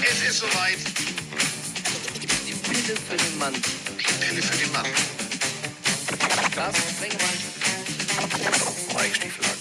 [0.00, 0.78] Es ist soweit.
[2.46, 3.54] Die Pille für den Mann.
[3.54, 4.86] Die Pille für den Mann.
[6.98, 7.38] Sprengemann.
[8.94, 9.58] Mike Stieflagen.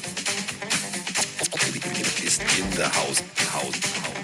[2.26, 3.24] Ist in der Haus.
[3.54, 3.64] Haus.
[3.64, 4.17] Haus.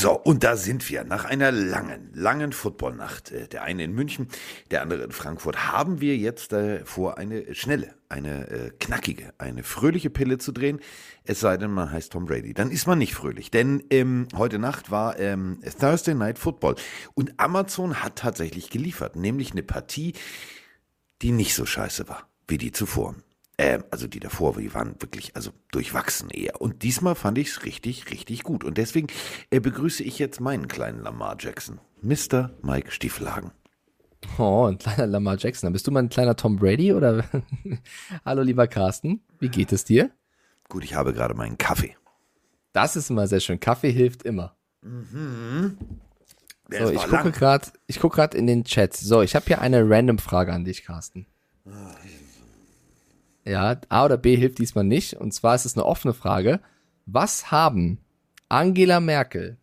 [0.00, 1.02] So, und da sind wir.
[1.02, 4.28] Nach einer langen, langen Footballnacht, äh, der eine in München,
[4.70, 9.64] der andere in Frankfurt, haben wir jetzt äh, vor, eine schnelle, eine äh, knackige, eine
[9.64, 10.78] fröhliche Pille zu drehen.
[11.24, 12.54] Es sei denn, man heißt Tom Brady.
[12.54, 16.76] Dann ist man nicht fröhlich, denn ähm, heute Nacht war ähm, Thursday Night Football
[17.14, 20.12] und Amazon hat tatsächlich geliefert, nämlich eine Partie,
[21.22, 23.16] die nicht so scheiße war wie die zuvor.
[23.60, 26.60] Ähm, also die davor, die waren wirklich also durchwachsen eher.
[26.60, 28.62] Und diesmal fand ich es richtig, richtig gut.
[28.62, 29.08] Und deswegen
[29.50, 32.50] äh, begrüße ich jetzt meinen kleinen Lamar Jackson, Mr.
[32.62, 33.50] Mike Stiefelhagen.
[34.38, 35.72] Oh, ein kleiner Lamar Jackson.
[35.72, 37.24] Bist du mal ein kleiner Tom Brady oder?
[38.24, 39.22] Hallo, lieber Carsten.
[39.40, 40.10] Wie geht es dir?
[40.68, 41.96] Gut, ich habe gerade meinen Kaffee.
[42.72, 43.58] Das ist immer sehr schön.
[43.58, 44.56] Kaffee hilft immer.
[46.70, 48.94] Der So, ich gucke gerade, ich gucke gerade in den Chat.
[48.94, 51.26] So, ich habe hier eine random Frage an dich, Carsten.
[53.48, 55.14] Ja, A oder B hilft diesmal nicht.
[55.14, 56.60] Und zwar ist es eine offene Frage.
[57.06, 57.98] Was haben
[58.50, 59.56] Angela Merkel,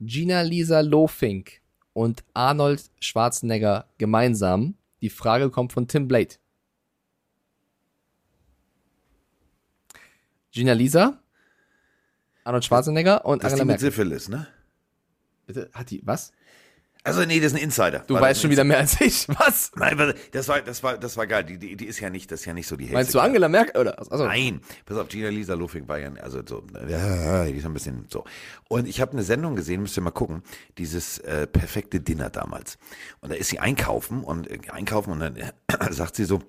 [0.00, 1.62] Gina Lisa Lofink
[1.94, 4.74] und Arnold Schwarzenegger gemeinsam?
[5.00, 6.34] Die Frage kommt von Tim Blade.
[10.50, 11.18] Gina Lisa,
[12.44, 13.92] Arnold Schwarzenegger und Das ist Angela die mit Merkel.
[13.92, 14.46] Syphilis, ne?
[15.46, 16.32] Bitte, hat die, was?
[17.04, 18.04] Also nee, das ist ein Insider.
[18.06, 19.26] Du War weißt schon wieder mehr als ich.
[19.40, 19.72] Was?
[19.74, 21.42] Nein, das war, das war, das war geil.
[21.42, 23.18] Die, die, die ist ja nicht, das ist ja nicht so die hellste Meinst du.
[23.20, 23.80] Angela Merkel?
[23.80, 23.98] Oder?
[23.98, 27.74] Also, Nein, pass auf, Gina Lisa Lofing war ja, also so, ja, die ist ein
[27.74, 28.22] bisschen so.
[28.68, 30.42] Und ich habe eine Sendung gesehen, müsst ihr mal gucken,
[30.78, 32.78] dieses äh, perfekte Dinner damals.
[33.20, 35.50] Und da ist sie einkaufen und äh, einkaufen und dann äh,
[35.90, 36.40] sagt sie so,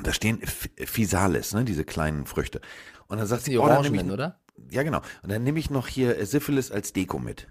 [0.00, 2.60] da stehen F- Physalis, ne, diese kleinen Früchte.
[3.08, 4.40] Und dann sagt sie, die oh, dann nehm ich, Orangenen, oder?
[4.70, 5.00] ja genau.
[5.24, 7.48] Und dann nehme ich noch hier äh, Syphilis als Deko mit.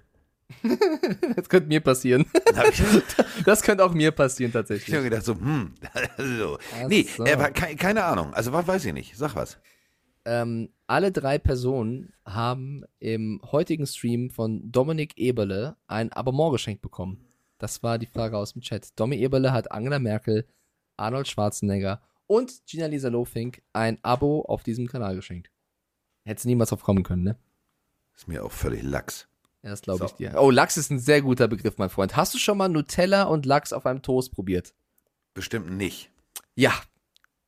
[1.35, 2.25] Das könnte mir passieren.
[2.71, 2.83] Ich,
[3.45, 5.03] Das könnte auch mir passieren ich hab tatsächlich.
[5.03, 5.73] gedacht so, hm,
[6.17, 6.57] so.
[6.75, 7.23] Ach Nee, so.
[7.23, 8.33] äh, keine Ahnung.
[8.33, 9.15] Also was weiß ich nicht.
[9.15, 9.57] Sag was.
[10.25, 17.25] Ähm, alle drei Personen haben im heutigen Stream von Dominik Eberle ein Abonnement geschenkt bekommen.
[17.57, 18.99] Das war die Frage aus dem Chat.
[18.99, 20.45] Domi Eberle hat Angela Merkel,
[20.97, 25.49] Arnold Schwarzenegger und Gina Lisa Lofink ein Abo auf diesem Kanal geschenkt.
[26.25, 27.37] Hättest niemals drauf kommen können, ne?
[28.15, 29.28] Ist mir auch völlig lax.
[29.63, 30.17] Ja, das glaube ich So.
[30.17, 30.33] dir.
[30.37, 32.15] Oh, Lachs ist ein sehr guter Begriff, mein Freund.
[32.15, 34.73] Hast du schon mal Nutella und Lachs auf einem Toast probiert?
[35.33, 36.09] Bestimmt nicht.
[36.55, 36.73] Ja,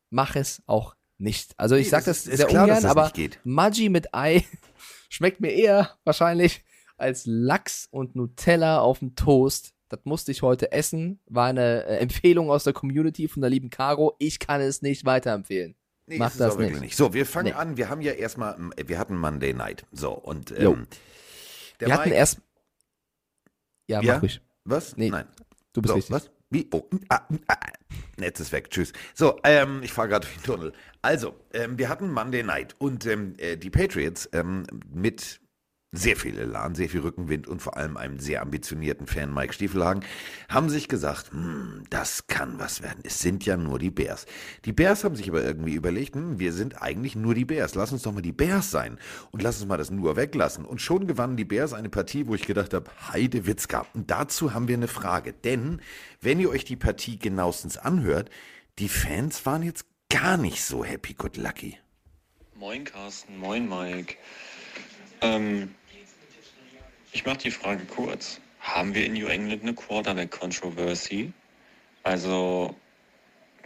[0.10, 1.54] mach es auch nicht.
[1.58, 3.12] Also ich Nee, sag das das, sehr klar, ungern, das aber.
[3.44, 4.46] Maggi mit Ei
[5.10, 6.64] schmeckt mir eher wahrscheinlich
[6.98, 9.74] als Lachs und Nutella auf dem Toast.
[9.90, 11.20] Das musste ich heute essen.
[11.26, 14.16] War eine äh, Empfehlung aus der Community von der lieben Caro.
[14.20, 15.76] Ich kann es nicht weiterempfehlen.
[16.08, 16.82] Nee, Mach das wirklich nicht.
[16.82, 16.96] nicht.
[16.98, 17.54] So, wir fangen Nee.
[17.54, 17.78] an.
[17.78, 19.86] Wir haben ja erstmal, ähm, wir hatten Monday Night.
[19.92, 20.88] So, und ähm,
[21.82, 22.40] der Wir hatten Mike- erst.
[23.88, 24.14] Ja, Ja?
[24.16, 24.42] mach ruhig.
[24.64, 24.96] Was?
[24.96, 25.28] Nee, Nein.
[25.74, 26.16] Du bist so, richtig.
[26.16, 26.32] was?
[26.50, 26.68] Wie?
[26.72, 27.56] Oh, ah, ah.
[28.18, 28.70] Netz ist weg.
[28.70, 28.92] Tschüss.
[29.14, 30.74] So, ähm, ich fahre gerade durch den Tunnel.
[31.02, 35.40] Also, ähm, wir hatten Monday Night und ähm, äh, die Patriots ähm, mit
[35.94, 40.06] sehr viel Elan, sehr viel Rückenwind und vor allem einem sehr ambitionierten Fan Mike Stiefelhagen
[40.48, 43.02] haben sich gesagt, hm, das kann was werden.
[43.04, 44.26] Es sind ja nur die Bears.
[44.64, 47.76] Die Bears haben sich aber irgendwie überlegt, hm, wir sind eigentlich nur die Bears.
[47.76, 48.98] Lass uns doch mal die Bears sein
[49.32, 50.64] und lass uns mal das nur weglassen.
[50.64, 53.86] Und schon gewannen die Bears eine Partie, wo ich gedacht habe, Heide Witzka.
[53.94, 55.34] Und dazu haben wir eine Frage.
[55.34, 55.82] Denn
[56.22, 58.30] wenn ihr euch die Partie genauestens anhört,
[58.80, 61.78] die Fans waren jetzt gar nicht so happy good lucky.
[62.56, 64.16] Moin Carsten, moin Mike.
[65.20, 65.76] Ähm,
[67.12, 68.40] ich mache die Frage kurz.
[68.60, 71.32] Haben wir in New England eine Quarterback-Controversy?
[72.04, 72.76] Also,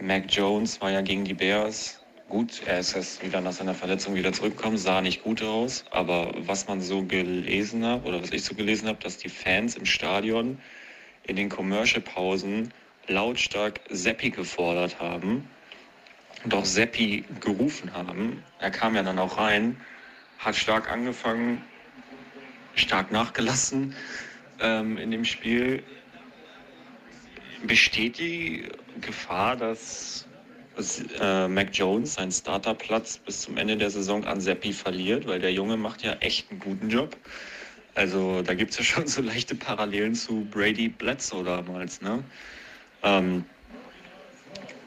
[0.00, 2.00] Mac Jones war ja gegen die Bears.
[2.28, 5.84] Gut, er ist jetzt wieder nach seiner Verletzung wieder zurückgekommen, sah nicht gut aus.
[5.90, 9.76] Aber was man so gelesen hat, oder was ich so gelesen habe, dass die Fans
[9.76, 10.58] im Stadion
[11.24, 12.72] in den Commercial-Pausen
[13.06, 15.48] lautstark Seppi gefordert haben
[16.52, 18.42] auch Seppi gerufen haben.
[18.60, 19.76] Er kam ja dann auch rein,
[20.38, 21.62] hat stark angefangen,
[22.76, 23.94] stark nachgelassen
[24.60, 25.82] ähm, in dem Spiel.
[27.66, 28.68] Besteht die
[29.00, 30.26] Gefahr, dass
[31.20, 35.26] äh, Mac Jones seinen Starterplatz bis zum Ende der Saison an Seppi verliert?
[35.26, 37.16] Weil der Junge macht ja echt einen guten Job.
[37.94, 42.00] Also da gibt es ja schon so leichte Parallelen zu Brady Bledsoe damals.
[42.02, 42.22] Ne?
[43.02, 43.44] Ähm,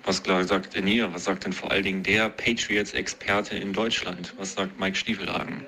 [0.06, 1.13] was klar sagt denn ihr?
[1.13, 4.33] Was sagt denn vor allen Dingen der Patriots-Experte in Deutschland?
[4.38, 5.65] Was sagt Mike Stiefelhagen?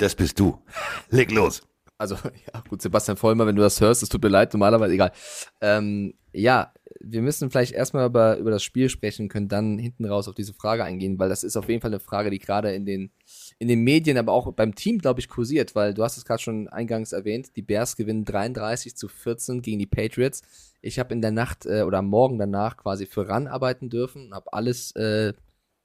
[0.00, 0.58] Das bist du.
[1.10, 1.60] Leg los.
[1.98, 2.14] also
[2.54, 5.12] ja, gut, Sebastian Vollmer, wenn du das hörst, es tut mir leid, normalerweise egal.
[5.60, 10.26] Ähm, ja, wir müssen vielleicht erstmal über, über das Spiel sprechen, können dann hinten raus
[10.26, 12.86] auf diese Frage eingehen, weil das ist auf jeden Fall eine Frage, die gerade in
[12.86, 13.10] den,
[13.58, 16.42] in den Medien, aber auch beim Team, glaube ich, kursiert, weil du hast es gerade
[16.42, 20.40] schon eingangs erwähnt, die Bears gewinnen 33 zu 14 gegen die Patriots.
[20.80, 24.32] Ich habe in der Nacht äh, oder am Morgen danach quasi für RAN arbeiten dürfen,
[24.32, 25.34] habe alles äh,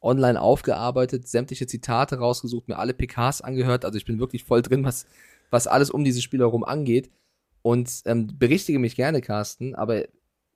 [0.06, 4.86] online aufgearbeitet, sämtliche Zitate rausgesucht, mir alle PKs angehört, also ich bin wirklich voll drin,
[4.86, 5.06] was,
[5.50, 7.10] was alles um dieses Spiel herum angeht.
[7.62, 10.06] Und ähm, berichtige mich gerne, Carsten, aber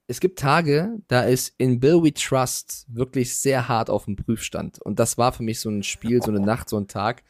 [0.06, 4.80] es gibt Tage, da ist in Bill We Trust wirklich sehr hart auf dem Prüfstand.
[4.81, 7.24] Und das war für mich so ein Spiel, so eine Nacht, so ein Tag,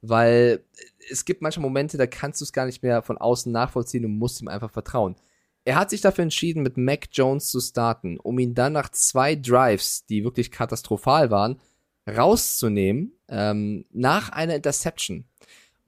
[0.00, 0.64] weil
[1.10, 4.18] es gibt manche Momente, da kannst du es gar nicht mehr von außen nachvollziehen und
[4.18, 5.16] musst ihm einfach vertrauen.
[5.66, 9.34] Er hat sich dafür entschieden, mit Mac Jones zu starten, um ihn dann nach zwei
[9.34, 11.60] Drives, die wirklich katastrophal waren,
[12.08, 15.24] rauszunehmen, ähm, nach einer Interception.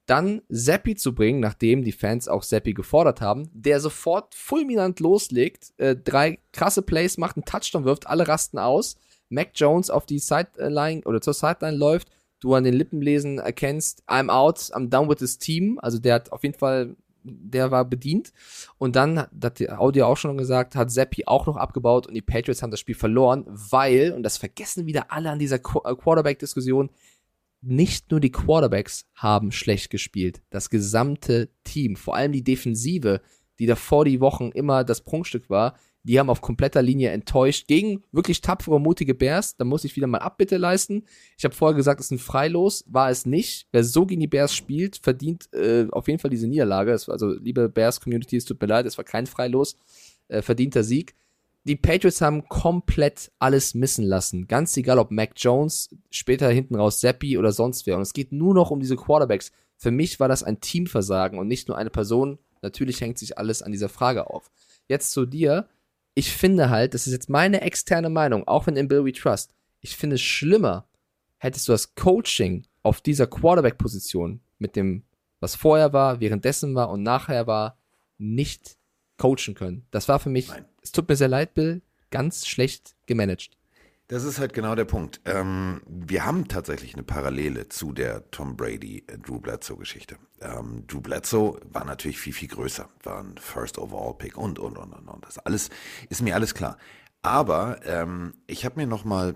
[0.05, 5.71] Dann Seppi zu bringen, nachdem die Fans auch Seppi gefordert haben, der sofort fulminant loslegt,
[5.77, 8.97] äh, drei krasse Plays macht, einen Touchdown wirft, alle rasten aus,
[9.29, 12.09] Mac Jones auf die Sideline oder zur Sideline läuft,
[12.41, 16.33] du an den Lippenlesen erkennst, I'm out, I'm done with this team, also der hat
[16.33, 16.97] auf jeden Fall,
[17.31, 18.31] der war bedient.
[18.77, 22.21] Und dann, das hat Audio auch schon gesagt, hat Seppi auch noch abgebaut und die
[22.21, 25.59] Patriots haben das Spiel verloren, weil, und das vergessen wieder alle an dieser äh,
[25.95, 26.89] Quarterback-Diskussion,
[27.61, 33.21] nicht nur die Quarterbacks haben schlecht gespielt, das gesamte Team, vor allem die Defensive,
[33.59, 38.03] die davor die Wochen immer das Prunkstück war, die haben auf kompletter Linie enttäuscht gegen
[38.11, 39.57] wirklich tapfere, mutige Bears.
[39.57, 41.03] Da muss ich wieder mal Abbitte leisten.
[41.37, 43.67] Ich habe vorher gesagt, es ist ein Freilos, war es nicht.
[43.71, 46.91] Wer so gegen die Bears spielt, verdient äh, auf jeden Fall diese Niederlage.
[46.91, 49.75] War, also, liebe Bears-Community, es tut mir leid, es war kein Freilos,
[50.29, 51.15] äh, verdienter Sieg
[51.69, 54.47] die Patriots haben komplett alles missen lassen.
[54.47, 57.95] Ganz egal, ob Mac Jones, später hinten raus Seppi oder sonst wer.
[57.95, 59.51] Und es geht nur noch um diese Quarterbacks.
[59.77, 62.39] Für mich war das ein Teamversagen und nicht nur eine Person.
[62.61, 64.49] Natürlich hängt sich alles an dieser Frage auf.
[64.87, 65.67] Jetzt zu dir.
[66.15, 69.53] Ich finde halt, das ist jetzt meine externe Meinung, auch wenn in Bill We Trust.
[69.79, 70.87] Ich finde es schlimmer,
[71.37, 75.03] hättest du das Coaching auf dieser Quarterback-Position mit dem,
[75.39, 77.77] was vorher war, währenddessen war und nachher war,
[78.17, 78.77] nicht
[79.17, 79.85] coachen können.
[79.91, 80.65] Das war für mich, Nein.
[80.81, 83.51] es tut mir sehr leid, Bill, ganz schlecht gemanagt.
[84.09, 85.21] Das ist halt genau der Punkt.
[85.25, 90.17] Ähm, wir haben tatsächlich eine Parallele zu der Tom Brady äh, Drew Bledsoe Geschichte.
[90.41, 94.79] Ähm, Drew Bledsoe war natürlich viel viel größer, war ein First Overall Pick und und
[94.79, 95.25] und und und.
[95.25, 95.69] Das alles
[96.09, 96.79] ist mir alles klar.
[97.21, 99.35] Aber ähm, ich habe mir noch mal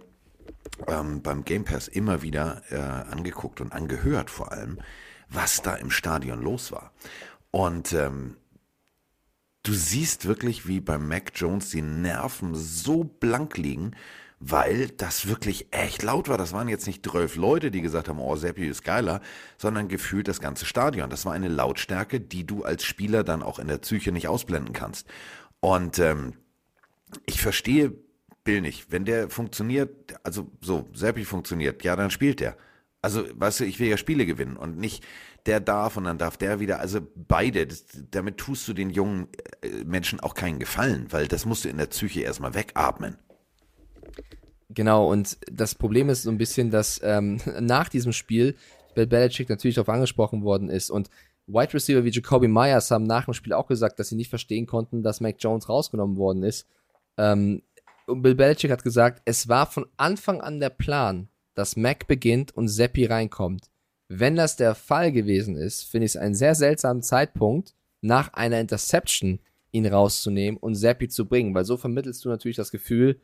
[0.87, 4.79] ähm, beim Game Pass immer wieder äh, angeguckt und angehört vor allem,
[5.29, 6.93] was da im Stadion los war.
[7.51, 8.37] Und ähm,
[9.61, 13.91] du siehst wirklich, wie bei Mac Jones die Nerven so blank liegen,
[14.45, 16.37] weil das wirklich echt laut war.
[16.37, 19.21] Das waren jetzt nicht zwölf Leute, die gesagt haben, oh, Seppi ist geiler,
[19.57, 21.09] sondern gefühlt das ganze Stadion.
[21.09, 24.73] Das war eine Lautstärke, die du als Spieler dann auch in der Psyche nicht ausblenden
[24.73, 25.07] kannst.
[25.61, 26.33] Und ähm,
[27.25, 27.93] ich verstehe
[28.43, 28.91] Bill nicht.
[28.91, 29.89] Wenn der funktioniert,
[30.23, 32.57] also so, Seppi funktioniert, ja, dann spielt der.
[33.01, 35.05] Also, weißt du, ich will ja Spiele gewinnen und nicht,
[35.45, 36.79] der darf und dann darf der wieder.
[36.79, 39.27] Also beide, das, damit tust du den jungen
[39.61, 43.17] äh, Menschen auch keinen Gefallen, weil das musst du in der Psyche erstmal wegatmen.
[44.73, 48.55] Genau, und das Problem ist so ein bisschen, dass ähm, nach diesem Spiel
[48.95, 51.09] Bill Belichick natürlich darauf angesprochen worden ist und
[51.45, 54.65] Wide Receiver wie Jacoby Myers haben nach dem Spiel auch gesagt, dass sie nicht verstehen
[54.65, 56.67] konnten, dass Mac Jones rausgenommen worden ist.
[57.17, 57.63] Ähm,
[58.07, 62.55] und Bill Belichick hat gesagt, es war von Anfang an der Plan, dass Mac beginnt
[62.55, 63.69] und Seppi reinkommt.
[64.07, 68.59] Wenn das der Fall gewesen ist, finde ich es einen sehr seltsamen Zeitpunkt, nach einer
[68.59, 69.39] Interception
[69.71, 73.19] ihn rauszunehmen und Seppi zu bringen, weil so vermittelst du natürlich das Gefühl,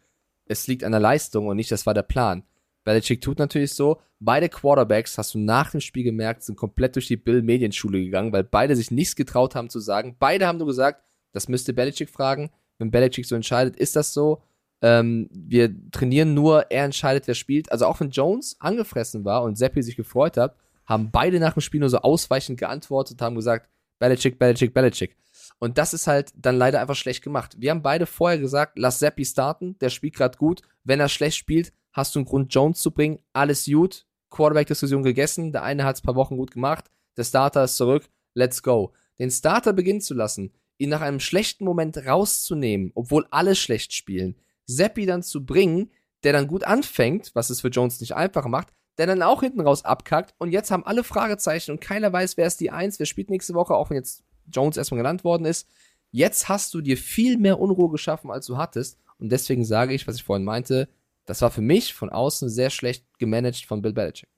[0.50, 2.44] es liegt an der Leistung und nicht, das war der Plan.
[2.84, 4.02] Belichick tut natürlich so.
[4.20, 8.44] Beide Quarterbacks, hast du nach dem Spiel gemerkt, sind komplett durch die Bill-Medienschule gegangen, weil
[8.44, 10.16] beide sich nichts getraut haben zu sagen.
[10.20, 12.50] Beide haben nur gesagt, das müsste Belichick fragen.
[12.80, 14.42] Wenn Belichick so entscheidet, ist das so.
[14.82, 17.72] Ähm, wir trainieren nur, er entscheidet, wer spielt.
[17.72, 21.62] Also auch wenn Jones angefressen war und Seppi sich gefreut hat, haben beide nach dem
[21.62, 25.16] Spiel nur so ausweichend geantwortet, haben gesagt, Belichick, Belichick, Belichick.
[25.60, 27.56] Und das ist halt dann leider einfach schlecht gemacht.
[27.60, 30.62] Wir haben beide vorher gesagt, lass Seppi starten, der spielt gerade gut.
[30.84, 33.20] Wenn er schlecht spielt, hast du einen Grund, Jones zu bringen.
[33.34, 34.06] Alles gut.
[34.30, 35.52] Quarterback-Diskussion gegessen.
[35.52, 36.86] Der eine hat es ein paar Wochen gut gemacht.
[37.18, 38.10] Der Starter ist zurück.
[38.34, 38.94] Let's go.
[39.20, 44.36] Den Starter beginnen zu lassen, ihn nach einem schlechten Moment rauszunehmen, obwohl alle schlecht spielen.
[44.66, 45.92] Seppi dann zu bringen,
[46.24, 49.62] der dann gut anfängt, was es für Jones nicht einfacher macht, der dann auch hinten
[49.62, 53.06] raus abkackt und jetzt haben alle Fragezeichen und keiner weiß, wer ist die Eins, wer
[53.06, 55.68] spielt nächste Woche, auch wenn jetzt Jones erstmal genannt worden ist.
[56.12, 60.08] Jetzt hast du dir viel mehr Unruhe geschaffen, als du hattest und deswegen sage ich,
[60.08, 60.90] was ich vorhin meinte,
[61.26, 64.30] das war für mich von außen sehr schlecht gemanagt von Bill Belichick.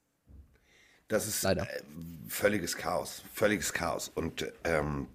[1.07, 1.63] Das ist Leider.
[1.63, 1.81] äh,
[2.27, 4.09] völliges Chaos, völliges Chaos.
[4.13, 5.07] Und ähm,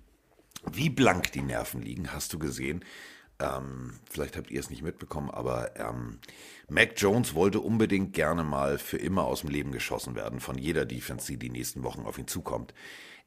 [0.73, 2.85] wie blank die Nerven liegen, hast du gesehen.
[3.39, 6.19] Ähm, vielleicht habt ihr es nicht mitbekommen, aber ähm,
[6.69, 10.87] Mac Jones wollte unbedingt gerne mal für immer aus dem Leben geschossen werden von jeder
[10.87, 12.73] Defense, die die nächsten Wochen auf ihn zukommt.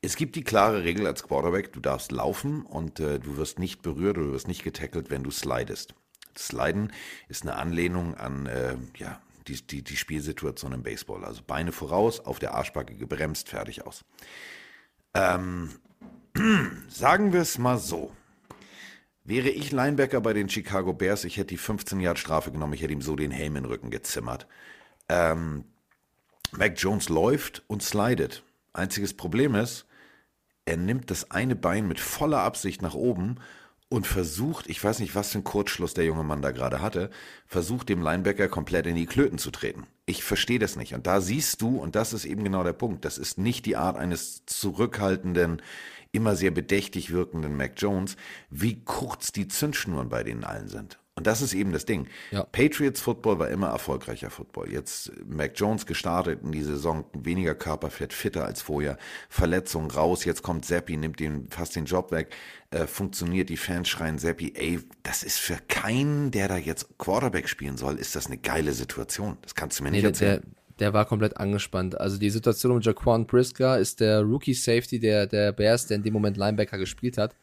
[0.01, 3.81] Es gibt die klare Regel als Quarterback, du darfst laufen und äh, du wirst nicht
[3.81, 5.93] berührt oder du wirst nicht getackelt, wenn du slidest.
[6.37, 6.93] Sliden
[7.27, 11.25] ist eine Anlehnung an äh, ja, die, die, die Spielsituation im Baseball.
[11.25, 14.05] Also Beine voraus, auf der Arschbacke gebremst, fertig aus.
[15.13, 15.71] Ähm,
[16.87, 18.15] sagen wir es mal so.
[19.25, 22.81] Wäre ich Linebacker bei den Chicago Bears, ich hätte die 15 Yard Strafe genommen, ich
[22.81, 24.47] hätte ihm so den Helm in den Rücken gezimmert.
[25.09, 25.65] Ähm,
[26.51, 28.43] Mac Jones läuft und slidet.
[28.71, 29.85] Einziges Problem ist,
[30.69, 33.37] er nimmt das eine Bein mit voller Absicht nach oben
[33.89, 37.09] und versucht, ich weiß nicht, was für ein Kurzschluss der junge Mann da gerade hatte,
[37.47, 39.87] versucht dem Linebacker komplett in die Klöten zu treten.
[40.05, 40.93] Ich verstehe das nicht.
[40.93, 43.77] Und da siehst du, und das ist eben genau der Punkt, das ist nicht die
[43.77, 45.59] Art eines zurückhaltenden,
[46.11, 48.15] immer sehr bedächtig wirkenden Mac Jones,
[48.51, 50.99] wie kurz die Zündschnuren bei denen allen sind.
[51.19, 52.07] Und das ist eben das Ding.
[52.31, 52.43] Ja.
[52.43, 54.71] Patriots Football war immer erfolgreicher Football.
[54.71, 58.97] Jetzt Mac Jones gestartet in die Saison, weniger Körperfett, fitter als vorher,
[59.27, 62.29] Verletzung raus, jetzt kommt Seppi, nimmt den, fast den Job weg,
[62.71, 67.49] äh, funktioniert, die Fans schreien Seppi, ey, das ist für keinen, der da jetzt Quarterback
[67.49, 69.37] spielen soll, ist das eine geile Situation.
[69.41, 70.41] Das kannst du mir nicht Nee, der, erzählen.
[70.41, 71.99] der, der war komplett angespannt.
[71.99, 76.03] Also die Situation um Jaquan Brisker ist der Rookie Safety der, der Bears, der in
[76.03, 77.35] dem Moment Linebacker gespielt hat.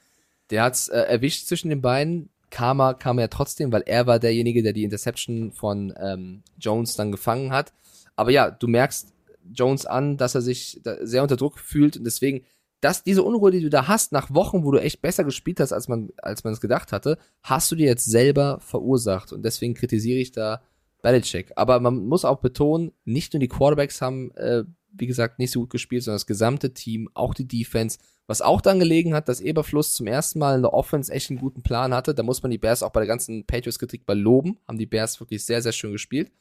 [0.50, 2.30] Der hat's äh, erwischt zwischen den Beinen.
[2.50, 7.12] Karma kam ja trotzdem, weil er war derjenige, der die Interception von ähm, Jones dann
[7.12, 7.72] gefangen hat.
[8.14, 9.12] Aber ja, du merkst
[9.52, 12.44] Jones an, dass er sich sehr unter Druck fühlt und deswegen,
[12.80, 15.72] dass diese Unruhe, die du da hast, nach Wochen, wo du echt besser gespielt hast,
[15.72, 19.74] als man, als man es gedacht hatte, hast du dir jetzt selber verursacht und deswegen
[19.74, 20.62] kritisiere ich da
[21.02, 21.52] Belichick.
[21.56, 24.64] Aber man muss auch betonen, nicht nur die Quarterbacks haben, äh,
[24.98, 28.60] wie gesagt, nicht so gut gespielt, sondern das gesamte Team, auch die Defense, was auch
[28.60, 31.94] dann gelegen hat, dass Eberfluss zum ersten Mal in der Offense echt einen guten Plan
[31.94, 32.14] hatte.
[32.14, 34.58] Da muss man die Bears auch bei der ganzen Patriots-Kritik bei loben.
[34.66, 36.32] Haben die Bears wirklich sehr, sehr schön gespielt.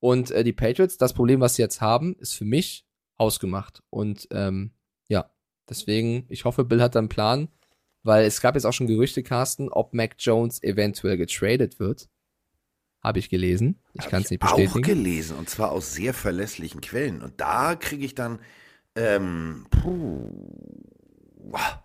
[0.00, 2.86] Und äh, die Patriots, das Problem, was sie jetzt haben, ist für mich
[3.16, 3.82] ausgemacht.
[3.90, 4.70] Und ähm,
[5.08, 5.30] ja,
[5.68, 7.48] deswegen, ich hoffe, Bill hat da einen Plan,
[8.02, 12.08] weil es gab jetzt auch schon Gerüchte, Carsten, ob Mac Jones eventuell getradet wird.
[13.08, 13.78] Habe ich gelesen.
[13.94, 14.82] Ich kann es nicht Auch bestätigen.
[14.82, 17.22] gelesen und zwar aus sehr verlässlichen Quellen.
[17.22, 18.38] Und da kriege ich dann,
[18.96, 20.30] ähm, puh,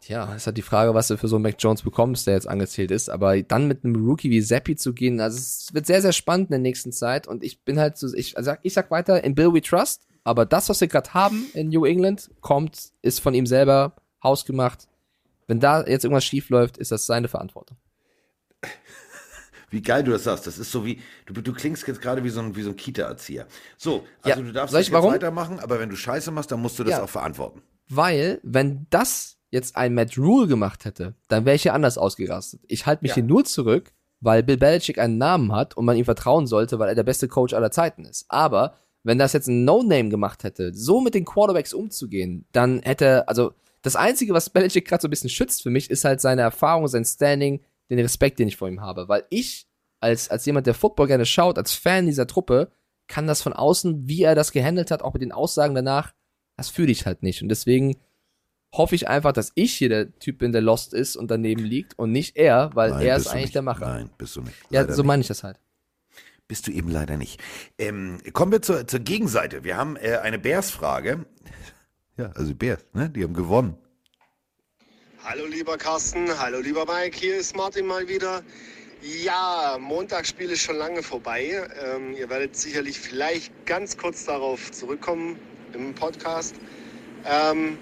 [0.02, 2.50] Tja, ist halt die Frage, was du für so einen Mac Jones bekommst, der jetzt
[2.50, 3.10] angezählt ist.
[3.10, 6.48] Aber dann mit einem Rookie wie Zappi zu gehen, also es wird sehr, sehr spannend
[6.48, 7.26] in der nächsten Zeit.
[7.26, 10.06] Und ich bin halt so, ich sag, ich sag weiter, in Bill we trust.
[10.26, 14.90] Aber das, was wir gerade haben in New England, kommt, ist von ihm selber hausgemacht.
[15.48, 17.78] Wenn da jetzt irgendwas schief läuft, ist das seine Verantwortung.
[19.74, 20.46] Wie geil du das sagst.
[20.46, 22.76] Das ist so wie, du, du klingst jetzt gerade wie so ein, wie so ein
[22.76, 23.48] Kita-Erzieher.
[23.78, 25.12] So, also Ja, du darfst das jetzt warum?
[25.14, 27.04] weitermachen, aber wenn du Scheiße machst, dann musst du das Ja.
[27.04, 27.64] auch verantworten.
[27.90, 32.62] Weil, wenn das jetzt ein Matt Rule gemacht hätte, dann wäre ich hier anders ausgerastet.
[32.68, 33.16] Ich halte mich Ja.
[33.16, 36.90] hier nur zurück, weil Bill Belichick einen Namen hat und man ihm vertrauen sollte, weil
[36.90, 38.26] er der beste Coach aller Zeiten ist.
[38.30, 43.28] Aber wenn das jetzt ein No-Name gemacht hätte, so mit den Quarterbacks umzugehen, dann hätte,
[43.28, 46.42] also das Einzige, was Belichick gerade so ein bisschen schützt für mich, ist halt seine
[46.44, 47.60] Erfahrung, sein Standing,
[47.96, 49.08] den Respekt, den ich vor ihm habe.
[49.08, 49.68] Weil ich,
[50.00, 52.72] als, als jemand, der Football gerne schaut, als Fan dieser Truppe,
[53.08, 56.14] kann das von außen, wie er das gehandelt hat, auch mit den Aussagen danach,
[56.58, 57.42] das fühle ich halt nicht.
[57.42, 57.98] Und deswegen
[58.74, 61.98] hoffe ich einfach, dass ich hier der Typ bin, der lost ist und daneben liegt
[62.00, 63.56] und nicht er, weil Nein, er ist eigentlich nicht.
[63.56, 63.86] der Macher.
[63.88, 64.56] Nein, bist du nicht.
[64.70, 65.08] ja, Leider so nicht.
[65.08, 65.60] meine ich das halt.
[66.48, 67.42] Bist du eben leider nicht.
[67.78, 69.64] Ähm, kommen wir zur, zur Gegenseite.
[69.64, 71.26] Wir haben äh, eine Bears-Frage.
[72.18, 73.10] Ja, also die Bears, ne?
[73.10, 73.78] Die haben gewonnen.
[75.26, 78.44] Hallo lieber Carsten, hallo lieber Mike, hier ist Martin mal wieder.
[79.00, 81.66] Ja, Montagsspiel ist schon lange vorbei.
[81.82, 85.40] Ähm, ihr werdet sicherlich vielleicht ganz kurz darauf zurückkommen
[85.72, 86.58] im Podcast.
[87.24, 87.78] Ähm,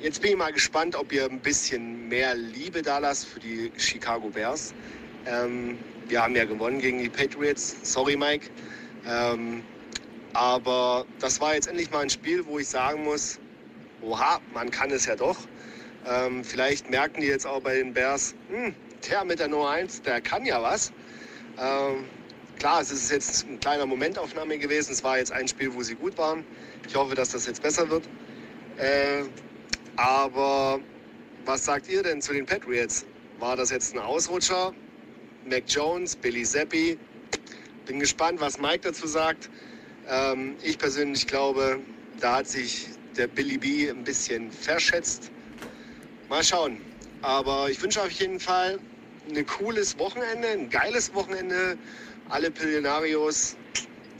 [0.00, 3.70] jetzt bin ich mal gespannt, ob ihr ein bisschen mehr Liebe da lasst für die
[3.76, 4.74] Chicago Bears.
[5.26, 5.78] Ähm,
[6.08, 7.76] wir haben ja gewonnen gegen die Patriots.
[7.84, 8.50] Sorry, Mike.
[9.06, 9.62] Ähm,
[10.32, 13.38] aber das war jetzt endlich mal ein Spiel, wo ich sagen muss,
[14.02, 15.36] oha, man kann es ja doch.
[16.08, 18.74] Ähm, vielleicht merken die jetzt auch bei den Bears, hm,
[19.10, 20.92] der mit der Nummer 1, der kann ja was.
[21.58, 22.04] Ähm,
[22.58, 24.92] klar, es ist jetzt ein kleiner Momentaufnahme gewesen.
[24.92, 26.44] Es war jetzt ein Spiel, wo sie gut waren.
[26.86, 28.04] Ich hoffe, dass das jetzt besser wird.
[28.76, 29.24] Äh,
[29.96, 30.80] aber
[31.44, 33.04] was sagt ihr denn zu den Patriots?
[33.38, 34.72] War das jetzt ein Ausrutscher?
[35.44, 36.98] Mac Jones, Billy Zappi?
[37.86, 39.50] Bin gespannt, was Mike dazu sagt.
[40.08, 41.80] Ähm, ich persönlich glaube,
[42.20, 45.30] da hat sich der Billy B ein bisschen verschätzt.
[46.28, 46.80] Mal schauen.
[47.22, 48.78] Aber ich wünsche auf jeden Fall
[49.28, 51.76] ein cooles Wochenende, ein geiles Wochenende.
[52.28, 53.56] Alle Pillenarios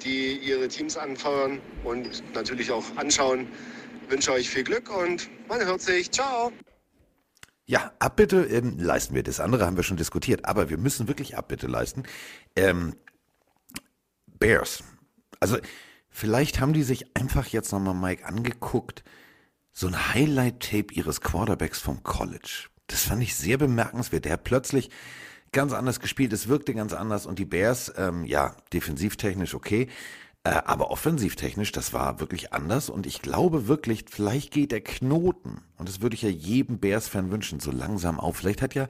[0.06, 3.48] die ihre Teams anfeuern und natürlich auch anschauen.
[4.08, 6.10] Wünsche euch viel Glück und man hört sich.
[6.10, 6.52] Ciao.
[7.66, 9.25] Ja, Abbitte ähm, leisten wir.
[9.25, 12.04] Das andere haben wir schon diskutiert, aber wir müssen wirklich Abbitte leisten.
[12.54, 12.94] Ähm,
[14.38, 14.84] Bears.
[15.40, 15.58] Also
[16.08, 19.02] vielleicht haben die sich einfach jetzt nochmal Mike angeguckt,
[19.78, 22.68] so ein Highlight-Tape ihres Quarterbacks vom College.
[22.87, 24.25] Das fand ich sehr bemerkenswert.
[24.25, 24.88] Der hat plötzlich
[25.52, 29.88] ganz anders gespielt, es wirkte ganz anders und die Bears, ähm, ja, defensivtechnisch okay,
[30.45, 35.61] äh, aber offensivtechnisch, das war wirklich anders und ich glaube wirklich, vielleicht geht der Knoten,
[35.76, 38.38] und das würde ich ja jedem Bears-Fan wünschen, so langsam auf.
[38.38, 38.88] Vielleicht hat ja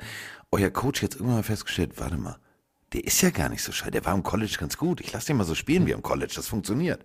[0.53, 2.39] euer Coach jetzt irgendwann mal festgestellt, warte mal,
[2.93, 5.01] der ist ja gar nicht so scheiße, der war im College ganz gut.
[5.01, 7.05] Ich lasse den mal so spielen wie im College, das funktioniert.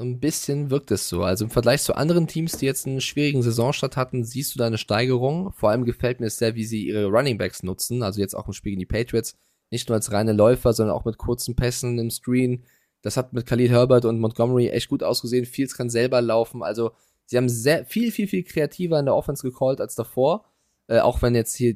[0.00, 1.24] So ein bisschen wirkt es so.
[1.24, 4.68] Also im Vergleich zu anderen Teams, die jetzt einen schwierigen Saisonstart hatten, siehst du da
[4.68, 5.50] eine Steigerung.
[5.52, 8.04] Vor allem gefällt mir es sehr, wie sie ihre Runningbacks nutzen.
[8.04, 9.36] Also jetzt auch im Spiel gegen die Patriots.
[9.70, 12.62] Nicht nur als reine Läufer, sondern auch mit kurzen Pässen im Screen.
[13.02, 15.46] Das hat mit Khalid Herbert und Montgomery echt gut ausgesehen.
[15.46, 16.62] Fields kann selber laufen.
[16.62, 16.92] Also
[17.26, 20.44] sie haben sehr viel, viel, viel kreativer in der Offense gecallt als davor.
[20.86, 21.74] Äh, auch wenn jetzt hier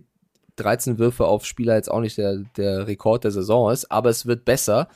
[0.56, 3.90] 13 Würfe auf Spieler jetzt auch nicht der, der Rekord der Saison ist.
[3.90, 4.88] Aber es wird besser.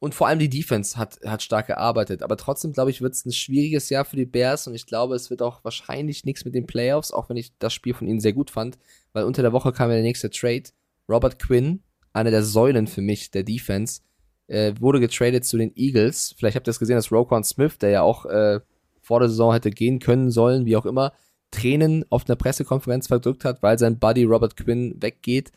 [0.00, 2.22] Und vor allem die Defense hat, hat stark gearbeitet.
[2.22, 5.16] Aber trotzdem, glaube ich, wird es ein schwieriges Jahr für die Bears und ich glaube,
[5.16, 8.20] es wird auch wahrscheinlich nichts mit den Playoffs, auch wenn ich das Spiel von ihnen
[8.20, 8.78] sehr gut fand,
[9.12, 10.64] weil unter der Woche kam ja der nächste Trade.
[11.08, 14.02] Robert Quinn, einer der Säulen für mich der Defense,
[14.46, 16.34] äh, wurde getradet zu den Eagles.
[16.38, 18.60] Vielleicht habt ihr das gesehen, dass Roquan Smith, der ja auch äh,
[19.00, 21.12] vor der Saison hätte gehen können sollen, wie auch immer,
[21.50, 25.50] Tränen auf einer Pressekonferenz verdrückt hat, weil sein Buddy Robert Quinn weggeht.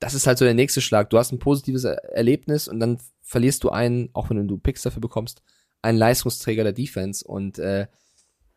[0.00, 1.10] Das ist halt so der nächste Schlag.
[1.10, 5.00] Du hast ein positives Erlebnis und dann verlierst du einen, auch wenn du Picks dafür
[5.00, 5.42] bekommst,
[5.82, 7.26] einen Leistungsträger der Defense.
[7.26, 7.88] Und äh,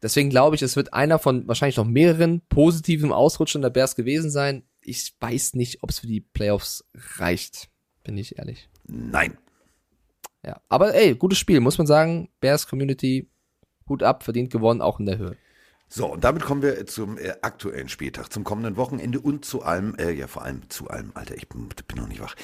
[0.01, 4.29] deswegen glaube ich, es wird einer von wahrscheinlich noch mehreren positiven Ausrutschern der Bears gewesen
[4.29, 4.63] sein.
[4.81, 6.85] Ich weiß nicht, ob es für die Playoffs
[7.17, 7.69] reicht,
[8.03, 8.69] bin ich ehrlich.
[8.85, 9.37] Nein.
[10.45, 12.29] Ja, aber ey, gutes Spiel, muss man sagen.
[12.39, 13.29] Bears Community,
[13.85, 15.37] gut ab, verdient gewonnen, auch in der Höhe.
[15.89, 19.95] So, und damit kommen wir zum äh, aktuellen Spieltag, zum kommenden Wochenende und zu allem,
[19.95, 22.35] äh, ja vor allem zu allem, Alter, ich bin, bin noch nicht wach.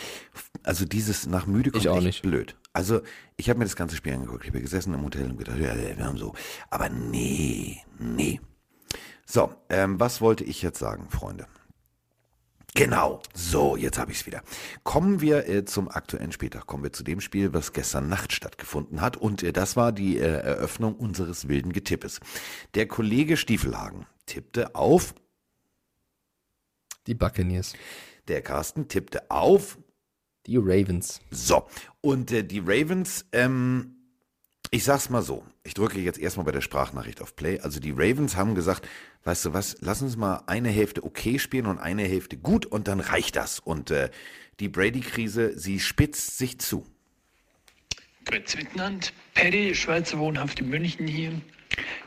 [0.64, 2.22] Also dieses nach müde kommt Ich auch nicht.
[2.22, 2.56] blöd.
[2.72, 3.02] Also
[3.36, 5.76] ich habe mir das ganze Spiel angeguckt, ich habe gesessen im Hotel und gedacht, ja,
[5.76, 6.34] ja, wir haben so,
[6.70, 8.40] aber nee, nee.
[9.26, 11.46] So, ähm, was wollte ich jetzt sagen, Freunde?
[12.76, 14.42] Genau, so, jetzt habe ich es wieder.
[14.84, 19.00] Kommen wir äh, zum aktuellen Spieltag, kommen wir zu dem Spiel, was gestern Nacht stattgefunden
[19.00, 19.16] hat.
[19.16, 22.20] Und äh, das war die äh, Eröffnung unseres wilden Getippes.
[22.74, 25.14] Der Kollege Stiefelhagen tippte auf,
[27.06, 27.74] Die Buccaneers.
[28.28, 29.78] der Carsten tippte auf,
[30.48, 31.22] Die Ravens.
[31.30, 31.68] so.
[32.02, 33.98] Und äh, die Ravens, ähm,
[34.72, 37.60] ich sag's mal so, ich drücke jetzt erstmal bei der Sprachnachricht auf Play.
[37.60, 38.88] Also die Ravens haben gesagt,
[39.24, 42.88] weißt du was, lass uns mal eine Hälfte okay spielen und eine Hälfte gut und
[42.88, 43.60] dann reicht das.
[43.60, 44.10] Und äh,
[44.60, 46.86] die Brady-Krise, sie spitzt sich zu.
[48.26, 49.08] Grüezi miteinander.
[49.34, 51.32] Paddy, Schweizer Wohnhaft in München hier.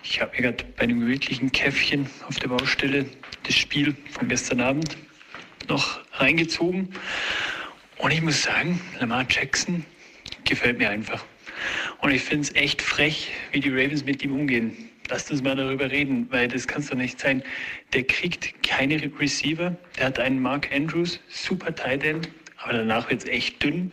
[0.02, 3.06] Ich habe mir gerade bei einem gemütlichen Käffchen auf der Baustelle
[3.42, 4.96] das Spiel von gestern Abend
[5.68, 6.90] noch reingezogen.
[7.98, 9.84] Und ich muss sagen, Lamar Jackson
[10.44, 11.24] gefällt mir einfach.
[12.00, 14.90] Und ich finde es echt frech, wie die Ravens mit ihm umgehen.
[15.08, 17.42] Lasst uns mal darüber reden, weil das kann es doch nicht sein.
[17.92, 19.76] Der kriegt keine Receiver.
[19.96, 22.28] Der hat einen Mark Andrews, super Tight End,
[22.58, 23.92] aber danach wird es echt dünn.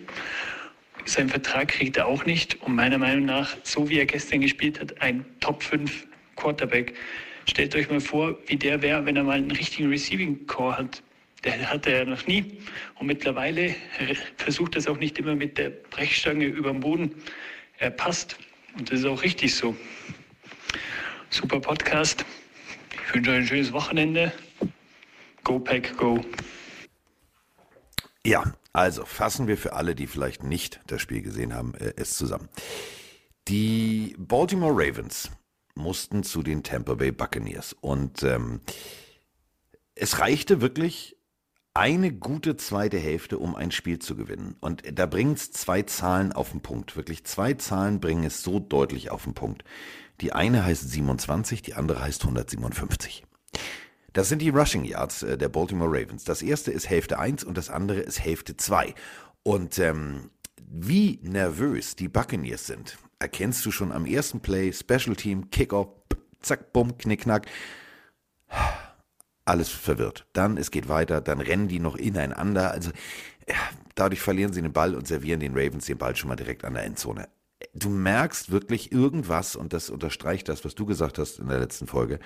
[1.06, 2.62] Seinen Vertrag kriegt er auch nicht.
[2.64, 6.94] Und meiner Meinung nach, so wie er gestern gespielt hat, ein Top 5 Quarterback.
[7.46, 11.04] Stellt euch mal vor, wie der wäre, wenn er mal einen richtigen Receiving Core hat.
[11.44, 12.58] Der hatte er noch nie.
[12.96, 13.76] Und mittlerweile
[14.38, 17.14] versucht er es auch nicht immer mit der Brechstange über dem Boden.
[17.84, 18.38] Er passt.
[18.78, 19.76] Und das ist auch richtig so.
[21.30, 22.24] Super Podcast.
[23.08, 24.32] Ich wünsche euch ein schönes Wochenende.
[25.44, 26.24] Go Pack, go.
[28.26, 32.16] Ja, also fassen wir für alle, die vielleicht nicht das Spiel gesehen haben, äh, es
[32.16, 32.48] zusammen.
[33.50, 35.30] Die Baltimore Ravens
[35.76, 38.62] mussten zu den Tampa Bay Buccaneers und ähm,
[39.94, 41.18] es reichte wirklich
[41.74, 44.56] eine gute zweite Hälfte, um ein Spiel zu gewinnen.
[44.60, 46.96] Und da bringen es zwei Zahlen auf den Punkt.
[46.96, 49.64] Wirklich zwei Zahlen bringen es so deutlich auf den Punkt.
[50.22, 53.26] Die eine heißt 27, die andere heißt 157.
[54.14, 56.24] Das sind die Rushing Yards äh, der Baltimore Ravens.
[56.24, 58.94] Das erste ist Hälfte 1 und das andere ist Hälfte 2.
[59.42, 60.30] Und ähm,
[60.62, 65.88] wie nervös die Buccaneers sind, erkennst du schon am ersten Play, Special Team, Kickoff,
[66.42, 67.48] zack, bumm, knickknack.
[69.46, 70.26] Alles verwirrt.
[70.34, 72.72] Dann, es geht weiter, dann rennen die noch ineinander.
[72.72, 72.92] Also
[73.48, 73.56] ja,
[73.96, 76.74] dadurch verlieren sie den Ball und servieren den Ravens den Ball schon mal direkt an
[76.74, 77.28] der Endzone.
[77.74, 81.88] Du merkst wirklich irgendwas, und das unterstreicht das, was du gesagt hast in der letzten
[81.88, 82.20] Folge.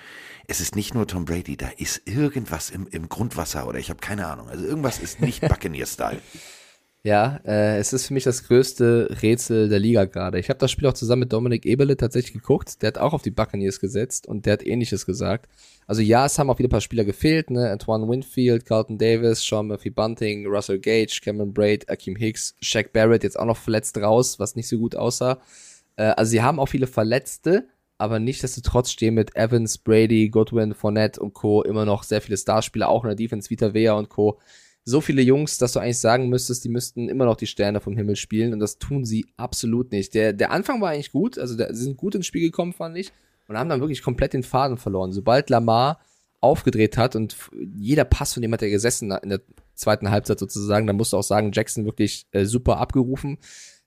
[0.46, 4.00] Es ist nicht nur Tom Brady, da ist irgendwas im, im Grundwasser oder ich habe
[4.00, 4.48] keine Ahnung.
[4.48, 6.20] Also irgendwas ist nicht Buccaneer-Style.
[7.04, 10.38] Ja, äh, es ist für mich das größte Rätsel der Liga gerade.
[10.40, 12.82] Ich habe das Spiel auch zusammen mit Dominik Eberle tatsächlich geguckt.
[12.82, 15.48] Der hat auch auf die Buccaneers gesetzt und der hat ähnliches gesagt.
[15.86, 17.70] Also ja, es haben auch wieder ein paar Spieler gefehlt, ne?
[17.70, 23.22] Antoine Winfield, Carlton Davis, Sean Murphy Bunting, Russell Gage, Cameron Braid, Akeem Hicks, Shaq Barrett
[23.22, 25.40] jetzt auch noch verletzt raus, was nicht so gut aussah.
[25.96, 31.20] Äh, also sie haben auch viele Verletzte, aber nichtsdestotrotz stehen mit Evans, Brady, Godwin, Fournette
[31.20, 31.62] und Co.
[31.62, 34.40] immer noch sehr viele Starspieler, auch in der Defense, Vita Vea und Co
[34.88, 37.96] so viele Jungs, dass du eigentlich sagen müsstest, die müssten immer noch die Sterne vom
[37.96, 40.14] Himmel spielen und das tun sie absolut nicht.
[40.14, 42.96] Der, der Anfang war eigentlich gut, also der, sie sind gut ins Spiel gekommen, fand
[42.96, 43.12] ich,
[43.48, 45.12] und haben dann wirklich komplett den Faden verloren.
[45.12, 46.00] Sobald Lamar
[46.40, 47.36] aufgedreht hat und
[47.76, 49.42] jeder Pass von dem hat er gesessen in der
[49.74, 53.36] zweiten Halbzeit sozusagen, dann musst du auch sagen, Jackson wirklich äh, super abgerufen.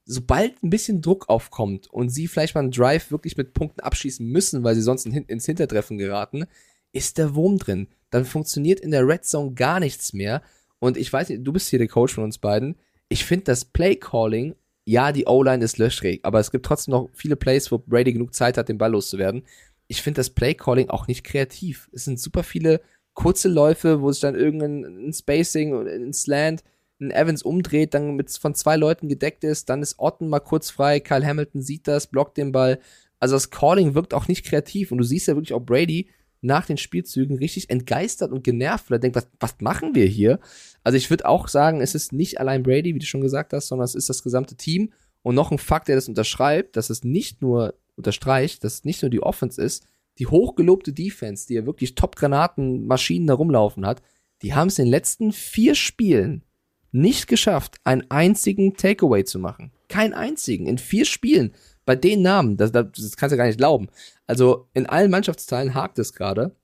[0.06, 4.28] Sobald ein bisschen Druck aufkommt und sie vielleicht mal einen Drive wirklich mit Punkten abschließen
[4.28, 6.46] müssen, weil sie sonst ins Hintertreffen geraten,
[6.92, 7.88] ist der Wurm drin.
[8.12, 10.44] Dann funktioniert in der Red Zone gar nichts mehr
[10.82, 12.76] und ich weiß nicht, du bist hier der Coach von uns beiden.
[13.08, 17.10] Ich finde das Play Calling, ja, die O-Line ist löchrig, aber es gibt trotzdem noch
[17.14, 19.44] viele Plays, wo Brady genug Zeit hat, den Ball loszuwerden.
[19.88, 21.88] Ich finde das Play Calling auch nicht kreativ.
[21.94, 22.82] Es sind super viele
[23.14, 26.64] kurze Läufe, wo sich dann irgendein Spacing ein Slant,
[27.00, 30.72] ein Evans umdreht, dann mit von zwei Leuten gedeckt ist, dann ist Orton mal kurz
[30.72, 32.80] frei, Kyle Hamilton sieht das, blockt den Ball.
[33.20, 36.08] Also das Calling wirkt auch nicht kreativ und du siehst ja wirklich auch Brady
[36.42, 40.40] nach den Spielzügen richtig entgeistert und genervt, weil er denkt, was, was machen wir hier?
[40.84, 43.68] Also ich würde auch sagen, es ist nicht allein Brady, wie du schon gesagt hast,
[43.68, 44.92] sondern es ist das gesamte Team.
[45.22, 49.04] Und noch ein Fakt, der das unterschreibt, dass es nicht nur unterstreicht, dass es nicht
[49.04, 49.86] nur die Offense ist,
[50.18, 54.02] die hochgelobte Defense, die ja wirklich Top-Granaten-Maschinen da rumlaufen hat,
[54.42, 56.44] die haben es in den letzten vier Spielen
[56.92, 59.72] nicht geschafft, einen einzigen Takeaway zu machen.
[59.88, 60.68] Keinen einzigen.
[60.68, 61.54] In vier Spielen.
[61.92, 63.90] Bei den Namen, das, das, kannst du gar nicht glauben.
[64.26, 66.56] Also in allen Mannschaftsteilen hakt es gerade.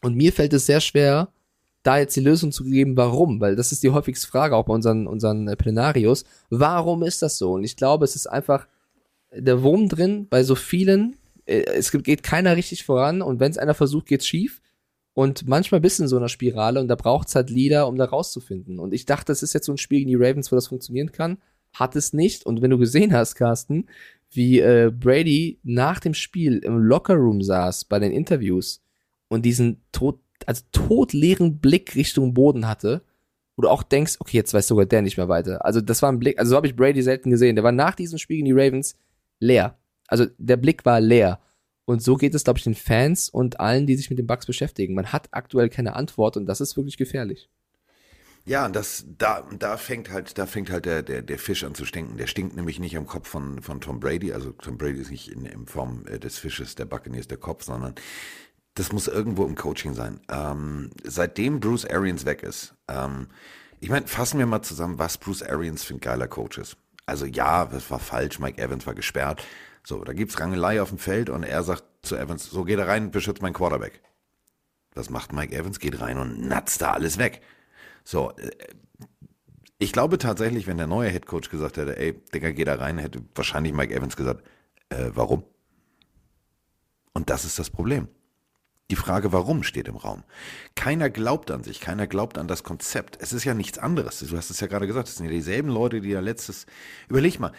[0.00, 1.28] Und mir fällt es sehr schwer,
[1.82, 4.72] da jetzt die Lösung zu geben, warum, weil das ist die häufigste Frage auch bei
[4.72, 6.24] unseren, unseren äh, Plenarios.
[6.48, 7.52] Warum ist das so?
[7.52, 8.66] Und ich glaube, es ist einfach
[9.30, 11.16] der Wurm drin bei so vielen.
[11.44, 14.62] Äh, es geht keiner richtig voran und wenn es einer versucht, geht's schief.
[15.12, 17.96] Und manchmal bist du in so einer Spirale und da braucht es halt Leader, um
[17.96, 18.78] da rauszufinden.
[18.78, 21.12] Und ich dachte, das ist jetzt so ein Spiel gegen die Ravens, wo das funktionieren
[21.12, 21.36] kann.
[21.74, 22.46] Hat es nicht.
[22.46, 23.86] Und wenn du gesehen hast, Carsten,
[24.30, 28.82] wie äh, Brady nach dem Spiel im Lockerroom saß bei den Interviews
[29.28, 33.02] und diesen tot also todleeren Blick Richtung Boden hatte,
[33.56, 35.64] wo du auch denkst, okay, jetzt weiß sogar der nicht mehr weiter.
[35.64, 37.56] Also das war ein Blick, also so habe ich Brady selten gesehen.
[37.56, 38.96] Der war nach diesem Spiel gegen die Ravens
[39.40, 39.78] leer.
[40.06, 41.40] Also der Blick war leer.
[41.86, 44.44] Und so geht es, glaube ich, den Fans und allen, die sich mit den Bugs
[44.44, 44.94] beschäftigen.
[44.94, 47.48] Man hat aktuell keine Antwort und das ist wirklich gefährlich.
[48.46, 51.84] Ja, das, da, da fängt halt, da fängt halt der, der, der Fisch an zu
[51.84, 52.16] stinken.
[52.16, 54.32] Der stinkt nämlich nicht am Kopf von, von Tom Brady.
[54.32, 57.64] Also Tom Brady ist nicht in, in Form äh, des Fisches, der Buccaneers der Kopf,
[57.64, 57.96] sondern
[58.74, 60.20] das muss irgendwo im Coaching sein.
[60.30, 63.26] Ähm, seitdem Bruce Arians weg ist, ähm,
[63.80, 66.76] ich meine, fassen wir mal zusammen, was Bruce Arians für ein geiler Coach ist.
[67.04, 69.44] Also ja, das war falsch, Mike Evans war gesperrt.
[69.82, 72.86] So, da gibt's Rangelei auf dem Feld und er sagt zu Evans, so geht er
[72.86, 74.00] rein, beschützt meinen Quarterback.
[74.94, 75.80] Was macht Mike Evans?
[75.80, 77.42] Geht rein und natzt da alles weg.
[78.06, 78.50] So, äh,
[79.78, 82.98] ich glaube tatsächlich, wenn der neue Head Coach gesagt hätte, ey, Digga, geh da rein,
[82.98, 84.46] hätte wahrscheinlich Mike Evans gesagt,
[84.88, 85.44] äh, warum?
[87.12, 88.08] Und das ist das Problem.
[88.90, 90.22] Die Frage, warum, steht im Raum.
[90.76, 93.18] Keiner glaubt an sich, keiner glaubt an das Konzept.
[93.20, 94.20] Es ist ja nichts anderes.
[94.20, 96.66] Du hast es ja gerade gesagt, es sind ja dieselben Leute, die ja letztes.
[97.08, 97.52] Überleg mal,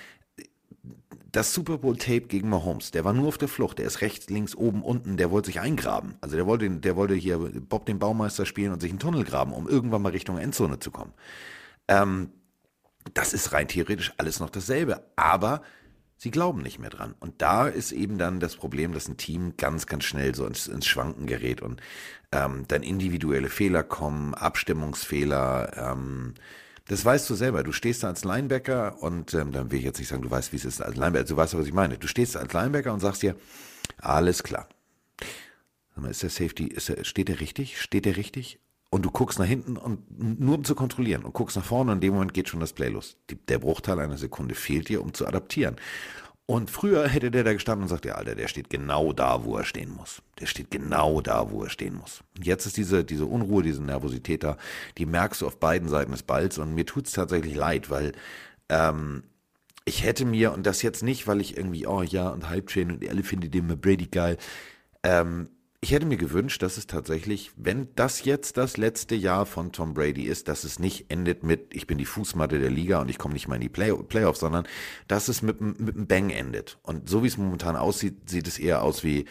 [1.38, 4.28] das Super Bowl Tape gegen Mahomes, der war nur auf der Flucht, der ist rechts,
[4.28, 6.16] links, oben, unten, der wollte sich eingraben.
[6.20, 9.54] Also der wollte, der wollte hier Bob den Baumeister spielen und sich einen Tunnel graben,
[9.54, 11.14] um irgendwann mal Richtung Endzone zu kommen.
[11.88, 12.32] Ähm,
[13.14, 15.06] das ist rein theoretisch alles noch dasselbe.
[15.16, 15.62] Aber
[16.20, 17.14] Sie glauben nicht mehr dran.
[17.20, 20.66] Und da ist eben dann das Problem, dass ein Team ganz, ganz schnell so ins,
[20.66, 21.80] ins Schwanken gerät und
[22.32, 25.92] ähm, dann individuelle Fehler kommen, Abstimmungsfehler.
[25.92, 26.34] Ähm,
[26.88, 27.64] das weißt du selber.
[27.64, 30.52] Du stehst da als Linebacker und ähm, dann will ich jetzt nicht sagen, du weißt,
[30.54, 31.26] wie es ist als Linebacker.
[31.26, 31.98] Du weißt, was ich meine.
[31.98, 33.36] Du stehst da als Linebacker und sagst dir,
[33.98, 34.68] alles klar.
[36.10, 37.82] Ist der Safety, ist der, steht der richtig?
[37.82, 38.60] Steht der richtig?
[38.90, 41.98] und du guckst nach hinten und nur um zu kontrollieren und guckst nach vorne und
[41.98, 43.18] in dem Moment geht schon das Play los.
[43.30, 45.76] Die, der Bruchteil einer Sekunde fehlt dir, um zu adaptieren.
[46.50, 49.58] Und früher hätte der da gestanden und sagt, ja, Alter, der steht genau da, wo
[49.58, 50.22] er stehen muss.
[50.40, 52.24] Der steht genau da, wo er stehen muss.
[52.38, 54.58] Und jetzt ist diese, diese Unruhe, diese Nervosität da,
[54.98, 58.14] die merkst du auf beiden Seiten des Balls und mir tut's tatsächlich leid, weil
[58.70, 59.24] ähm,
[59.84, 62.92] ich hätte mir, und das jetzt nicht, weil ich irgendwie, oh ja, und Hype Train
[62.92, 64.38] und alle finden den Brady geil,
[65.04, 65.50] ähm,
[65.88, 69.94] ich hätte mir gewünscht, dass es tatsächlich, wenn das jetzt das letzte Jahr von Tom
[69.94, 73.18] Brady ist, dass es nicht endet mit, ich bin die Fußmatte der Liga und ich
[73.18, 74.68] komme nicht mal in die Play Playoffs, sondern
[75.08, 76.78] dass es mit, mit einem Bang endet.
[76.84, 79.24] Und so wie es momentan aussieht, sieht es eher aus wie,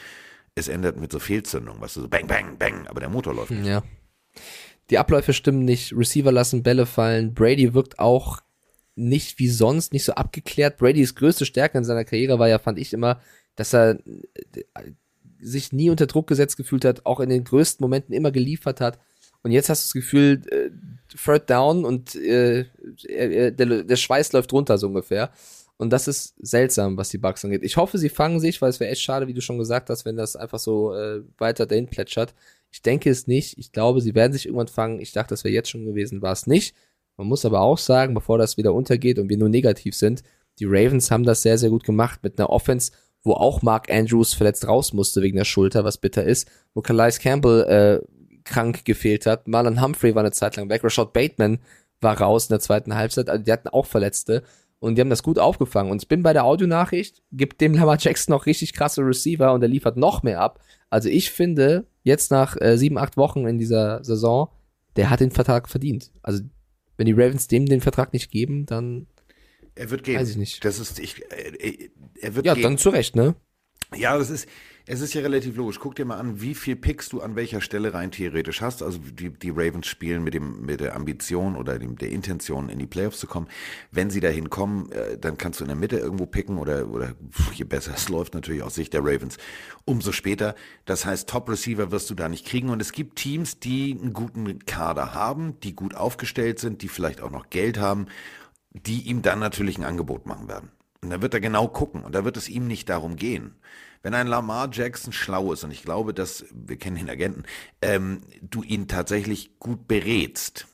[0.55, 3.51] es endet mit so Fehlzündung, weißt du, so Bang, Bang, Bang, aber der Motor läuft
[3.51, 3.67] nicht.
[3.67, 3.83] Ja.
[4.89, 8.41] Die Abläufe stimmen nicht, Receiver lassen Bälle fallen, Brady wirkt auch
[8.95, 10.79] nicht wie sonst, nicht so abgeklärt.
[10.79, 13.21] Bradys größte Stärke in seiner Karriere war ja, fand ich immer,
[13.57, 13.99] dass er
[14.55, 14.93] äh,
[15.41, 18.99] sich nie unter Druck gesetzt gefühlt hat, auch in den größten Momenten immer geliefert hat.
[19.43, 20.71] Und jetzt hast du das Gefühl, äh,
[21.17, 22.67] Third Down und äh,
[23.05, 25.31] äh, der, der Schweiß läuft runter so ungefähr.
[25.79, 27.63] Und das ist seltsam, was die Bugs angeht.
[27.63, 30.05] Ich hoffe, sie fangen sich, weil es wäre echt schade, wie du schon gesagt hast,
[30.05, 32.35] wenn das einfach so äh, weiter dahin plätschert.
[32.71, 33.59] Ich denke es nicht.
[33.59, 35.01] Ich glaube, sie werden sich irgendwann fangen.
[35.01, 36.75] Ich dachte, das wäre jetzt schon gewesen, war es nicht.
[37.17, 40.23] Man muss aber auch sagen, bevor das wieder untergeht und wir nur negativ sind,
[40.59, 42.93] die Ravens haben das sehr, sehr gut gemacht mit einer Offense,
[43.27, 47.19] wo auch Mark Andrews verletzt raus musste wegen der Schulter, was bitter ist, wo Calais
[47.19, 48.07] Campbell äh,
[48.45, 51.59] krank gefehlt hat, Marlon Humphrey war eine Zeit lang weg, Rashad Bateman
[52.01, 54.43] war raus in der zweiten Halbzeit, also die hatten auch Verletzte
[54.79, 55.91] und die haben das gut aufgefangen.
[55.91, 59.63] Und ich bin bei der Audionachricht, gibt dem Lamar Jackson noch richtig krasse Receiver und
[59.63, 60.61] er liefert noch mehr ab.
[60.91, 64.49] Also ich finde, jetzt nach äh, sieben, acht Wochen in dieser Saison,
[64.97, 66.13] der hat den Vertrag verdient.
[66.23, 66.43] Also
[66.97, 69.07] wenn die Ravens dem den Vertrag nicht geben, dann
[69.77, 70.19] Er wird gehen.
[70.19, 70.65] Weiß ich nicht.
[70.65, 72.63] Das ist, ich, äh, er wird ja, gehen.
[72.63, 73.37] dann zu Recht, ne?
[73.95, 74.49] Ja, das ist,
[74.89, 75.79] es ist ja relativ logisch.
[75.81, 78.83] Guck dir mal an, wie viel Picks du an welcher Stelle rein theoretisch hast.
[78.83, 82.79] Also die, die Ravens spielen mit dem mit der Ambition oder dem, der Intention in
[82.79, 83.49] die Playoffs zu kommen.
[83.91, 87.15] Wenn sie dahin kommen, äh, dann kannst du in der Mitte irgendwo picken oder oder
[87.53, 89.39] je besser es läuft natürlich aus Sicht der Ravens,
[89.85, 90.55] umso später.
[90.85, 92.71] Das heißt, Top Receiver wirst du da nicht kriegen.
[92.71, 97.21] Und es gibt Teams, die einen guten Kader haben, die gut aufgestellt sind, die vielleicht
[97.21, 98.07] auch noch Geld haben,
[98.85, 100.71] die ihm dann natürlich ein Angebot machen werden.
[101.03, 103.55] Und da wird er genau gucken und da wird es ihm nicht darum gehen.
[104.03, 107.45] Wenn ein Lamar Jackson schlau ist, und ich glaube, dass, wir kennen den Agenten,
[107.83, 110.67] ähm, du ihn tatsächlich gut berätst,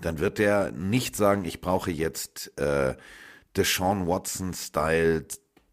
[0.00, 2.96] dann wird er nicht sagen, ich brauche jetzt äh,
[3.56, 5.26] Deshaun Watson-Style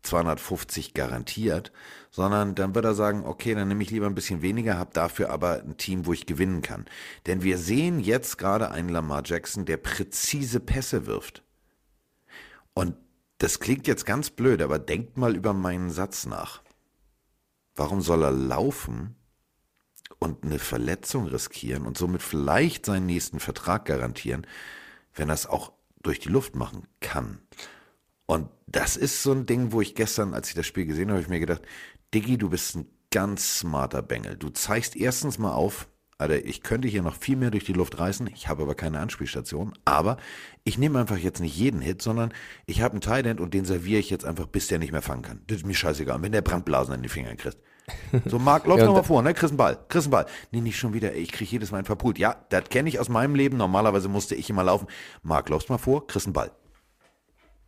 [0.03, 1.71] 250 garantiert,
[2.11, 5.29] sondern dann wird er sagen, okay, dann nehme ich lieber ein bisschen weniger, habe dafür
[5.29, 6.85] aber ein Team, wo ich gewinnen kann.
[7.25, 11.43] Denn wir sehen jetzt gerade einen Lamar Jackson, der präzise Pässe wirft.
[12.73, 12.95] Und
[13.37, 16.61] das klingt jetzt ganz blöd, aber denkt mal über meinen Satz nach.
[17.75, 19.15] Warum soll er laufen
[20.19, 24.45] und eine Verletzung riskieren und somit vielleicht seinen nächsten Vertrag garantieren,
[25.15, 27.39] wenn er es auch durch die Luft machen kann?
[28.25, 31.13] Und das ist so ein Ding, wo ich gestern, als ich das Spiel gesehen habe,
[31.13, 31.61] habe ich mir gedacht,
[32.13, 34.37] Diggi, du bist ein ganz smarter Bengel.
[34.37, 37.99] Du zeigst erstens mal auf, Alter, ich könnte hier noch viel mehr durch die Luft
[37.99, 40.17] reißen, ich habe aber keine Anspielstation, aber
[40.63, 42.33] ich nehme einfach jetzt nicht jeden Hit, sondern
[42.65, 45.23] ich habe einen Thailand und den serviere ich jetzt einfach, bis der nicht mehr fangen
[45.23, 45.41] kann.
[45.47, 47.57] Das ist mir scheißegal, wenn der Brandblasen an den Fingern kriegt.
[48.25, 49.33] So, Marc, lauf Ja, noch und mal da- vor, ne?
[49.33, 50.25] Kriegst einen Ball, kriegst einen Ball.
[50.51, 52.17] Nee, nicht schon wieder, ich krieg jedes Mal einen verpult.
[52.17, 54.87] Ja, das kenne ich aus meinem Leben, normalerweise musste ich immer laufen.
[55.23, 56.51] Marc, laufst mal vor, kriegst einen Ball.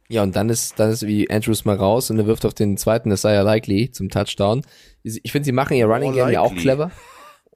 [0.07, 2.77] Ja, und dann ist, dann ist wie Andrews mal raus und er wirft auf den
[2.77, 4.61] zweiten, ja likely, zum Touchdown.
[5.03, 6.61] Ich finde, sie machen ihr Running Oh, Game ja auch likely.
[6.61, 6.91] clever.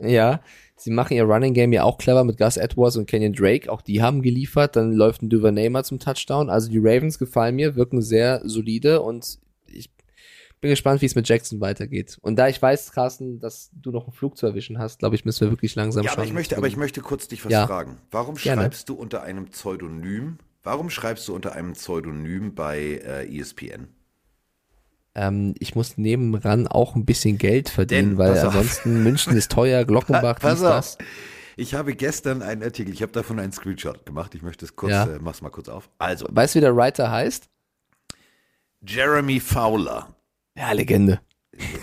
[0.01, 0.39] Ja,
[0.77, 3.69] sie machen ihr Running Game ja auch clever mit Gus Edwards und Kenyon Drake.
[3.69, 4.77] Auch die haben geliefert.
[4.77, 6.49] Dann läuft ein Duvernay mal zum Touchdown.
[6.49, 9.89] Also die Ravens gefallen mir, wirken sehr solide und ich
[10.61, 12.17] bin gespannt, wie es mit Jackson weitergeht.
[12.21, 15.25] Und da ich weiß, Carsten, dass du noch einen Flug zu erwischen hast, glaube ich,
[15.25, 16.19] müssen wir wirklich langsam Ja, schauen.
[16.19, 17.67] aber ich möchte, aber ich möchte kurz dich was Ja.
[17.67, 17.97] fragen.
[18.09, 18.61] Warum Gerne.
[18.61, 20.37] schreibst du unter einem Pseudonym?
[20.69, 23.87] Warum schreibst du unter einem Pseudonym bei äh, ESPN?
[25.15, 28.55] ähm, ich muss nebenan auch ein bisschen Geld verdienen, Denn, weil pass auf.
[28.55, 30.97] ansonsten München ist teuer, Glockenbach, Pass dies, das.
[31.57, 34.35] Ich habe gestern einen Artikel, ich habe davon einen Screenshot gemacht.
[34.35, 35.05] Ich möchte es kurz, Ja.
[35.05, 35.89] äh, mach's mal kurz auf.
[35.97, 37.49] Also, Weißt du, wie der Writer heißt?
[38.87, 40.15] Jeremy Fowler.
[40.55, 41.19] Ja, Legende.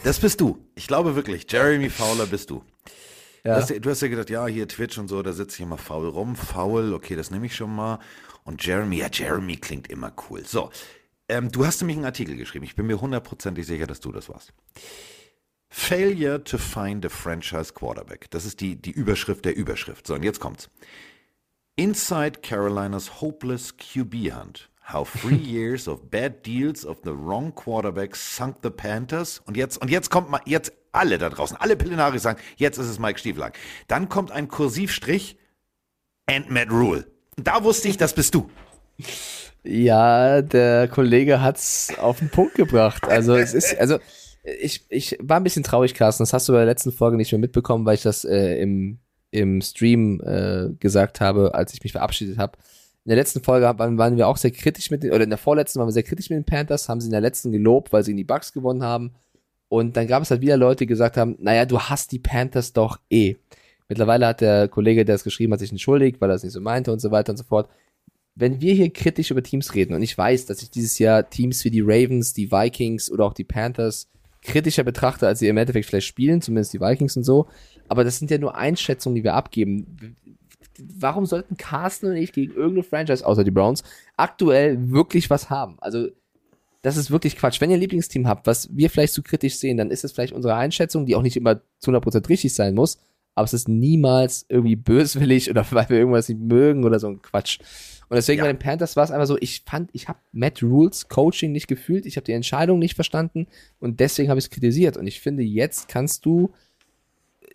[0.04, 0.64] Das bist du.
[0.76, 2.62] Ich glaube wirklich, Jeremy Fowler bist du.
[3.44, 3.56] Ja.
[3.56, 5.60] Du, hast, ja- du hast ja gedacht, ja, hier Twitch und so, da sitze ich
[5.62, 6.36] immer faul rum.
[6.36, 7.98] Faul, okay, das nehme ich schon mal.
[8.46, 10.46] Und Jeremy, ja, Jeremy klingt immer cool.
[10.46, 10.70] So,
[11.28, 12.64] ähm, du hast nämlich einen Artikel geschrieben.
[12.64, 14.52] Ich bin mir hundertprozentig sicher, dass du das warst.
[15.68, 18.30] Failure to find a franchise quarterback.
[18.30, 20.06] Das ist die, die Überschrift der Überschrift.
[20.06, 20.70] So, und jetzt kommt's.
[21.74, 24.70] Inside Carolinas hopeless QB hunt.
[24.92, 29.40] How three years of bad deals of the wrong quarterback sunk the Panthers.
[29.40, 32.86] Und jetzt, und jetzt kommt mal, jetzt alle da draußen, alle Pillenari sagen, jetzt ist
[32.86, 33.52] es Mike Stiefelang.
[33.88, 35.36] Dann kommt ein Kursivstrich
[36.26, 37.15] and Matt Rule.
[37.36, 38.48] Da wusste ich, das bist du.
[39.62, 43.06] Ja, der Kollege hat's auf den Punkt gebracht.
[43.08, 43.98] Also es ist, also
[44.44, 46.22] ich, ich war ein bisschen traurig, Carsten.
[46.22, 48.98] Das hast du bei der letzten Folge nicht mehr mitbekommen, weil ich das äh, im,
[49.32, 52.56] im Stream äh, gesagt habe, als ich mich verabschiedet habe.
[53.04, 55.38] In der letzten Folge waren, waren wir auch sehr kritisch mit den, oder in der
[55.38, 58.02] vorletzten waren wir sehr kritisch mit den Panthers, haben sie in der letzten gelobt, weil
[58.02, 59.12] sie in die Bucks gewonnen haben.
[59.68, 62.72] Und dann gab es halt wieder Leute, die gesagt haben, naja, du hast die Panthers
[62.72, 63.36] doch eh.
[63.88, 66.60] Mittlerweile hat der Kollege, der es geschrieben hat, sich entschuldigt, weil er es nicht so
[66.60, 67.68] meinte und so weiter und so fort
[68.36, 71.64] wenn wir hier kritisch über Teams reden, und ich weiß, dass ich dieses Jahr Teams
[71.64, 74.08] wie die Ravens, die Vikings oder auch die Panthers
[74.42, 77.48] kritischer betrachte, als sie im Endeffekt vielleicht spielen, zumindest die Vikings und so,
[77.88, 80.16] aber das sind ja nur Einschätzungen, die wir abgeben.
[80.78, 83.82] warum sollten Carsten und ich gegen irgendeine Franchise außer die Browns
[84.18, 85.78] aktuell wirklich was haben?
[85.80, 86.08] Also,
[86.82, 87.60] das ist wirklich Quatsch.
[87.60, 90.34] Wenn ihr ein Lieblingsteam habt, was wir vielleicht zu kritisch sehen, dann ist es vielleicht
[90.34, 92.98] unsere Einschätzung, die auch nicht immer zu 100% richtig sein muss,
[93.36, 97.22] aber es ist niemals irgendwie böswillig oder weil wir irgendwas nicht mögen oder so ein
[97.22, 97.60] Quatsch.
[98.08, 98.44] Und deswegen Ja.
[98.44, 101.66] bei den Panthers war es einfach so, ich fand, ich habe Matt Rules Coaching nicht
[101.68, 103.46] gefühlt, ich habe die Entscheidung nicht verstanden
[103.78, 104.96] und deswegen habe ich es kritisiert.
[104.96, 106.50] Und ich finde, jetzt kannst du,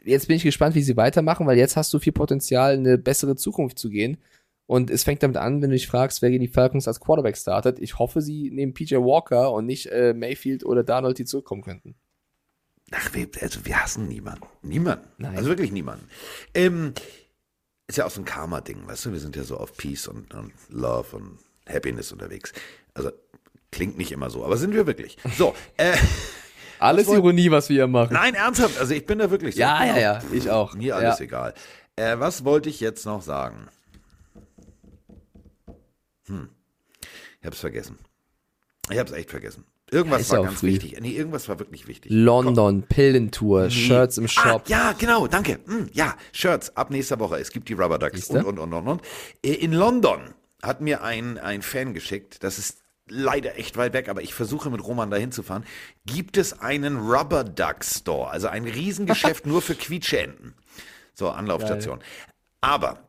[0.03, 2.97] jetzt bin ich gespannt, wie sie weitermachen, weil jetzt hast du viel Potenzial, in eine
[2.97, 4.17] bessere Zukunft zu gehen.
[4.67, 7.35] Und es fängt damit an, wenn du dich fragst, wer gegen die Falcons als Quarterback
[7.37, 7.79] startet.
[7.79, 11.95] Ich hoffe, sie nehmen PJ Walker und nicht äh, Mayfield oder Darnold, die zurückkommen könnten.
[12.91, 14.45] Ach, wir, also wir hassen niemanden.
[14.61, 15.07] Niemanden.
[15.17, 15.35] Nein.
[15.37, 16.07] Also wirklich niemanden.
[16.53, 16.93] Ähm,
[17.87, 19.11] ist ja auch so ein Karma-Ding, weißt du?
[19.13, 22.51] Wir sind ja so auf Peace und, und Love und Happiness unterwegs.
[22.93, 23.11] Also
[23.71, 25.17] klingt nicht immer so, aber sind wir wirklich.
[25.37, 25.95] So, äh,
[26.79, 28.13] Alles wollt- Ironie, was wir hier machen.
[28.13, 29.61] nein, ernsthaft, also ich bin da wirklich so.
[29.61, 30.73] Ja, ja, ja, ich auch.
[30.73, 31.25] Mir alles Ja.
[31.25, 31.53] egal.
[31.95, 33.67] Äh, was wollte ich jetzt noch sagen?
[36.25, 36.49] Hm.
[37.39, 37.97] Ich hab's vergessen.
[38.89, 39.63] Ich hab's echt vergessen.
[39.91, 40.67] Irgendwas war ja auch ganz früh.
[40.67, 40.97] wichtig.
[41.01, 42.11] Nee, irgendwas war wirklich wichtig.
[42.13, 44.63] London, Pillentour, Shirts im Shop.
[44.65, 45.59] Ah, ja, genau, danke.
[45.65, 47.37] Hm, ja, Shirts ab nächster Woche.
[47.39, 49.01] Es gibt die Rubber Ducks und, und, und, und, und.
[49.43, 50.21] Äh, In London
[50.63, 54.69] hat mir ein, ein Fan geschickt, das ist leider echt weit weg, aber ich versuche
[54.69, 55.65] mit Roman dahin zu fahren,
[56.05, 60.53] gibt es einen Rubber Duck Store, also ein Riesengeschäft nur für Quietscheenten.
[61.13, 61.99] So, Anlaufstation.
[62.61, 62.99] Aber,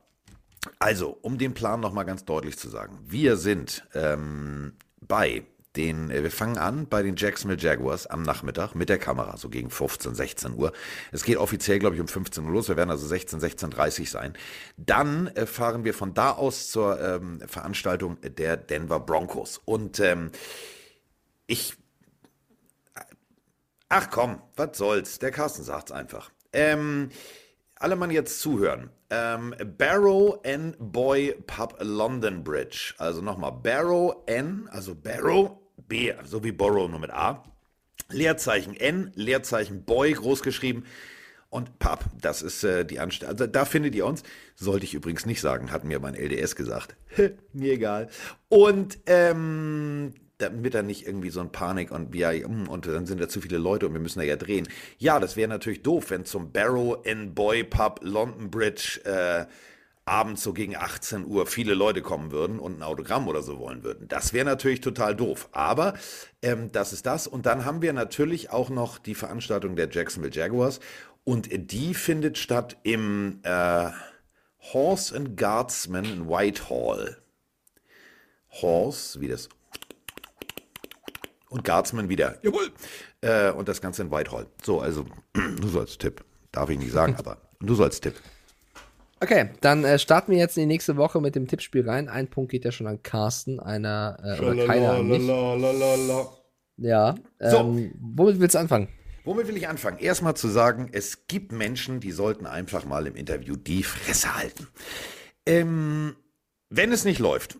[0.80, 5.44] also, um den Plan nochmal ganz deutlich zu sagen, wir sind ähm, bei
[5.76, 9.48] den, äh, wir fangen an bei den Jacksonville Jaguars am Nachmittag mit der Kamera, so
[9.48, 10.72] gegen 15, 16 Uhr.
[11.12, 12.68] Es geht offiziell, glaube ich, um 15 Uhr los.
[12.68, 14.34] Wir werden also 16, 16.30 sein.
[14.76, 19.60] Dann äh, fahren wir von da aus zur ähm, Veranstaltung der Denver Broncos.
[19.64, 20.30] Und ähm,
[21.46, 21.76] ich
[23.94, 25.18] Ach komm, was soll's?
[25.18, 26.30] Der Carsten sagt's einfach.
[26.54, 27.10] Ähm,
[27.74, 28.88] alle Mann jetzt zuhören.
[29.10, 32.94] Ähm, Barrow N Boy Pub London Bridge.
[32.96, 35.58] Also nochmal Barrow N, also Barrow,
[35.88, 37.44] B, so wie Borrow nur mit A.
[38.10, 40.84] Leerzeichen N, Leerzeichen Boy groß geschrieben.
[41.50, 43.30] Und Pub, das ist äh, die Anstalt.
[43.30, 44.22] Also da findet ihr uns.
[44.54, 46.96] Sollte ich übrigens nicht sagen, hat mir mein LDS gesagt.
[47.52, 48.08] mir egal.
[48.48, 53.20] Und ähm, damit da nicht irgendwie so ein Panik und ja, mm, und dann sind
[53.20, 54.68] da zu viele Leute und wir müssen da ja drehen.
[54.98, 59.46] Ja, das wäre natürlich doof, wenn zum Barrow and Boy Pub London Bridge äh,
[60.04, 63.84] abends so gegen 18 Uhr viele Leute kommen würden und ein Autogramm oder so wollen
[63.84, 64.08] würden.
[64.08, 65.48] Das wäre natürlich total doof.
[65.52, 65.94] Aber
[66.42, 67.26] ähm, das ist das.
[67.26, 70.80] Und dann haben wir natürlich auch noch die Veranstaltung der Jacksonville Jaguars.
[71.24, 73.90] Und die findet statt im äh,
[74.72, 77.18] Horse and Guardsman in Whitehall.
[78.50, 79.48] Horse, wie das.
[81.48, 82.38] Und Guardsman wieder.
[82.42, 82.72] Jawohl.
[83.20, 84.46] Äh, und das Ganze in Whitehall.
[84.62, 86.24] So, also, du sollst Tipp.
[86.50, 88.14] Darf ich nicht sagen, aber du sollst Tipp.
[89.22, 92.08] Okay, dann äh, starten wir jetzt in die nächste Woche mit dem Tippspiel rein.
[92.08, 95.22] Ein Punkt geht ja schon an Carsten, einer äh, oder keiner an mich.
[96.76, 97.58] Ja, So.
[97.58, 98.88] ähm, womit willst du anfangen?
[99.24, 99.98] Womit will ich anfangen?
[100.00, 104.66] Erstmal zu sagen, es gibt Menschen, die sollten einfach mal im Interview die Fresse halten.
[105.46, 106.16] Ähm,
[106.68, 107.58] wenn es nicht läuft,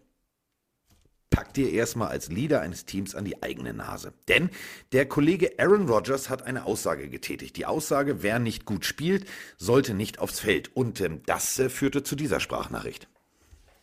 [1.32, 4.12] pack dir erstmal als Leader eines Teams an die eigene Nase.
[4.28, 4.50] Denn
[4.92, 7.56] der Kollege Aaron Rodgers hat eine Aussage getätigt.
[7.56, 10.76] Die Aussage, wer nicht gut spielt, sollte nicht aufs Feld.
[10.76, 13.08] Und ähm, das äh, führte zu dieser Sprachnachricht.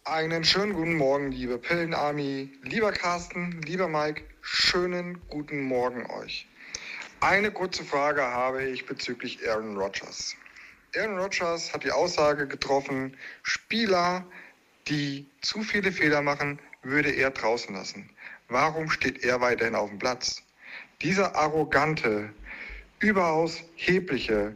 [0.05, 6.47] Einen schönen guten Morgen, liebe Pillenarmy, lieber Carsten, lieber Mike, schönen guten Morgen euch.
[7.19, 10.35] Eine kurze Frage habe ich bezüglich Aaron Rodgers.
[10.95, 14.25] Aaron Rodgers hat die Aussage getroffen, Spieler,
[14.87, 18.09] die zu viele Fehler machen, würde er draußen lassen.
[18.47, 20.41] Warum steht er weiterhin auf dem Platz?
[21.01, 22.29] Dieser arrogante,
[22.99, 24.55] überaus hebliche,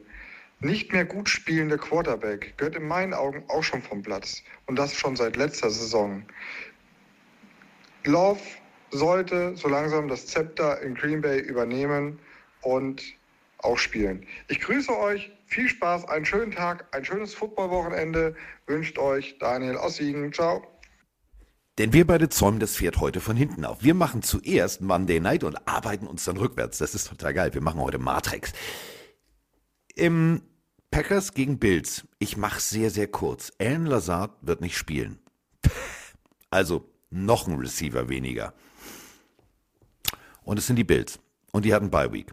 [0.60, 4.44] nicht mehr gut spielende Quarterback gehört in meinen Augen auch schon vom Platz.
[4.66, 6.24] Und das schon seit letzter Saison.
[8.06, 8.40] Love
[8.92, 12.20] sollte so langsam das Zepter in Green Bay übernehmen
[12.62, 13.04] und
[13.60, 14.26] auch spielen.
[14.48, 18.36] Ich grüße euch, viel Spaß, einen schönen Tag, ein schönes Footballwochenende
[18.68, 20.32] wünscht euch Daniel aus Siegen.
[20.34, 20.73] Ciao.
[21.78, 23.84] Denn wir beide zäumen das Pferd heute von hinten auf.
[23.84, 26.78] Wir machen zuerst Monday Night und arbeiten uns dann rückwärts.
[26.78, 27.54] Das ist total geil.
[27.54, 28.54] Wir machen heute Matrix.
[29.96, 30.44] Im
[30.92, 32.08] Packers gegen Bills.
[32.20, 33.52] Ich mache sehr, sehr kurz.
[33.60, 35.20] Alan Lazard wird nicht spielen.
[36.52, 38.54] Also noch ein Receiver weniger.
[40.44, 41.20] Und es sind die Bills.
[41.52, 42.32] Und die hatten Bye Week.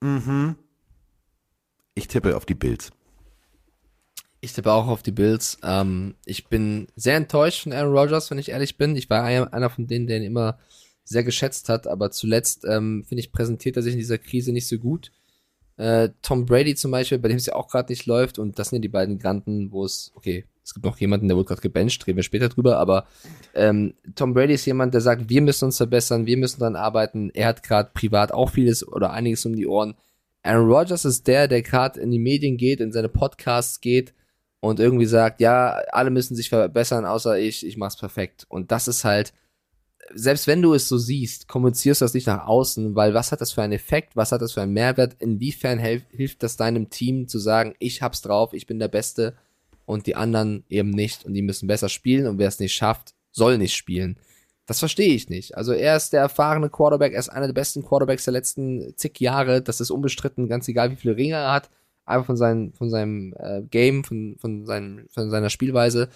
[0.00, 0.56] Mhm.
[1.94, 2.90] Ich tippe auf die Bills.
[4.44, 5.56] Ich tippe auch auf die Bills.
[5.62, 8.94] Ähm, ich bin sehr enttäuscht von Aaron Rodgers, wenn ich ehrlich bin.
[8.94, 10.58] Ich war einer von denen, der ihn immer
[11.02, 14.68] sehr geschätzt hat, aber zuletzt, ähm, finde ich, präsentiert er sich in dieser Krise nicht
[14.68, 15.12] so gut.
[15.78, 18.68] Äh, Tom Brady zum Beispiel, bei dem es ja auch gerade nicht läuft und das
[18.68, 21.62] sind ja die beiden Granten, wo es, okay, es gibt noch jemanden, der wurde gerade
[21.62, 23.06] gebencht, reden wir später drüber, aber
[23.54, 27.30] ähm, Tom Brady ist jemand, der sagt, wir müssen uns verbessern, wir müssen dran arbeiten.
[27.32, 29.94] Er hat gerade privat auch vieles oder einiges um die Ohren.
[30.42, 34.12] Aaron Rodgers ist der, der gerade in die Medien geht, in seine Podcasts geht
[34.64, 38.46] und irgendwie sagt, ja, alle müssen sich verbessern, außer ich, ich mach's perfekt.
[38.48, 39.34] Und das ist halt,
[40.14, 43.42] selbst wenn du es so siehst, kommunizierst du das nicht nach außen, weil was hat
[43.42, 47.28] das für einen Effekt, was hat das für einen Mehrwert, inwiefern hilft das deinem Team
[47.28, 49.36] zu sagen, ich hab's drauf, ich bin der Beste
[49.84, 53.14] und die anderen eben nicht und die müssen besser spielen und wer es nicht schafft,
[53.32, 54.18] soll nicht spielen.
[54.64, 55.58] Das verstehe ich nicht.
[55.58, 59.20] Also er ist der erfahrene Quarterback, er ist einer der besten Quarterbacks der letzten zig
[59.20, 61.68] Jahre, das ist unbestritten, ganz egal wie viele Ringe er hat,
[62.06, 66.08] einfach von, seinem von seinem äh, Game, von, von, seinem, von seiner Spielweise.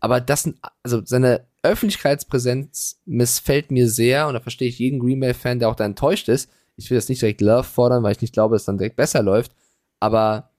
[0.00, 0.50] Aber das,
[0.82, 5.76] also seine Öffentlichkeitspräsenz missfällt mir sehr und da verstehe ich jeden Green Bay-Fan, der auch
[5.76, 6.50] da enttäuscht ist.
[6.76, 8.96] Ich will jetzt nicht direkt Love fordern, weil ich nicht glaube, dass es dann direkt
[8.96, 9.52] besser läuft.
[10.00, 10.50] Aber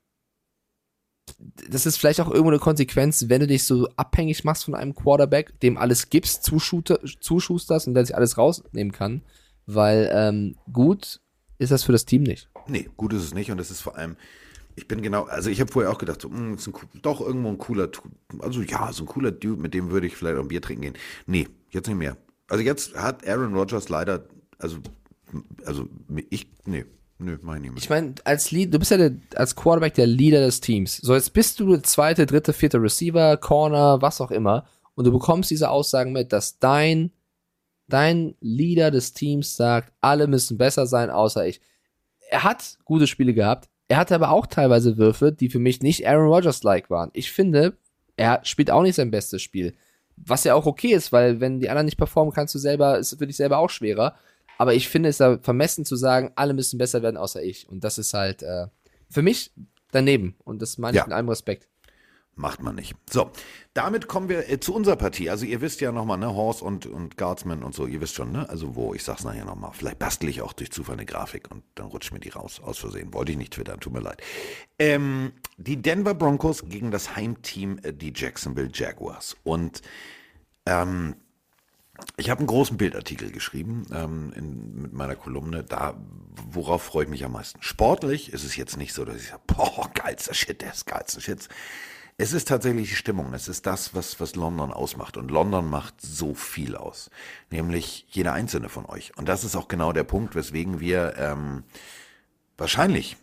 [1.68, 4.94] das ist vielleicht auch irgendwo eine Konsequenz, wenn du dich so abhängig machst von einem
[4.94, 9.22] Quarterback, dem alles gibst, zuschusterst und der sich alles rausnehmen kann.
[9.66, 11.20] Weil ähm, gut
[11.58, 12.48] ist das für das Team nicht.
[12.68, 14.16] Nee, gut ist es nicht und es ist vor allem,
[14.76, 17.48] ich bin genau, also ich habe vorher auch gedacht, so, mh, ist ein, doch irgendwo
[17.48, 17.88] ein cooler,
[18.40, 20.82] also ja, so ein cooler Dude, mit dem würde ich vielleicht auch ein Bier trinken
[20.82, 20.94] gehen.
[21.26, 22.16] Nee, jetzt nicht mehr.
[22.48, 24.26] Also jetzt hat Aaron Rodgers leider,
[24.58, 24.78] also,
[25.64, 25.88] also
[26.28, 26.84] ich, nee,
[27.18, 27.84] nö, meine ich nicht.
[27.84, 30.98] Ich meine, als Lead, du bist ja der, als Quarterback der Leader des Teams.
[30.98, 35.12] So, jetzt bist du der zweite, dritte, vierte Receiver, Corner, was auch immer, und du
[35.12, 37.12] bekommst diese Aussagen mit, dass dein,
[37.88, 41.60] dein Leader des Teams sagt, alle müssen besser sein, außer ich.
[42.28, 46.06] Er hat gute Spiele gehabt, er hatte aber auch teilweise Würfe, die für mich nicht
[46.06, 47.10] Aaron Rodgers-like waren.
[47.12, 47.76] Ich finde,
[48.16, 49.74] er spielt auch nicht sein bestes Spiel.
[50.16, 53.16] Was ja auch okay ist, weil wenn die anderen nicht performen, kannst du selber, ist
[53.18, 54.14] für dich selber auch schwerer.
[54.58, 57.68] Aber ich finde es da vermessen zu sagen, alle müssen besser werden, außer ich.
[57.68, 58.66] Und das ist halt äh,
[59.10, 59.52] für mich
[59.92, 60.36] daneben.
[60.44, 61.06] Und das meine ich ja.
[61.06, 61.68] mit allem Respekt.
[62.38, 62.94] Macht man nicht.
[63.08, 63.30] So,
[63.72, 65.30] damit kommen wir äh, zu unserer Partie.
[65.30, 68.30] Also ihr wisst ja nochmal, ne, Horse und, und Guardsman und so, ihr wisst schon,
[68.30, 68.46] ne?
[68.50, 69.70] Also wo, ich sag's nachher nochmal.
[69.72, 72.76] Vielleicht bastel ich auch durch Zufall eine Grafik und dann rutscht mir die raus, aus
[72.76, 73.14] Versehen.
[73.14, 74.20] Wollte ich nicht twittern, tut mir leid.
[74.78, 79.34] Ähm, die Denver Broncos gegen das Heimteam, äh, die Jacksonville Jaguars.
[79.42, 79.80] Und
[80.66, 81.16] ähm,
[82.18, 85.64] ich habe einen großen Bildartikel geschrieben ähm, in, mit meiner Kolumne.
[85.64, 85.98] Da,
[86.50, 87.62] worauf freue ich mich am meisten?
[87.62, 91.22] Sportlich ist es jetzt nicht so, dass ich sage, boah, geilster Shit, der ist geilster
[91.22, 91.48] Shit.
[92.18, 93.34] Es ist tatsächlich die Stimmung.
[93.34, 95.18] Es ist das, was, was London ausmacht.
[95.18, 97.10] Und London macht so viel aus.
[97.50, 99.16] Nämlich jeder einzelne von euch.
[99.18, 101.64] Und das ist auch genau der Punkt, weswegen wir ähm,
[102.56, 103.18] wahrscheinlich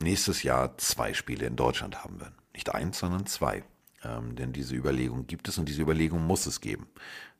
[0.00, 2.34] nächstes Jahr zwei Spiele in Deutschland haben werden.
[2.54, 3.62] Nicht eins, sondern zwei.
[4.02, 6.86] Ähm, denn diese Überlegung gibt es und diese Überlegung muss es geben.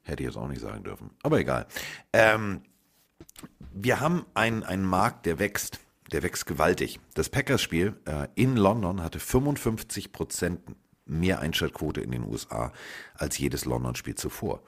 [0.03, 1.11] Hätte ich jetzt auch nicht sagen dürfen.
[1.23, 1.67] Aber egal.
[2.13, 2.61] Ähm,
[3.73, 5.81] wir haben einen, einen Markt, der wächst
[6.13, 7.01] der wächst gewaltig.
[7.15, 10.61] Das Packers-Spiel äh, in London hatte 55 Prozent
[11.05, 12.73] mehr Einschaltquote in den USA
[13.15, 14.63] als jedes London-Spiel zuvor.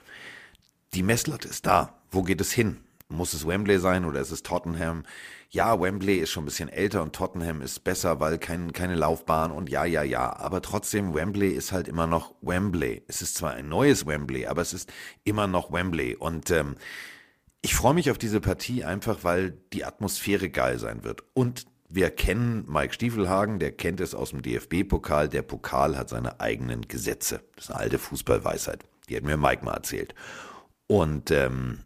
[0.93, 1.99] Die Messlatte ist da.
[2.11, 2.77] Wo geht es hin?
[3.09, 5.03] Muss es Wembley sein oder ist es Tottenham?
[5.49, 9.51] Ja, Wembley ist schon ein bisschen älter und Tottenham ist besser, weil kein, keine Laufbahn
[9.51, 10.35] und ja, ja, ja.
[10.37, 13.03] Aber trotzdem, Wembley ist halt immer noch Wembley.
[13.07, 14.91] Es ist zwar ein neues Wembley, aber es ist
[15.23, 16.15] immer noch Wembley.
[16.15, 16.75] Und ähm,
[17.61, 21.23] ich freue mich auf diese Partie einfach, weil die Atmosphäre geil sein wird.
[21.33, 25.27] Und wir kennen Mike Stiefelhagen, der kennt es aus dem DFB-Pokal.
[25.27, 27.41] Der Pokal hat seine eigenen Gesetze.
[27.55, 28.85] Das ist eine alte Fußballweisheit.
[29.09, 30.13] Die hat mir Mike mal erzählt.
[30.87, 31.79] Und ähm,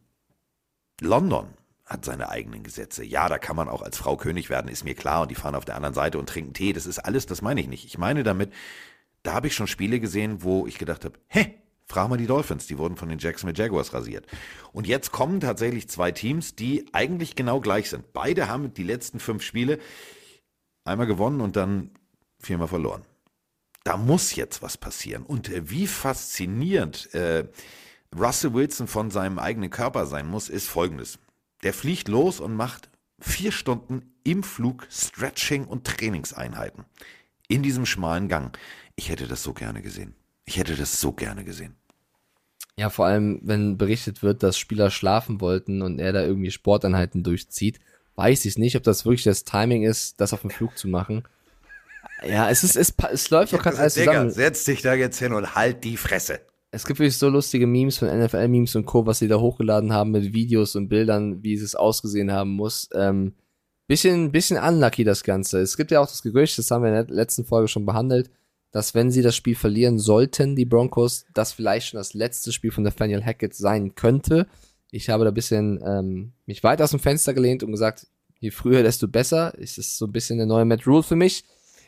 [0.99, 1.47] London
[1.85, 3.03] hat seine eigenen Gesetze.
[3.03, 5.21] Ja, da kann man auch als Frau König werden, ist mir klar.
[5.21, 6.73] Und die fahren auf der anderen Seite und trinken Tee.
[6.73, 7.85] Das ist alles, das meine ich nicht.
[7.85, 8.53] Ich meine damit,
[9.23, 11.55] da habe ich schon Spiele gesehen, wo ich gedacht habe, hä,
[11.87, 14.25] Frag mal die Dolphins, die wurden von den Jacksonville Jaguars rasiert.
[14.71, 18.13] Und jetzt kommen tatsächlich zwei Teams, die eigentlich genau gleich sind.
[18.13, 19.79] Beide haben die letzten fünf Spiele
[20.85, 21.91] einmal gewonnen und dann
[22.39, 23.03] viermal verloren.
[23.83, 25.23] Da muss jetzt was passieren.
[25.23, 27.47] Und äh, wie faszinierend äh,
[28.15, 31.19] Russell Wilson von seinem eigenen Körper sein muss, ist folgendes.
[31.63, 36.85] Der fliegt los und macht vier Stunden im Flug Stretching und Trainingseinheiten.
[37.47, 38.57] In diesem schmalen Gang.
[38.95, 40.15] Ich hätte das so gerne gesehen.
[40.45, 41.75] Ich hätte das so gerne gesehen.
[42.75, 47.23] Ja, vor allem, wenn berichtet wird, dass Spieler schlafen wollten und er da irgendwie Sporteinheiten
[47.23, 47.79] durchzieht,
[48.15, 51.23] weiß ich nicht, ob das wirklich das Timing ist, das auf dem Flug zu machen.
[52.25, 54.31] Ja, es ist, es, es läuft doch gerade alles Digga, zusammen.
[54.31, 56.39] setz dich da jetzt hin und halt die Fresse.
[56.71, 60.11] Es gibt wirklich so lustige Memes von NFL-Memes und Co., was sie da hochgeladen haben
[60.11, 62.89] mit Videos und Bildern, wie es ausgesehen haben muss.
[62.95, 63.33] Ähm,
[63.87, 65.59] bisschen, bisschen unlucky das Ganze.
[65.59, 68.31] Es gibt ja auch das Gerücht, das haben wir in der letzten Folge schon behandelt,
[68.73, 72.71] dass wenn sie das Spiel verlieren sollten, die Broncos, das vielleicht schon das letzte Spiel
[72.71, 74.47] von Nathaniel Hackett sein könnte.
[74.91, 78.07] Ich habe da ein bisschen ähm, mich weit aus dem Fenster gelehnt und gesagt,
[78.39, 79.53] Je früher, desto besser.
[79.57, 81.45] Es ist so ein bisschen der neue Matt Rule für mich.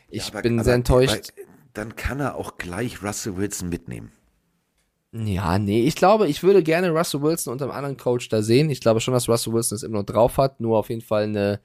[0.08, 1.32] Ich Aber- bin aber- sehr enttäuscht.
[1.36, 4.10] aber Dann kann er auch gleich Russell Wilson mitnehmen.
[5.12, 8.70] Ja, nee, ich glaube, ich würde gerne Russell Wilson unter einem anderen Coach da sehen.
[8.70, 11.24] Ich glaube schon, dass Russell Wilson es immer noch drauf hat, nur auf jeden Fall
[11.24, 11.60] eine,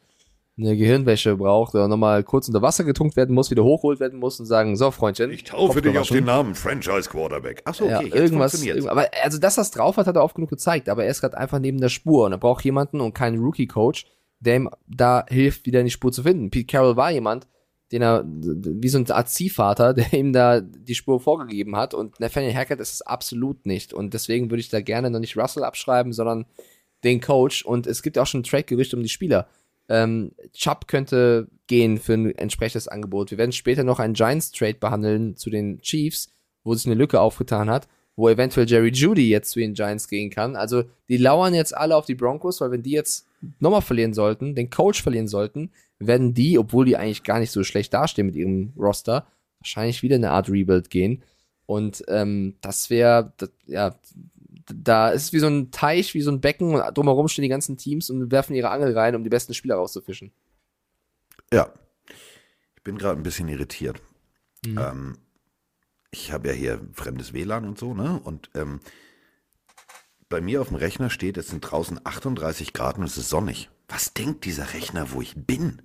[0.62, 4.40] eine Gehirnwäsche braucht oder nochmal kurz unter Wasser getunkt werden muss, wieder hochgeholt werden muss
[4.40, 5.30] und sagen, so Freundchen.
[5.68, 6.26] Kopf gewaschen.
[6.26, 7.62] Namen Franchise Quarterback.
[7.66, 8.86] Achso, okay, ja, jetzt irgendwas, funktioniert's.
[8.86, 11.22] irgend- aber also dass das drauf hat, hat er oft genug gezeigt, aber er ist
[11.22, 14.06] gerade einfach neben der Spur und er braucht jemanden und keinen Rookie-Coach,
[14.40, 16.50] der ihm da hilft, wieder in die Spur zu finden.
[16.50, 17.48] Pete Carroll war jemand,
[17.92, 22.20] den er, wie so ein Art Ziehvater, der ihm da die Spur vorgegeben hat und
[22.20, 25.64] Nathaniel Hackett ist es absolut nicht und deswegen würde ich da gerne noch nicht Russell
[25.64, 26.46] abschreiben, sondern
[27.04, 29.48] den Coach und es gibt auch schon ein Trade-Gerücht um die Spieler.
[29.92, 33.30] Ähm, Chubb könnte gehen für ein entsprechendes Angebot.
[33.30, 36.32] Wir werden später noch einen Giants-Trade behandeln zu den Chiefs,
[36.64, 40.30] wo sich eine Lücke aufgetan hat, wo eventuell Jerry Judy jetzt zu den Giants gehen
[40.30, 40.56] kann.
[40.56, 43.28] Also die lauern jetzt alle auf die Broncos, weil wenn die jetzt
[43.60, 47.64] nochmal verlieren sollten, den Coach verlieren sollten, werden die, obwohl die eigentlich gar nicht so
[47.66, 49.28] schlecht dastehen mit ihrem Roster,
[49.60, 51.22] wahrscheinlich wieder eine Art Rebuild gehen.
[51.66, 53.34] Und ähm, das wäre,
[53.66, 53.96] ja,
[54.74, 57.50] da ist es wie so ein Teich, wie so ein Becken und drumherum stehen die
[57.50, 60.32] ganzen Teams und werfen ihre Angel rein, um die besten Spieler rauszufischen.
[61.54, 61.72] Ja.
[62.76, 64.02] Ich bin gerade ein bisschen irritiert.
[64.66, 65.18] Ähm,
[66.12, 68.20] ich habe ja hier fremdes WLAN und so, ne?
[68.24, 68.80] Und ähm,
[70.30, 73.70] bei mir auf dem Rechner steht, es sind draußen 38 Grad und es ist sonnig.
[73.88, 75.82] Was denkt dieser Rechner, wo ich bin?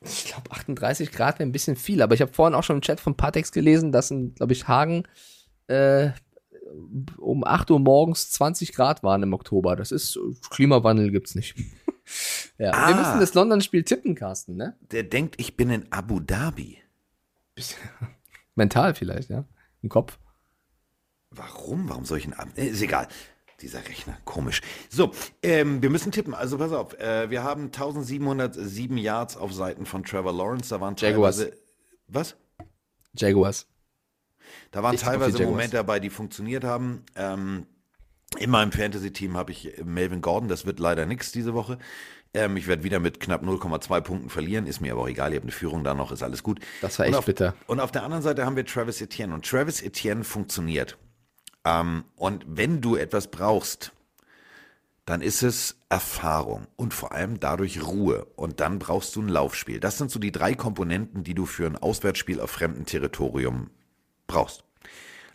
[0.00, 2.82] Ich glaube, 38 Grad wäre ein bisschen viel, aber ich habe vorhin auch schon im
[2.82, 5.04] Chat von Patex gelesen, dass in, glaube ich, Hagen
[5.66, 6.10] äh,
[7.18, 9.76] um 8 Uhr morgens 20 Grad waren im Oktober.
[9.76, 10.18] Das ist,
[10.50, 11.56] Klimawandel gibt's nicht.
[12.58, 12.94] ja, wir Ah.
[12.96, 14.76] müssen das London-Spiel tippen, Carsten, ne?
[14.90, 16.78] Der denkt, ich bin in Abu Dhabi.
[18.54, 19.44] Mental vielleicht, ja?
[19.82, 20.18] Im Kopf.
[21.30, 21.88] Warum?
[21.88, 22.48] Warum soll ich ihn ab?
[22.56, 23.08] Äh, Ist egal.
[23.60, 24.60] Dieser Rechner, komisch.
[24.88, 25.10] So,
[25.42, 26.32] ähm, wir müssen tippen.
[26.32, 30.68] Also pass auf, äh, wir haben 1707 Yards auf Seiten von Trevor Lawrence.
[30.70, 31.44] Da waren Jaguars.
[32.06, 32.36] Was?
[33.16, 33.66] Jaguars.
[34.70, 35.42] Da waren Ich teilweise.
[35.44, 37.04] Momente dabei, die funktioniert haben.
[37.16, 37.66] Ähm,
[38.38, 40.48] in meinem Fantasy-Team habe ich Melvin Gordon.
[40.48, 41.78] Das wird leider nichts diese Woche.
[42.34, 44.66] Ähm, ich werde wieder mit knapp 0,2 Punkten verlieren.
[44.66, 45.32] Ist mir aber auch egal.
[45.32, 46.12] Ihr habt eine Führung da noch.
[46.12, 46.60] Ist alles gut.
[46.82, 47.54] Das war Und echt auf, bitter.
[47.66, 49.32] Und auf der anderen Seite haben wir Travis Etienne.
[49.32, 50.98] Und Travis Etienne funktioniert.
[51.64, 53.92] Ähm, und wenn du etwas brauchst,
[55.06, 58.26] dann ist es Erfahrung und vor allem dadurch Ruhe.
[58.36, 59.80] Und dann brauchst du ein Laufspiel.
[59.80, 63.70] Das sind so die drei Komponenten, die du für ein Auswärtsspiel auf fremdem Territorium
[64.28, 64.62] brauchst.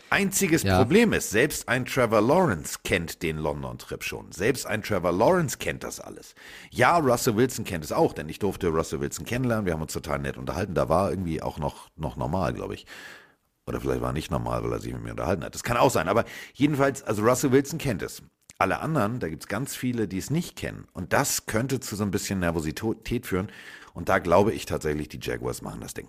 [0.10, 0.78] Einziges Ja.
[0.78, 4.32] Problem ist, selbst ein Trevor Lawrence kennt den London-Trip schon.
[4.32, 6.36] Selbst ein Trevor Lawrence kennt das alles.
[6.70, 9.66] Ja, Russell Wilson kennt es auch, denn ich durfte Russell Wilson kennenlernen.
[9.66, 10.76] Wir haben uns total nett unterhalten.
[10.76, 12.86] Da war irgendwie auch noch, noch normal, glaube ich.
[13.66, 15.56] Oder vielleicht war er nicht normal, weil er sich mit mir unterhalten hat.
[15.56, 16.08] Das kann auch sein.
[16.08, 18.22] Aber jedenfalls, also Russell Wilson kennt es.
[18.60, 20.88] Alle anderen, da gibt es ganz viele, die es nicht kennen.
[20.94, 23.52] Und das könnte zu so ein bisschen Nervosität führen.
[23.96, 26.08] Und da glaube ich tatsächlich, die Jaguars machen das Ding.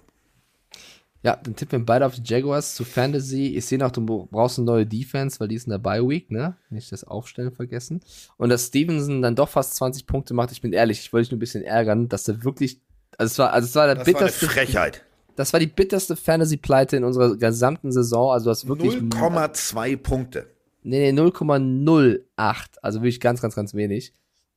[1.25, 3.57] Ja, dann tippen wir beide auf die Jaguars zu Fantasy.
[3.57, 6.31] Ich sehe noch, du brauchst eine neue Defense, weil die ist in der Bye Week,
[6.31, 6.57] ne?
[6.69, 8.01] Nicht das Aufstellen vergessen.
[8.37, 11.31] Und dass Stevenson dann doch fast 20 Punkte macht, ich bin ehrlich, ich wollte dich
[11.33, 12.79] nur ein bisschen ärgern, dass er wirklich,
[13.17, 15.03] also es war, also es war der Das war eine bitterste, Frechheit.
[15.37, 18.31] das war die bitterste Fantasy-Pleite in unserer gesamten Saison.
[18.33, 20.47] Also du hast wirklich, 0,2 Punkte.
[20.83, 22.67] nee, nee, 0,08.
[22.83, 24.13] Also wirklich ganz, ganz, ganz wenig.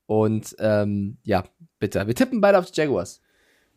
[0.05, 1.43] Und, ähm, ja,
[1.79, 2.07] bitter.
[2.07, 3.21] Wir tippen beide auf die Jaguars.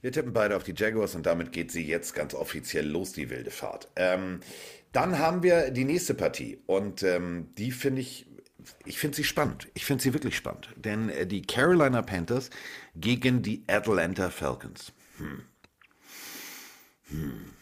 [0.02, 3.30] Wir tippen beide auf die Jaguars und damit geht sie jetzt ganz offiziell los, die
[3.30, 3.88] wilde Fahrt.
[3.96, 4.40] Ähm,
[4.92, 8.26] dann haben wir die nächste Partie und ähm, die finde ich,
[8.84, 9.68] ich finde sie spannend.
[9.74, 10.70] Ich finde sie wirklich spannend.
[10.76, 12.50] Denn äh, die Carolina Panthers
[12.96, 14.92] gegen die Atlanta Falcons.
[15.18, 15.42] Hm.
[17.10, 17.52] Hm.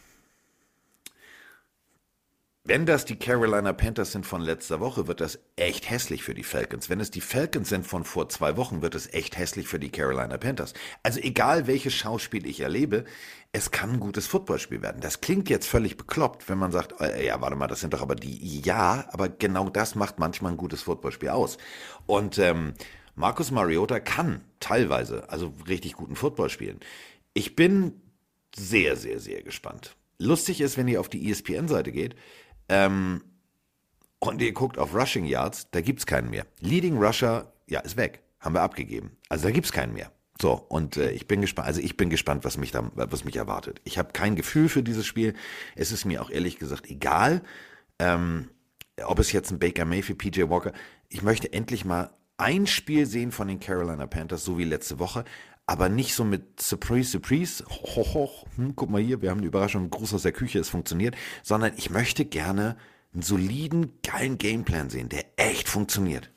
[2.69, 6.43] Wenn das die Carolina Panthers sind von letzter Woche, wird das echt hässlich für die
[6.43, 6.87] Falcons.
[6.87, 9.89] Wenn es die Falcons sind von vor zwei Wochen, wird es echt hässlich für die
[9.89, 10.75] Carolina Panthers.
[11.01, 13.05] Also egal welches Schauspiel ich erlebe,
[13.53, 15.01] es kann ein gutes Footballspiel werden.
[15.01, 18.03] Das klingt jetzt völlig bekloppt, wenn man sagt, äh, ja, warte mal, das sind doch
[18.03, 21.57] aber die, ja, aber genau das macht manchmal ein gutes Footballspiel aus.
[22.05, 22.75] Und ähm,
[23.15, 26.81] Marcus Mariota kann teilweise, also richtig guten Football spielen.
[27.33, 27.99] Ich bin
[28.55, 29.95] sehr, sehr, sehr gespannt.
[30.19, 32.15] Lustig ist, wenn ihr auf die ESPN-Seite geht,
[32.69, 33.23] ähm,
[34.19, 36.45] und ihr guckt auf Rushing Yards, da gibt's keinen mehr.
[36.59, 38.21] Leading Rusher, ja, ist weg.
[38.39, 39.17] Haben wir abgegeben.
[39.27, 40.11] Also da gibt's keinen mehr.
[40.41, 43.35] So, und äh, ich bin gespannt, also ich bin gespannt, was mich da, was mich
[43.35, 43.81] erwartet.
[43.83, 45.33] Ich habe kein Gefühl für dieses Spiel.
[45.75, 47.41] Es ist mir auch ehrlich gesagt egal,
[47.99, 48.49] ähm,
[49.03, 50.71] ob es jetzt ein Baker Mayfield, PJ Walker.
[51.09, 55.25] Ich möchte endlich mal ein Spiel sehen von den Carolina Panthers, so wie letzte Woche,
[55.69, 59.47] aber nicht so mit Surprise, Surprise, hoch, hoch, hm, guck mal hier, wir haben die
[59.47, 62.75] Überraschung, Gruß aus der Küche, es funktioniert, sondern ich möchte gerne
[63.13, 66.31] einen soliden, geilen Gameplan sehen, der echt funktioniert.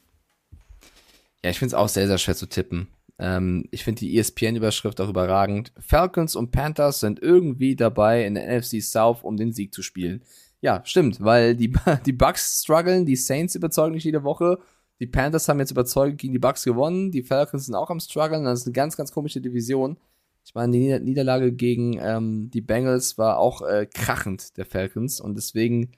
[1.42, 2.88] Ja, ich finde es auch sehr, sehr schwer zu tippen.
[3.18, 5.72] Ähm, ich finde die ESPN-Überschrift auch überragend.
[5.78, 10.22] Falcons und Panthers sind irgendwie dabei, in der NFC South um den Sieg zu spielen.
[10.60, 11.72] Ja, stimmt, weil die,
[12.04, 14.58] die Bucks strugglen, die Saints überzeugen nicht jede Woche.
[15.02, 17.10] Die Panthers haben jetzt überzeugend gegen die Bucks gewonnen.
[17.10, 18.44] Die Falcons sind auch am struggeln.
[18.44, 19.96] Das ist eine ganz, ganz komische Division.
[20.44, 25.20] Ich meine, die Nieder Niederlage gegen ähm, die Bengals war auch äh, krachend der Falcons
[25.20, 25.90] und deswegen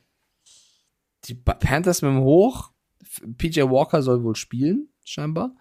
[1.25, 2.71] die Panthers mit dem Hoch.
[3.37, 5.55] PJ Walker soll wohl spielen, scheinbar.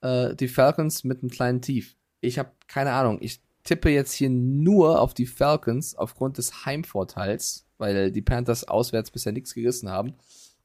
[0.00, 1.94] Äh, die Falcons mit einem kleinen Tief.
[2.22, 3.18] Ich habe keine Ahnung.
[3.20, 9.10] Ich tippe jetzt hier nur auf die Falcons aufgrund des Heimvorteils, weil die Panthers auswärts
[9.10, 10.14] bisher nichts gerissen haben.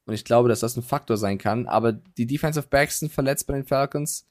[0.05, 1.67] Und ich glaube, dass das ein Faktor sein kann.
[1.67, 4.27] Aber die Defensive Backs sind verletzt bei den Falcons.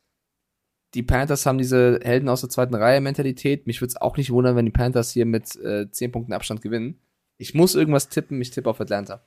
[0.95, 3.67] Die Panthers haben diese Helden aus der zweiten Reihe Mentalität.
[3.67, 6.61] Mich würde es auch nicht wundern, wenn die Panthers hier mit äh, 10 Punkten Abstand
[6.61, 7.01] gewinnen.
[7.39, 8.41] Ich muss irgendwas tippen.
[8.43, 9.25] Ich tippe auf Atlanta.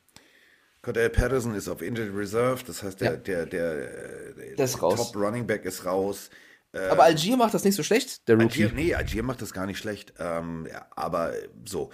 [0.83, 3.17] Cordell Patterson ist auf Injured Reserve, das heißt, der, Ja.
[3.17, 3.75] der, der,
[4.35, 4.95] der, Der raus.
[5.11, 6.29] Top Running Back ist raus.
[6.91, 8.65] Aber Algier macht das nicht so schlecht, der Rookie.
[8.65, 10.13] Algier, nee, Algier macht das gar nicht schlecht.
[10.19, 11.33] Ähm, ja, aber
[11.63, 11.89] so.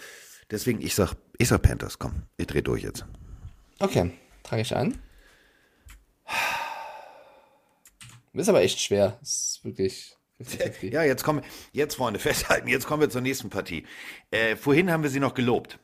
[0.50, 3.06] Deswegen, ich sag, ich sag Panthers, komm, ich dreh durch jetzt.
[3.80, 4.12] Okay,
[4.52, 5.00] trage ich ein.
[8.34, 9.18] Ist aber echt schwer.
[9.22, 10.18] Ist wirklich.
[10.42, 10.90] 50-50.
[10.92, 11.42] Ja, jetzt kommen,
[11.72, 13.86] jetzt Freunde, festhalten, jetzt kommen wir zur nächsten Partie.
[14.30, 15.80] Äh, vorhin haben wir sie noch gelobt.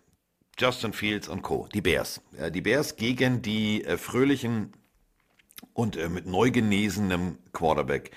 [0.60, 2.22] Justin Fields und Co., die Bears.
[2.38, 4.74] Äh, die Bears gegen die äh, fröhlichen
[5.74, 8.12] und äh, mit neu genesenem Quarterback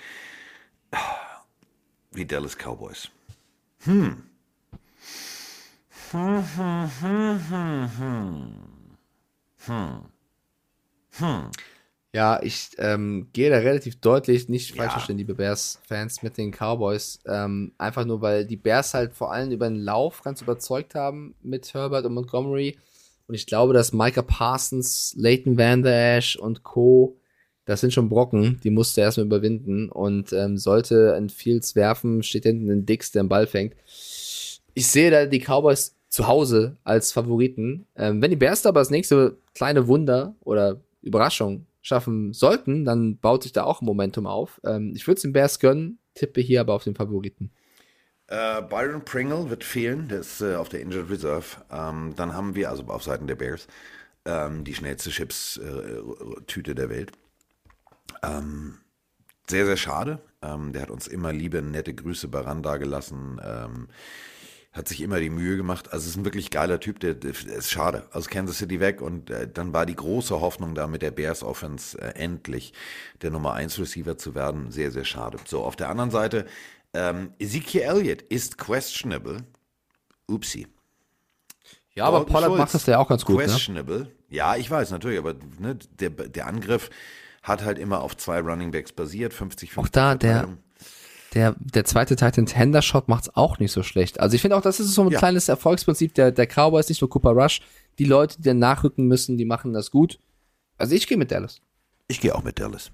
[2.11, 3.09] wie Dallas Cowboys.
[12.13, 14.91] Ja, ich ähm, gehe da relativ deutlich, nicht falsch Ja.
[14.91, 17.19] verstehen, liebe Bears-Fans, mit den Cowboys.
[17.25, 21.35] Ähm, einfach nur, weil die Bears halt vor allem über den Lauf ganz überzeugt haben
[21.41, 22.77] mit Herbert und Montgomery.
[23.27, 27.17] Und ich glaube, dass Micah Parsons, Leighton Van Der Esch und Co.,
[27.63, 29.87] das sind schon Brocken, die musste er erstmal überwinden.
[29.87, 33.75] Und ähm, sollte ein Fields werfen, steht hinten ein Dix, der den Ball fängt.
[34.73, 37.85] Ich sehe da die Cowboys zu Hause als Favoriten.
[37.95, 43.17] Ähm, wenn die Bears da aber das nächste kleine Wunder oder Überraschung schaffen sollten, dann
[43.17, 44.61] baut sich da auch Momentum auf.
[44.65, 47.51] Ähm, ich würde es den Bears gönnen, tippe hier aber auf den Favoriten.
[48.27, 51.57] Äh, Byron Pringle wird fehlen, der ist äh, auf der Injured Reserve.
[51.71, 53.67] Ähm, dann haben wir, also auf Seiten der Bears,
[54.25, 57.11] ähm, die schnellste Chips-Tüte der Welt.
[58.23, 58.77] Ähm,
[59.49, 60.19] sehr, sehr schade.
[60.41, 63.41] Ähm, der hat uns immer liebe, nette Grüße bei Randa gelassen.
[64.73, 65.91] Hat sich immer die Mühe gemacht.
[65.91, 68.07] Also ist ein wirklich geiler Typ, der, der ist schade.
[68.13, 71.43] Aus Kansas City weg und äh, dann war die große Hoffnung da mit der Bears
[71.43, 72.73] Offense äh, endlich
[73.21, 74.71] der Nummer 1 Receiver zu werden.
[74.71, 75.39] Sehr, sehr schade.
[75.45, 76.45] So, auf der anderen Seite,
[76.93, 79.43] ähm, Ezekiel Elliott ist questionable.
[80.27, 80.67] Upsi.
[81.93, 83.43] Ja, aber Dalton Pollard Schultz, macht das ja auch ganz gut, ne?
[83.43, 84.07] Questionable.
[84.29, 86.89] Ja, ich weiß natürlich, aber ne, der, der Angriff
[87.43, 90.47] hat halt immer auf zwei Running Backs basiert, 50 Auch da, der,
[91.33, 94.19] der, der zweite Titan Hendershot macht's auch nicht so schlecht.
[94.19, 95.19] Also ich finde auch, das ist so ein Ja.
[95.19, 97.61] kleines Erfolgsprinzip der, der Cowboys, nicht nur Cooper Rush.
[97.99, 100.19] Die Leute, die dann nachrücken müssen, die machen das gut.
[100.77, 101.61] Also ich gehe mit Dallas.
[102.07, 102.91] Ich gehe auch mit Dallas.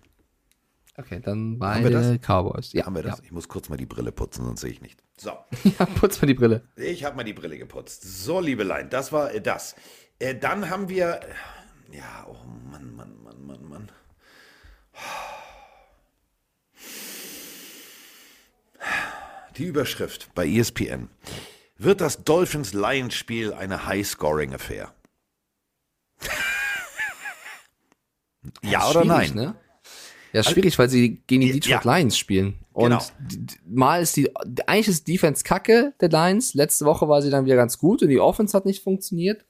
[0.99, 2.73] Okay, dann Haben wir beide Cowboys.
[2.73, 3.19] Ja, Haben wir das?
[3.19, 3.23] Ja.
[3.25, 5.01] Ich muss kurz mal die Brille putzen, sonst sehe ich nicht.
[5.17, 5.29] So,
[5.79, 6.63] ja, putz mal die Brille.
[6.75, 8.03] ich habe mal die Brille geputzt.
[8.03, 9.75] So, Liebelein, das war äh, das.
[10.19, 11.19] Äh, dann haben wir,
[11.91, 12.35] äh, ja, oh
[12.71, 13.89] Mann, Mann, Mann, Mann, Mann.
[19.57, 21.09] Die Überschrift bei ESPN.
[21.77, 24.93] Wird das Dolphins-Lions-Spiel eine High-Scoring-Affair?
[28.63, 29.33] ja oder Schwierig, nein?
[29.35, 29.55] Ne?
[30.33, 31.97] Ja, schwierig, weil sie gegen die Ja, Detroit ja.
[31.97, 32.59] Lions spielen.
[32.73, 33.03] Und Genau.
[33.65, 34.29] mal ist die,
[34.67, 36.53] eigentlich ist Defense kacke der Lions.
[36.53, 39.45] Letzte Woche war sie dann wieder ganz gut und die Offense hat nicht funktioniert.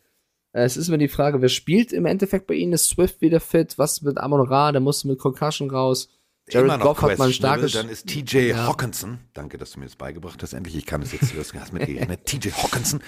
[0.53, 2.73] Äh, Es ist immer die Frage, wer spielt im Endeffekt bei ihnen?
[2.73, 3.77] Ist Swift wieder fit?
[3.77, 4.71] Was mit Amon Ra?
[4.71, 6.09] Der muss mit Concussion raus.
[6.49, 7.73] Immer Jared noch Goff hat mal ein starkes.
[7.73, 8.67] Dann ist TJ Ja.
[8.67, 9.19] Hawkinson.
[9.33, 10.53] Danke, dass du mir das beigebracht hast.
[10.53, 11.33] Endlich, ich kann es jetzt.
[11.33, 12.25] Du hast mitgerechnet.
[12.25, 13.01] TJ Hawkinson.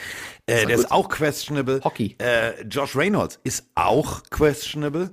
[0.45, 1.81] Äh, der ist auch questionable.
[1.83, 2.15] Hockey.
[2.19, 5.11] Äh, Josh Reynolds ist auch questionable.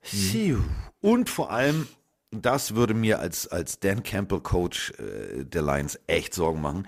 [0.00, 0.58] Phew.
[1.00, 1.86] Und vor allem,
[2.30, 6.86] das würde mir als, als Dan Campbell Coach äh, der Lions echt Sorgen machen.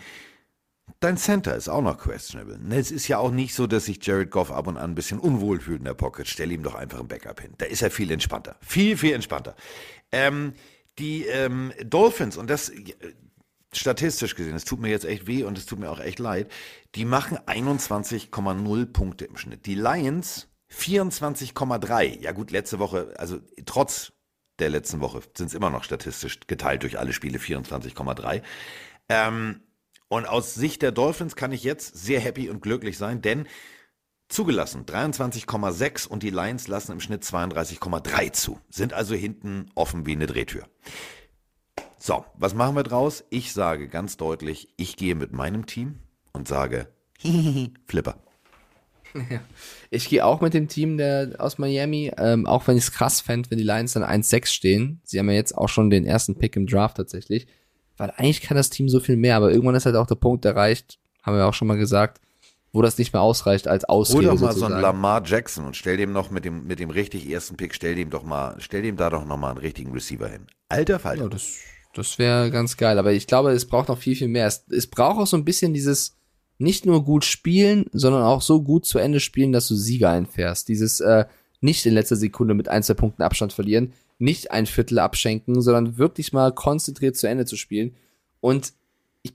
[1.00, 2.58] Dein Center ist auch noch questionable.
[2.58, 4.94] Ne, Es ist ja auch nicht so, dass sich Jared Goff ab und an ein
[4.94, 6.28] bisschen unwohl fühlt in der Pocket.
[6.28, 7.54] Stell ihm doch einfach ein Backup hin.
[7.58, 8.56] Da ist er viel entspannter.
[8.60, 9.56] Viel, viel entspannter.
[10.10, 10.54] Ähm,
[10.98, 12.70] die ähm, Dolphins, und das
[13.72, 16.50] statistisch gesehen, es tut mir jetzt echt weh und es tut mir auch echt leid,
[16.94, 19.66] die machen 21,0 Punkte im Schnitt.
[19.66, 22.20] Die Lions 24,3.
[22.20, 24.12] Ja gut, letzte Woche, also trotz
[24.58, 28.42] der letzten Woche sind es immer noch statistisch geteilt durch alle Spiele 24,3.
[29.08, 29.60] Ähm,
[30.12, 33.46] und aus Sicht der Dolphins kann ich jetzt sehr happy und glücklich sein, denn
[34.28, 38.58] zugelassen 23,6 und die Lions lassen im Schnitt 32,3 zu.
[38.68, 40.68] Sind also hinten offen wie eine Drehtür.
[41.98, 43.24] So, was machen wir draus?
[43.30, 46.00] Ich sage ganz deutlich, ich gehe mit meinem Team
[46.34, 46.88] und sage,
[47.86, 48.22] Flipper.
[49.90, 53.22] Ich gehe auch mit dem Team der, aus Miami, ähm, auch wenn ich es krass
[53.22, 55.00] fände, wenn die Lions dann 1-6 stehen.
[55.04, 57.46] Sie haben ja jetzt auch schon den ersten Pick im Draft tatsächlich.
[58.02, 60.44] Weil eigentlich kann das Team so viel mehr, aber irgendwann ist halt auch der Punkt
[60.44, 62.20] erreicht, haben wir auch schon mal gesagt,
[62.72, 64.72] wo das nicht mehr ausreicht als Hol Ausrede doch mal so sozusagen.
[64.72, 67.94] einen Lamar Jackson und stell dem noch mit dem, mit dem richtig ersten Pick, stell
[67.94, 70.48] dem doch mal, stell dem da doch noch mal einen richtigen Receiver hin.
[70.68, 71.22] Alter Falter.
[71.22, 71.58] Ja, das,
[71.94, 72.98] das wäre ganz geil.
[72.98, 74.48] Aber ich glaube, es braucht noch viel, viel mehr.
[74.48, 76.16] Es, es braucht auch so ein bisschen dieses
[76.58, 80.66] nicht nur gut spielen, sondern auch so gut zu Ende spielen, dass du Sieger einfährst.
[80.66, 81.26] Dieses äh,
[81.60, 83.92] nicht in letzter Sekunde mit ein, zwei Punkten Abstand verlieren,
[84.22, 87.96] nicht ein Viertel abschenken, sondern wirklich mal konzentriert zu Ende zu spielen.
[88.40, 88.72] Und
[89.22, 89.34] ich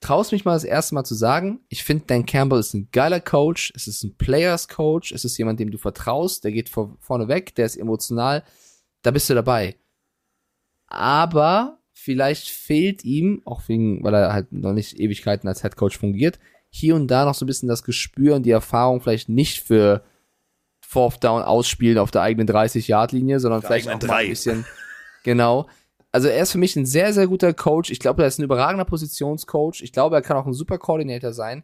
[0.00, 3.20] traue mich mal das erste Mal zu sagen, ich finde, Dan Campbell ist ein geiler
[3.20, 6.96] Coach, es ist ein Players Coach, es ist jemand, dem du vertraust, der geht vor,
[7.00, 8.44] vorne weg, der ist emotional,
[9.02, 9.76] da bist du dabei
[10.88, 16.38] aber vielleicht fehlt ihm, auch wegen, weil er halt noch nicht Ewigkeiten als Headcoach fungiert,
[16.70, 20.02] hier und da noch so ein bisschen das Gespür und die Erfahrung vielleicht nicht für
[20.88, 24.64] Fourth Down ausspielen auf der eigenen 30-Yard-Linie, sondern Der vielleicht auch mal ein bisschen,
[25.22, 25.68] genau.
[26.12, 27.90] Also er ist für mich ein sehr, sehr guter Coach.
[27.90, 29.82] Ich glaube, er ist ein überragender Positionscoach.
[29.82, 31.62] Ich glaube, er kann auch ein super Koordinator sein.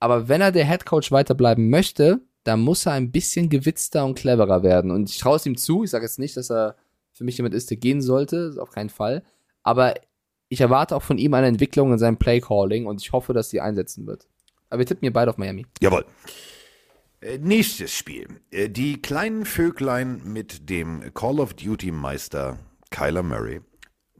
[0.00, 4.62] Aber wenn er der Headcoach weiterbleiben möchte, dann muss er ein bisschen gewitzter und cleverer
[4.62, 4.90] werden.
[4.90, 5.84] Und ich traue es ihm zu.
[5.84, 6.76] Ich sage jetzt nicht, dass er
[7.12, 9.22] für mich jemand ist, der gehen sollte, auf keinen Fall.
[9.62, 9.92] Aber
[10.48, 13.60] ich erwarte auch von ihm eine Entwicklung in seinem Play-Calling und ich hoffe, dass sie
[13.60, 14.26] einsetzen wird.
[14.70, 15.66] Aber wir tippen hier beide auf Miami.
[15.82, 16.06] Jawohl.
[17.22, 18.40] Äh, Nächstes Spiel.
[18.50, 22.58] Äh, Die kleinen Vöglein mit dem Call of Duty Meister
[22.90, 23.60] Kyler Murray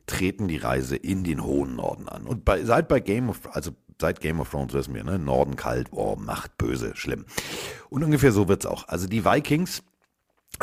[0.06, 2.26] treten die Reise in den hohen Norden an.
[2.26, 5.56] Und bei, seit bei Game of, also seit Game of Thrones wissen wir, ne, Norden
[5.56, 7.24] kalt, oh, Macht böse, schlimm.
[7.88, 8.88] Und ungefähr so wird's auch.
[8.88, 9.82] Also die Vikings,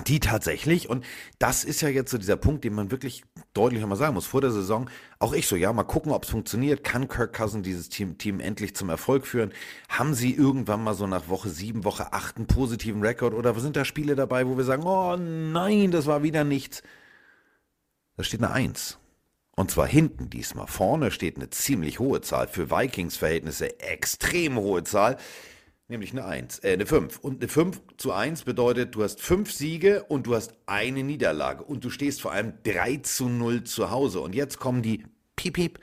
[0.01, 1.05] die tatsächlich, und
[1.39, 3.23] das ist ja jetzt so dieser Punkt, den man wirklich
[3.53, 4.89] deutlich mal sagen muss, vor der Saison,
[5.19, 8.39] auch ich so, ja, mal gucken, ob es funktioniert, kann Kirk Cousin dieses Team, Team
[8.39, 9.53] endlich zum Erfolg führen,
[9.89, 13.75] haben sie irgendwann mal so nach Woche sieben, Woche acht einen positiven Rekord oder sind
[13.75, 16.83] da Spiele dabei, wo wir sagen, oh nein, das war wieder nichts.
[18.17, 18.99] Da steht eine Eins.
[19.55, 20.67] Und zwar hinten diesmal.
[20.67, 25.17] Vorne steht eine ziemlich hohe Zahl, für Vikings-Verhältnisse extrem hohe Zahl,
[25.89, 27.19] nämlich eine 1, äh, eine 5.
[27.19, 31.63] Und eine 5 zu 1 bedeutet, du hast fünf Siege und du hast eine Niederlage.
[31.63, 34.21] Und du stehst vor allem 3 zu 0 zu Hause.
[34.21, 35.79] Und jetzt kommen die Piep, Piep,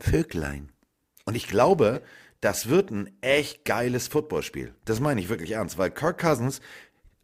[0.00, 0.70] Vöglein.
[1.24, 2.02] Und ich glaube,
[2.40, 4.74] das wird ein echt geiles Footballspiel.
[4.84, 6.60] Das meine ich wirklich ernst, weil Kirk Cousins,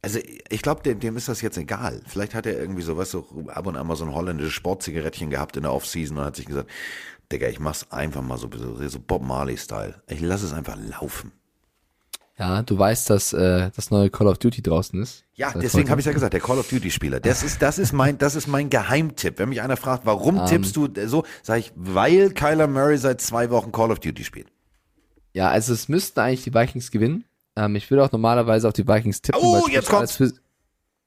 [0.00, 2.00] also ich glaube, dem, dem ist das jetzt egal.
[2.06, 5.30] Vielleicht hat er irgendwie so, weißt du, ab und an mal so ein holländisches Sportzigarettchen
[5.30, 6.70] gehabt in der Offseason und hat sich gesagt,
[7.32, 10.02] Digga, ich mach's einfach mal so, so, Bob Marley-Style.
[10.06, 11.32] Ich lasse es einfach laufen.
[12.38, 15.24] Ja, du weißt, dass äh, das neue Call of Duty draußen ist.
[15.34, 17.18] Ja, deswegen habe ich ja gesagt, der Call of Duty Spieler.
[17.18, 19.40] Das ist, das ist mein, das ist mein Geheimtipp.
[19.40, 23.50] Wenn mich einer fragt, warum tippst du so, sage ich, weil Kyler Murray seit zwei
[23.50, 24.46] Wochen Call of Duty spielt.
[25.32, 27.24] Ja, also es müssten eigentlich die Vikings gewinnen.
[27.56, 29.40] Ähm, ich würde auch normalerweise auf die Vikings tippen.
[29.42, 30.32] Oh, jetzt spricht alles für,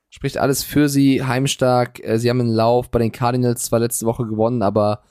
[0.10, 2.04] spricht alles für sie, heimstark.
[2.04, 5.02] Äh, sie haben einen Lauf bei den Cardinals zwar letzte Woche gewonnen, aber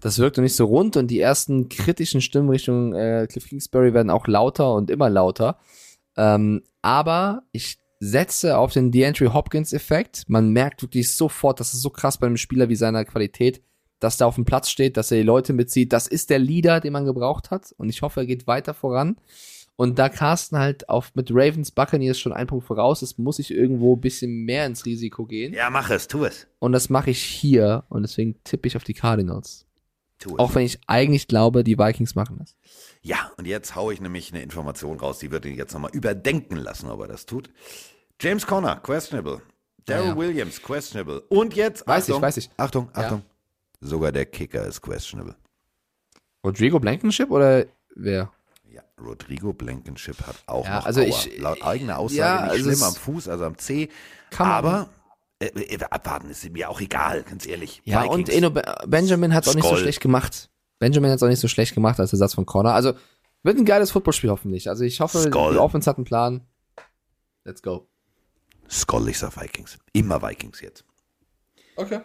[0.00, 3.94] das wirkt noch nicht so rund und die ersten kritischen Stimmen Richtung äh, Cliff Kingsbury
[3.94, 5.58] werden auch lauter und immer lauter.
[6.16, 10.24] Ähm, aber ich setze auf den DeAndre Hopkins Effekt.
[10.28, 13.62] Man merkt wirklich sofort, das ist so krass bei einem Spieler wie seiner Qualität,
[13.98, 15.92] dass der auf dem Platz steht, dass er die Leute mitzieht.
[15.92, 17.74] Das ist der Leader, den man gebraucht hat.
[17.76, 19.16] Und ich hoffe, er geht weiter voran.
[19.74, 23.52] Und da Carsten halt auf mit Ravens Buccaneers schon einen Punkt voraus ist, muss ich
[23.52, 25.54] irgendwo ein bisschen mehr ins Risiko gehen.
[25.54, 26.48] Ja, mach es, tu es.
[26.58, 27.84] Und das mache ich hier.
[27.88, 29.67] Und deswegen tippe ich auf die Cardinals.
[30.38, 32.56] Auch wenn ich eigentlich glaube, die Vikings machen das.
[33.02, 36.56] Ja, und jetzt haue ich nämlich eine Information raus, die wird ihn jetzt nochmal überdenken
[36.56, 37.50] lassen, ob er das tut.
[38.20, 39.40] James Conner, questionable.
[39.86, 40.16] Daryl Ja, ja.
[40.16, 41.20] Williams, questionable.
[41.28, 42.50] Und jetzt, Weiß Achtung, ich, weiß ich.
[42.56, 43.02] Achtung, Ja.
[43.02, 43.22] Achtung.
[43.80, 45.36] Sogar der Kicker ist questionable.
[46.44, 48.30] Rodrigo Blankenship oder wer?
[48.70, 51.06] Ja, Rodrigo Blankenship hat auch Ja, noch also Aua.
[51.06, 53.88] ich- laut eigener Aussage ja, nicht also schlimm am Fuß, also am C.
[54.36, 54.88] Aber
[55.40, 57.80] äh, äh, abwarten ist mir auch egal, ganz ehrlich.
[57.84, 58.14] Ja, Vikings.
[58.16, 60.50] und Eno Be- Benjamin hat es auch nicht so schlecht gemacht.
[60.78, 62.72] Benjamin hat es auch nicht so schlecht gemacht als Ersatz von Connor.
[62.72, 62.92] Also
[63.42, 64.68] wird ein geiles Footballspiel hoffentlich.
[64.68, 65.52] Also ich hoffe, Skoll.
[65.52, 66.42] die Offense hat einen Plan.
[67.44, 67.88] Let's go.
[68.70, 69.78] Skoll, ich sag Vikings.
[69.92, 70.84] Immer Vikings jetzt.
[71.76, 72.00] Okay.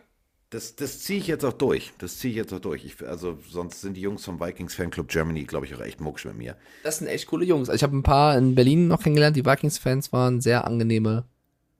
[0.50, 1.92] Das, das ziehe ich jetzt auch durch.
[1.98, 2.86] Das ziehe ich jetzt auch durch.
[2.86, 6.26] Ich, also sonst sind die Jungs vom Vikings Fanclub Germany, glaube ich, auch echt mucksch
[6.26, 6.56] mit mir.
[6.84, 7.70] Das sind echt coole Jungs.
[7.70, 9.36] Also ich habe ein paar in Berlin noch kennengelernt.
[9.36, 11.26] Die Vikings-Fans waren sehr angenehme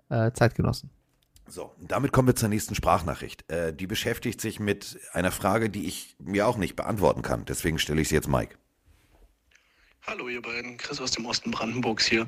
[0.10, 0.90] äh, Zeitgenossen.
[1.54, 3.48] So, damit kommen wir zur nächsten Sprachnachricht.
[3.48, 7.46] Äh, die beschäftigt sich mit einer Frage, die ich mir auch nicht beantworten kann.
[7.46, 8.56] Deswegen stelle ich sie jetzt Mike.
[10.08, 12.28] Hallo ihr beiden, Chris aus dem Osten Brandenburgs hier.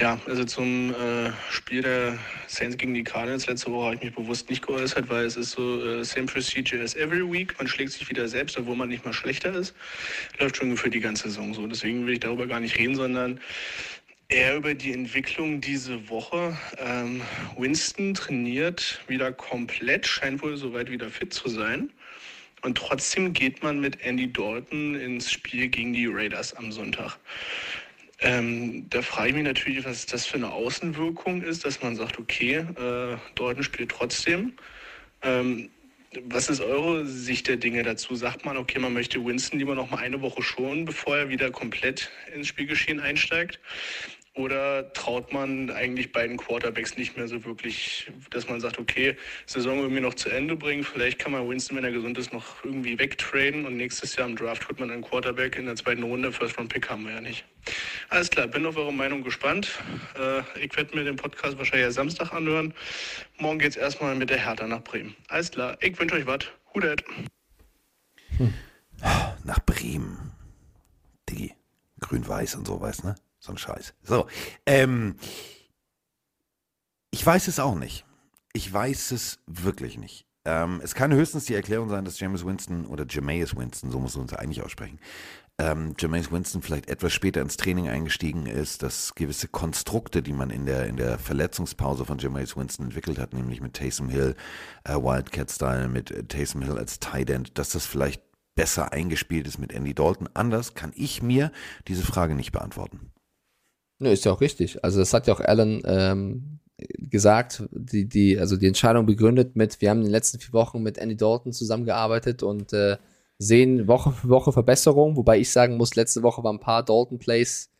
[0.00, 2.18] Ja, also zum äh, Spiel der
[2.48, 5.50] Saints gegen die Cardinals letzte Woche habe ich mich bewusst nicht geäußert, weil es ist
[5.50, 7.54] so äh, same procedure as every week.
[7.58, 9.74] Man schlägt sich wieder selbst, obwohl man nicht mal schlechter ist.
[10.40, 11.66] Läuft schon für die ganze Saison so.
[11.66, 13.38] Deswegen will ich darüber gar nicht reden, sondern
[14.32, 16.56] eher über die Entwicklung diese Woche.
[16.78, 17.20] Ähm,
[17.56, 21.92] Winston trainiert wieder komplett, scheint wohl soweit wieder fit zu sein.
[22.62, 27.18] Und trotzdem geht man mit Andy Dalton ins Spiel gegen die Raiders am Sonntag.
[28.20, 32.18] Ähm, da frage ich mich natürlich, was das für eine Außenwirkung ist, dass man sagt,
[32.18, 34.54] okay, äh, Dalton spielt trotzdem.
[35.22, 35.68] Ähm,
[36.24, 38.14] was ist eure Sicht der Dinge dazu?
[38.14, 41.50] Sagt man, okay, man möchte Winston lieber noch mal eine Woche schonen, bevor er wieder
[41.50, 43.58] komplett ins Spielgeschehen einsteigt?
[44.34, 49.14] Oder traut man eigentlich beiden Quarterbacks nicht mehr so wirklich, dass man sagt, okay,
[49.44, 52.64] Saison irgendwie noch zu Ende bringen, vielleicht kann man Winston, wenn er gesund ist, noch
[52.64, 56.32] irgendwie wegtraden und nächstes Jahr im Draft holt man einen Quarterback in der zweiten Runde,
[56.32, 57.44] First Round Pick haben wir ja nicht.
[58.08, 59.78] Alles klar, bin auf eure Meinung gespannt.
[60.18, 62.72] Äh, ich werde mir den Podcast wahrscheinlich erst Samstag anhören.
[63.38, 65.14] Morgen geht es erstmal mit der Hertha nach Bremen.
[65.28, 66.46] Alles klar, ich wünsche euch was.
[66.74, 67.04] Hudet.
[69.44, 70.32] Nach Bremen.
[71.28, 71.54] Diggi.
[72.00, 73.14] Grün-Weiß und so, weißt ne?
[73.42, 73.92] So ein Scheiß.
[74.04, 74.28] So,
[74.66, 75.16] ähm,
[77.10, 78.06] ich weiß es auch nicht.
[78.52, 80.26] Ich weiß es wirklich nicht.
[80.44, 84.14] Ähm, es kann höchstens die Erklärung sein, dass James Winston oder Jameis Winston, so muss
[84.14, 85.00] man uns eigentlich aussprechen,
[85.58, 90.50] ähm, Jameis Winston vielleicht etwas später ins Training eingestiegen ist, dass gewisse Konstrukte, die man
[90.50, 94.36] in der, in der Verletzungspause von Jameis Winston entwickelt hat, nämlich mit Taysom Hill,
[94.84, 98.22] äh, Wildcat-Style, mit äh, Taysom Hill als Tight End, dass das vielleicht
[98.54, 100.28] besser eingespielt ist mit Andy Dalton.
[100.32, 101.50] Anders kann ich mir
[101.88, 103.12] diese Frage nicht beantworten.
[104.02, 104.82] Nö, ist ja auch richtig.
[104.84, 106.58] Also das hat ja auch Alan ähm,
[106.98, 110.82] gesagt, die, die, also die Entscheidung begründet mit, wir haben in den letzten vier Wochen
[110.82, 112.96] mit Andy Dalton zusammengearbeitet und äh,
[113.38, 117.70] sehen Woche für Woche Verbesserungen, wobei ich sagen muss, letzte Woche waren ein paar Dalton-Plays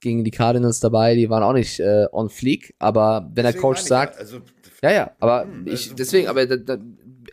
[0.00, 3.80] gegen die Cardinals dabei, die waren auch nicht äh, on fleek, aber wenn der Coach
[3.80, 4.38] sagt, also,
[4.82, 6.78] ja, ja, aber hm, ich, also- deswegen, aber da, da,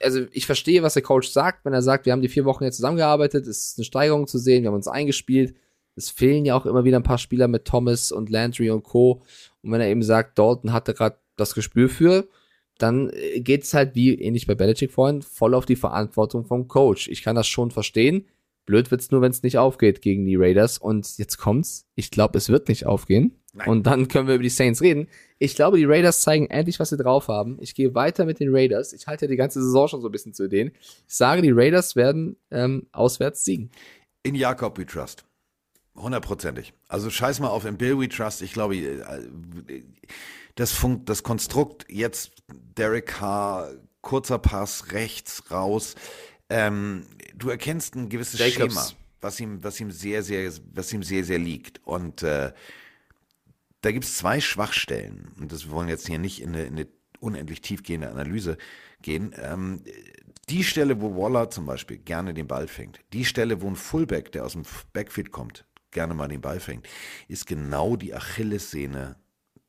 [0.01, 2.65] also ich verstehe, was der Coach sagt, wenn er sagt, wir haben die vier Wochen
[2.65, 5.55] jetzt zusammengearbeitet, es ist eine Steigerung zu sehen, wir haben uns eingespielt,
[5.95, 9.23] es fehlen ja auch immer wieder ein paar Spieler mit Thomas und Landry und Co.
[9.61, 12.27] Und wenn er eben sagt, Dalton hatte gerade das Gespür für,
[12.77, 17.07] dann äh, geht's halt wie ähnlich bei Belichick vorhin voll auf die Verantwortung vom Coach.
[17.07, 18.25] Ich kann das schon verstehen.
[18.65, 20.77] Blöd wird's nur, wenn es nicht aufgeht gegen die Raiders.
[20.77, 21.85] Und jetzt kommt's.
[21.95, 23.35] Ich glaube, es wird nicht aufgehen.
[23.53, 23.67] Nein.
[23.67, 25.07] Und dann können wir über die Saints reden.
[25.37, 27.57] Ich glaube, die Raiders zeigen endlich, was sie drauf haben.
[27.61, 28.93] Ich gehe weiter mit den Raiders.
[28.93, 30.71] Ich halte ja die ganze Saison schon so ein bisschen zu denen.
[31.07, 33.69] Ich sage, die Raiders werden ähm, auswärts siegen.
[34.23, 35.25] In Jakob we trust.
[35.95, 36.73] Hundertprozentig.
[36.87, 38.41] Also scheiß mal auf in Bill we trust.
[38.41, 39.83] Ich glaube, äh,
[40.55, 42.31] das, Funk, das Konstrukt jetzt
[42.77, 43.71] Derek Carr,
[44.01, 45.95] kurzer Pass rechts raus.
[46.49, 48.73] Ähm, du erkennst ein gewisses Jacobs.
[48.73, 48.87] Schema,
[49.21, 51.85] was ihm, was ihm sehr, sehr, was ihm sehr, sehr liegt.
[51.85, 52.53] Und äh,
[53.81, 55.31] da gibt es zwei Schwachstellen.
[55.39, 56.87] Und das wir wollen jetzt hier nicht in eine, in eine
[57.19, 58.57] unendlich tiefgehende Analyse
[59.01, 59.33] gehen.
[59.39, 59.83] Ähm,
[60.49, 64.31] die Stelle, wo Waller zum Beispiel gerne den Ball fängt, die Stelle, wo ein Fullback,
[64.31, 66.87] der aus dem Backfield kommt, gerne mal den Ball fängt,
[67.27, 69.15] ist genau die Achillessehne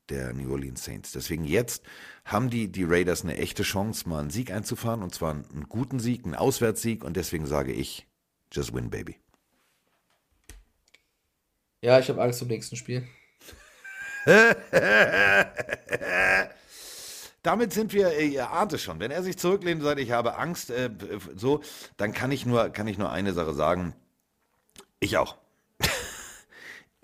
[0.09, 1.11] der New Orleans Saints.
[1.11, 1.83] Deswegen jetzt
[2.23, 5.99] haben die, die Raiders eine echte Chance, mal einen Sieg einzufahren, und zwar einen guten
[5.99, 8.07] Sieg, einen Auswärtssieg, und deswegen sage ich,
[8.51, 9.17] just win, baby.
[11.81, 13.07] Ja, ich habe Angst zum nächsten Spiel.
[17.43, 20.09] Damit sind wir, äh, ihr ahnt es schon, wenn er sich zurücklehnt und sagt, ich
[20.09, 20.89] habe Angst, äh,
[21.35, 21.61] so,
[21.95, 23.93] dann kann ich nur, kann ich nur eine Sache sagen.
[24.99, 25.37] Ich auch.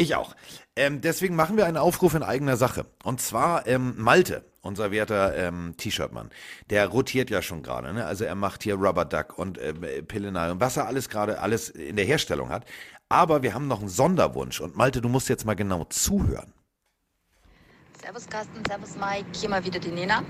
[0.02, 0.36] Ich auch.
[0.76, 2.86] Ähm, deswegen machen wir einen Aufruf in eigener Sache.
[3.04, 6.30] Und zwar ähm, Malte, unser werter ähm, T-Shirt-Mann,
[6.70, 7.94] der rotiert ja schon gerade.
[7.94, 8.06] Ne?
[8.06, 9.74] Also er macht hier Rubber Duck und äh,
[10.04, 12.66] Pillenei und was er alles gerade alles in der Herstellung hat.
[13.10, 14.62] Aber wir haben noch einen Sonderwunsch.
[14.62, 16.54] Und Malte, du musst jetzt mal genau zuhören.
[18.02, 20.24] Servus Carsten, Servus Mike, hier mal wieder die Nena.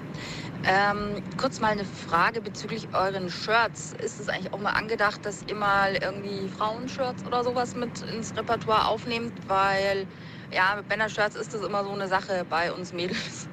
[0.65, 3.93] Ähm, kurz mal eine Frage bezüglich euren Shirts.
[3.93, 8.35] Ist es eigentlich auch mal angedacht, dass ihr mal irgendwie Frauenshirts oder sowas mit ins
[8.35, 9.31] Repertoire aufnehmt?
[9.47, 10.05] Weil
[10.53, 13.47] ja, mit Männershirts ist das immer so eine Sache bei uns Mädels.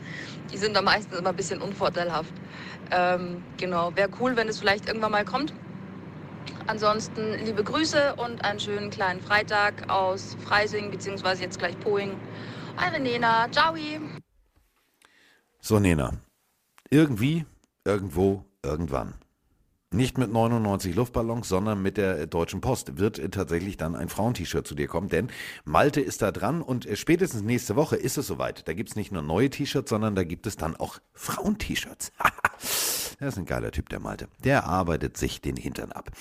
[0.52, 2.32] Die sind da meistens immer ein bisschen unvorteilhaft.
[2.90, 5.54] Ähm, genau, wäre cool, wenn es vielleicht irgendwann mal kommt.
[6.66, 12.16] Ansonsten liebe Grüße und einen schönen kleinen Freitag aus Freising, beziehungsweise jetzt gleich Poing.
[12.78, 13.74] Eure Nena, ciao!
[15.60, 16.12] So, Nena.
[16.90, 17.44] Irgendwie,
[17.84, 19.14] irgendwo, irgendwann.
[19.90, 24.74] Nicht mit 99 Luftballons, sondern mit der Deutschen Post wird tatsächlich dann ein Frauent-T-Shirt zu
[24.74, 25.28] dir kommen, denn
[25.64, 28.68] Malte ist da dran und äh, spätestens nächste Woche ist es soweit.
[28.68, 32.12] Da gibt es nicht nur neue T-Shirts, sondern da gibt es dann auch Frauen-T-Shirts.
[33.20, 34.28] Der ist ein geiler Typ, der Malte.
[34.44, 36.12] Der arbeitet sich den Hintern ab.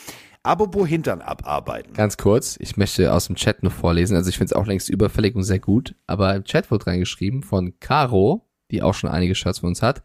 [0.42, 1.94] Apropos Hintern abarbeiten.
[1.94, 4.16] Ganz kurz, ich möchte aus dem Chat nur vorlesen.
[4.16, 5.94] Also ich finde es auch längst überfällig und sehr gut.
[6.08, 10.02] Aber im Chat wurde reingeschrieben von Caro, die auch schon einige Shirts von uns hat.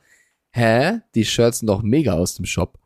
[0.51, 1.01] Hä?
[1.15, 2.79] Die Shirts sind doch mega aus dem Shop.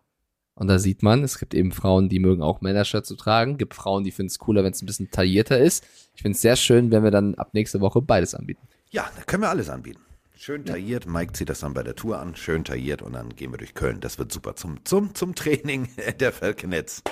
[0.54, 3.58] Und da sieht man, es gibt eben Frauen, die mögen auch Männershirts zu tragen.
[3.58, 5.84] Gibt Frauen, die finden es cooler, wenn es ein bisschen taillierter ist.
[6.14, 8.66] Ich finde es sehr schön, wenn wir dann ab nächste Woche beides anbieten.
[8.90, 10.05] Ja, da können wir alles anbieten.
[10.38, 11.06] Schön tailliert.
[11.06, 12.36] Mike zieht das dann bei der Tour an.
[12.36, 14.00] Schön tailliert und dann gehen wir durch Köln.
[14.00, 15.88] Das wird super zum, zum, zum Training
[16.20, 17.02] der Falconets.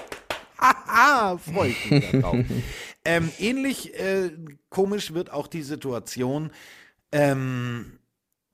[0.59, 2.37] Haha, freue ich mich darauf.
[3.05, 4.31] ähm, ähnlich äh,
[4.69, 6.51] komisch wird auch die Situation.
[7.13, 7.99] Ähm,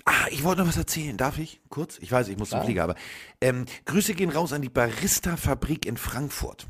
[0.05, 1.17] ah, ich wollte noch was erzählen.
[1.17, 1.61] Darf ich?
[1.69, 1.99] Kurz?
[1.99, 2.63] Ich weiß, ich muss zum.
[2.63, 2.95] Flieger, aber
[3.41, 6.69] ähm, Grüße gehen raus an die Barista-Fabrik in Frankfurt.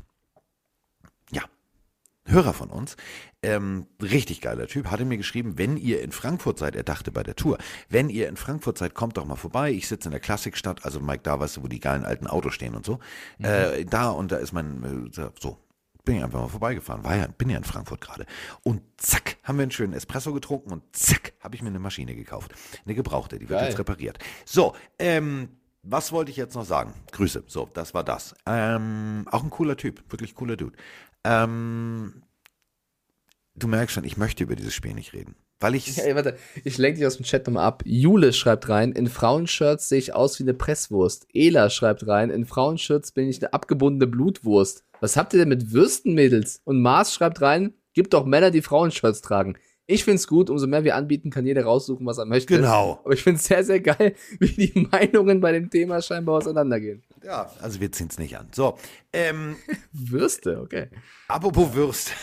[2.25, 2.97] Hörer von uns,
[3.41, 7.23] ähm, richtig geiler Typ, hatte mir geschrieben, wenn ihr in Frankfurt seid, er dachte bei
[7.23, 7.57] der Tour,
[7.89, 9.71] wenn ihr in Frankfurt seid, kommt doch mal vorbei.
[9.71, 12.53] Ich sitze in der Klassikstadt, also Mike, da weißt du, wo die geilen alten Autos
[12.53, 12.99] stehen und so.
[13.39, 15.57] Äh, da und da ist mein, äh, so,
[16.05, 17.03] bin ich einfach mal vorbeigefahren.
[17.03, 18.25] War ja, bin ja in Frankfurt gerade.
[18.63, 22.15] Und zack, haben wir einen schönen Espresso getrunken und zack, habe ich mir eine Maschine
[22.15, 22.53] gekauft.
[22.85, 23.69] Eine gebrauchte, die wird Geil.
[23.69, 24.19] jetzt repariert.
[24.45, 25.49] So, ähm,
[25.83, 26.93] was wollte ich jetzt noch sagen?
[27.11, 27.43] Grüße.
[27.47, 28.35] So, das war das.
[28.45, 30.77] Ähm, auch ein cooler Typ, wirklich cooler Dude.
[31.23, 32.23] Ähm,
[33.55, 35.35] du merkst schon, ich möchte über dieses Spiel nicht reden.
[35.61, 35.97] Weil ich.
[35.99, 37.83] Ey, warte, ich lenke dich aus dem Chat nochmal ab.
[37.85, 41.27] Jule schreibt rein, in Frauenshirts sehe ich aus wie eine Presswurst.
[41.33, 44.83] Ela schreibt rein, in Frauenshirts bin ich eine abgebundene Blutwurst.
[44.99, 46.61] Was habt ihr denn mit Würsten, Mädels?
[46.63, 49.55] Und Mars schreibt rein, gibt doch Männer, die Frauenshirts tragen.
[49.85, 52.55] Ich find's gut, umso mehr wir anbieten, kann jeder raussuchen, was er möchte.
[52.55, 53.01] Genau.
[53.03, 57.03] Aber ich find's sehr, sehr geil, wie die Meinungen bei dem Thema scheinbar auseinandergehen.
[57.23, 58.49] Ja, also wir ziehen es nicht an.
[58.53, 58.77] So,
[59.13, 59.57] ähm,
[59.91, 60.89] Würste, okay.
[61.27, 62.13] apropos Würst.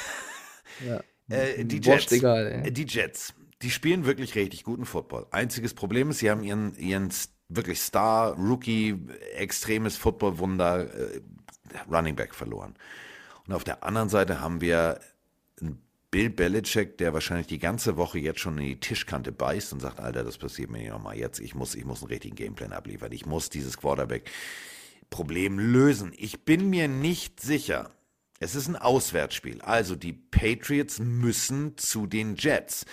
[0.86, 1.01] Ja.
[1.30, 2.11] Äh, die Jets.
[2.11, 2.62] egal.
[2.64, 3.34] Äh, Die Jets.
[3.61, 5.26] Die spielen wirklich richtig guten Football.
[5.30, 7.11] Einziges Problem ist, sie haben ihren, ihren
[7.51, 8.99] wirklich Star, Rookie,
[9.34, 11.20] extremes Footballwunder, äh,
[11.90, 12.76] Running Back verloren.
[13.46, 15.01] Und auf der anderen Seite haben wir
[15.61, 19.80] einen Bill Belichick, der wahrscheinlich die ganze Woche jetzt schon in die Tischkante beißt und
[19.80, 21.40] sagt, Alter, das passiert mir nicht nochmal jetzt.
[21.40, 23.12] Ich muss, ich muss einen richtigen Gameplan abliefern.
[23.12, 23.76] Ich muss dieses
[25.09, 26.13] Quarterback-Problem lösen.
[26.17, 27.91] Ich bin mir nicht sicher.
[28.41, 29.61] Es ist ein Auswärtsspiel.
[29.63, 32.85] Also die Patriots müssen zu den Jets.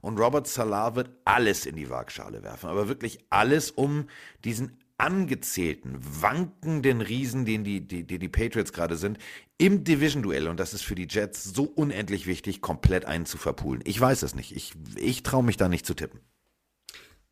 [0.00, 2.68] Und Robert Salah wird alles in die Waagschale werfen.
[2.68, 4.06] Aber wirklich alles, um
[4.44, 9.18] diesen angezählten, wankenden Riesen, den die, die, die, die Patriots gerade sind,
[9.58, 13.82] im Division-Duell, und das ist für die Jets so unendlich wichtig, komplett einen zu verpulen.
[13.84, 14.54] Ich weiß es nicht.
[14.54, 16.20] Ich, ich traue mich da nicht zu tippen.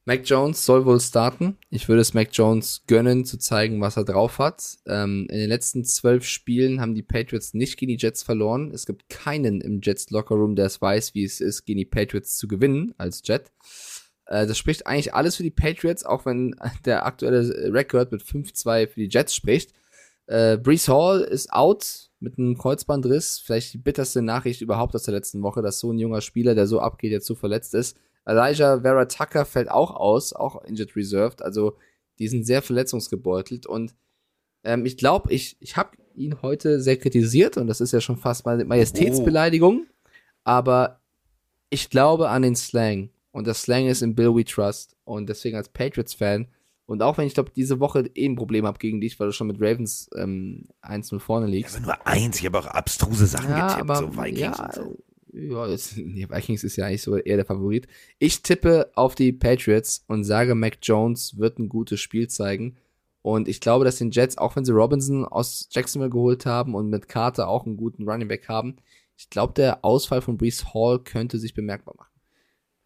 [0.04, 1.58] Mac Jones soll wohl starten.
[1.70, 4.78] Ich würde es Mac Jones gönnen, zu zeigen, was er drauf hat.
[4.86, 8.72] Ähm, in den letzten zwölf Spielen haben die Patriots nicht gegen die Jets verloren.
[8.72, 12.36] Es gibt keinen im Jets Lockerroom, der es weiß, wie es ist, gegen die Patriots
[12.36, 13.52] zu gewinnen als Jet.
[14.26, 18.88] Äh, das spricht eigentlich alles für die Patriots, auch wenn der aktuelle Rekord mit 5-2
[18.88, 19.72] für die Jets spricht.
[20.26, 23.38] Äh, Brees Hall ist out mit einem Kreuzbandriss.
[23.38, 26.66] Vielleicht die bitterste Nachricht überhaupt aus der letzten Woche, dass so ein junger Spieler, der
[26.66, 27.96] so abgeht, jetzt so verletzt ist.
[28.24, 31.42] Elijah Vera Tucker fällt auch aus, auch injured reserved.
[31.42, 31.76] Also
[32.18, 33.94] die sind sehr verletzungsgebeutelt und
[34.64, 38.16] ähm, ich glaube, ich, ich habe ihn heute sehr kritisiert und das ist ja schon
[38.16, 39.86] fast mal Majestätsbeleidigung.
[40.44, 41.00] Aber
[41.70, 45.56] ich glaube an den Slang und das Slang ist in Bill We Trust und deswegen
[45.56, 46.48] als Patriots-Fan
[46.86, 49.32] und auch wenn ich glaube, diese Woche eh ein Problem habe gegen dich, weil du
[49.32, 51.76] schon mit Ravens ähm, 1-0 vorne liegst.
[51.76, 54.74] Aber nur eins, ich habe auch abstruse Sachen Ja, getippt, aber so Vikings ja, und
[54.74, 54.98] so.
[55.32, 57.88] Ja, jetzt, die Vikings ist ja eigentlich so eher der Favorit.
[58.18, 62.76] Ich tippe auf die Patriots und sage, Mac Jones wird ein gutes Spiel zeigen.
[63.22, 66.90] Und ich glaube, dass den Jets, auch wenn sie Robinson aus Jacksonville geholt haben und
[66.90, 68.76] mit Carter auch einen guten Running Back haben,
[69.16, 72.10] ich glaube, der Ausfall von Brees Hall könnte sich bemerkbar machen.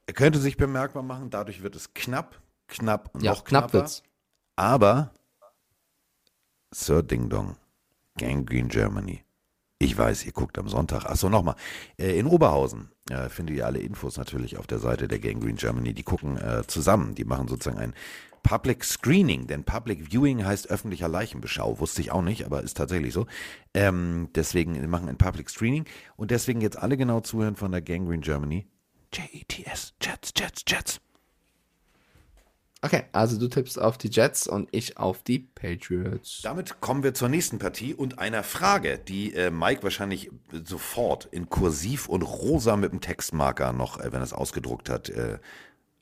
[0.07, 3.79] Er könnte sich bemerkbar machen, dadurch wird es knapp, knapp und Ja, noch knapp knapper.
[3.79, 4.03] wird's.
[4.57, 5.13] Aber
[6.71, 7.57] Sir Ding Dong,
[8.19, 9.26] Gangrene Germany.
[9.79, 11.05] Ich weiß, ihr guckt am Sonntag.
[11.05, 11.57] Achso, nochmal.
[11.99, 15.93] Äh, in Oberhausen äh, findet ihr alle Infos natürlich auf der Seite der Gangrene Germany.
[15.93, 17.15] Die gucken äh, zusammen.
[17.15, 17.95] Die machen sozusagen ein
[18.43, 21.79] Public Screening, denn Public Viewing heißt öffentlicher Leichenbeschau.
[21.81, 23.27] Wusste ich auch nicht, aber ist tatsächlich so.
[23.75, 25.85] Ähm, deswegen machen ein Public Screening
[26.17, 28.67] und deswegen jetzt alle genau zuhören von der Gangrene Germany.
[29.13, 31.01] J-E-T-S, Jets, Jets, Jets.
[32.87, 36.43] Okay, also du tippst auf die Jets und ich auf die Patriots.
[36.43, 41.51] Damit kommen wir zur nächsten Partie und einer Frage, die äh, Mike wahrscheinlich sofort in
[41.51, 45.41] Kursiv und rosa mit dem Textmarker noch, äh, wenn er es ausgedruckt hat, äh,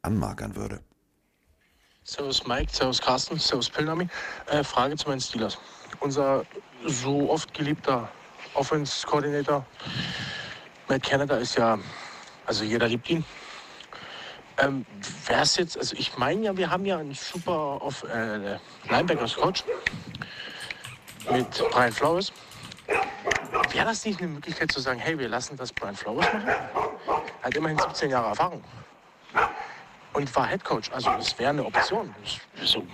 [0.02, 0.80] anmarkern würde.
[2.02, 4.06] Servus Mike, Servus Carsten, Servus Pilnami.
[4.48, 5.56] Äh, Frage zu meinen Steelers.
[6.00, 6.44] Unser
[6.84, 8.10] so oft geliebter
[8.52, 9.64] Offense-Koordinator
[10.90, 11.78] Matt Canada ist ja,
[12.44, 13.24] also jeder liebt ihn.
[14.58, 14.86] Ähm,
[15.26, 19.64] Wäre es jetzt, also ich meine ja, wir haben ja einen super auf, äh, Linebackers-Coach
[21.32, 22.32] mit Brian Flores.
[23.72, 26.48] Wäre das nicht eine Möglichkeit zu sagen, hey, wir lassen das Brian Flores machen?
[27.42, 28.62] Hat immerhin 17 Jahre Erfahrung.
[30.12, 30.90] Und war Head Coach.
[30.92, 32.14] Also es wäre eine Option.
[32.22, 32.86] Ich, so,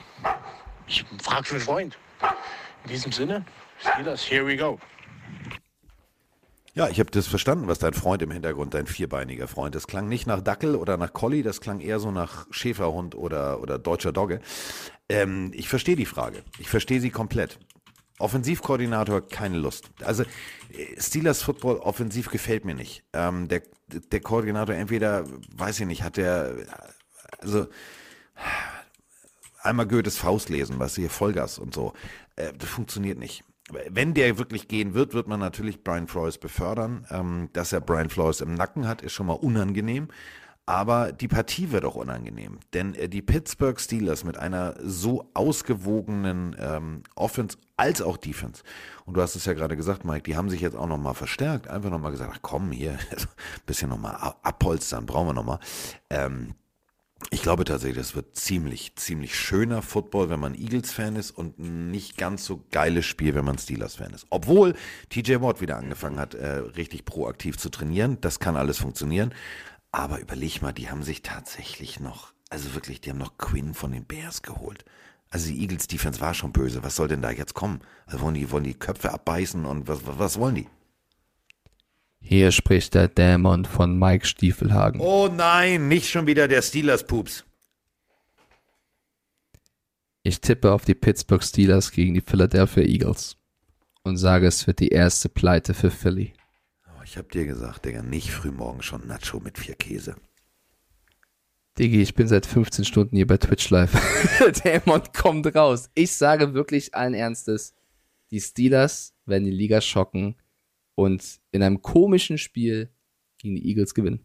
[0.87, 1.99] ich frage für einen Freund.
[2.85, 3.45] In diesem Sinne,
[3.79, 4.79] Steelers, here we go.
[6.75, 10.09] Ja, ich habe das verstanden, was dein Freund im Hintergrund, dein vierbeiniger Freund, das klang
[10.09, 14.13] nicht nach Dackel oder nach Collie, das klang eher so nach Schäferhund oder, oder deutscher
[14.13, 14.41] Dogge.
[15.09, 16.45] Ähm, ich verstehe die Frage.
[16.59, 17.59] Ich verstehe sie komplett.
[18.21, 19.91] Offensivkoordinator, keine Lust.
[20.03, 23.03] Also äh, Steelers Football offensiv gefällt mir nicht.
[23.13, 25.25] Ähm, der, der Koordinator entweder,
[25.57, 26.55] weiß ich nicht, hat der,
[27.41, 27.67] also
[29.61, 31.95] einmal Goethes Faust lesen, was hier Vollgas und so.
[32.37, 33.43] Äh, das funktioniert nicht.
[33.89, 37.07] Wenn der wirklich gehen wird, wird man natürlich Brian Flores befördern.
[37.11, 40.09] Ähm, dass er Brian Flores im Nacken hat, ist schon mal unangenehm.
[40.67, 42.61] Aber die Partie wird auch unangenehm.
[42.75, 48.63] Denn äh, die Pittsburgh Steelers mit einer so ausgewogenen ähm, Offense als auch Defense.
[49.05, 51.67] Und du hast es ja gerade gesagt, Mike, die haben sich jetzt auch nochmal verstärkt.
[51.67, 52.99] Einfach nochmal gesagt, ach komm, hier,
[53.67, 55.59] bisschen nochmal abholstern, brauchen wir nochmal.
[56.09, 56.55] Ähm,
[57.29, 62.17] ich glaube tatsächlich, das wird ziemlich, ziemlich schöner Football, wenn man Eagles-Fan ist und nicht
[62.17, 64.27] ganz so geiles Spiel, wenn man Steelers-Fan ist.
[64.31, 64.75] Obwohl
[65.11, 68.19] TJ Watt wieder angefangen hat, äh, richtig proaktiv zu trainieren.
[68.23, 69.35] Das kann alles funktionieren.
[69.93, 73.93] Aber überleg mal, die haben sich tatsächlich noch, also wirklich, die haben noch Quinn von
[73.93, 74.85] den Bears geholt.
[75.31, 76.83] Also die Eagles-Defense war schon böse.
[76.83, 77.81] Was soll denn da jetzt kommen?
[78.07, 80.69] Also wollen die, wollen die Köpfe abbeißen und was, was wollen die?
[82.21, 85.01] Hier spricht der Dämon von Mike Stiefelhagen.
[85.01, 87.45] Oh nein, nicht schon wieder der Steelers-Pups.
[90.23, 93.37] Ich tippe auf die Pittsburgh Steelers gegen die Philadelphia Eagles
[94.03, 96.35] und sage, es wird die erste Pleite für Philly.
[96.87, 100.17] Oh, ich hab dir gesagt, Digga, nicht frühmorgen schon Nacho mit vier Käse.
[101.79, 103.93] Digi, ich bin seit 15 Stunden hier bei Twitch Live.
[104.39, 105.89] Der Dämon kommt raus.
[105.95, 107.75] Ich sage wirklich allen Ernstes,
[108.31, 110.37] die Steelers werden die Liga schocken
[111.01, 112.91] und in einem komischen Spiel
[113.39, 114.25] gegen die Eagles gewinnen.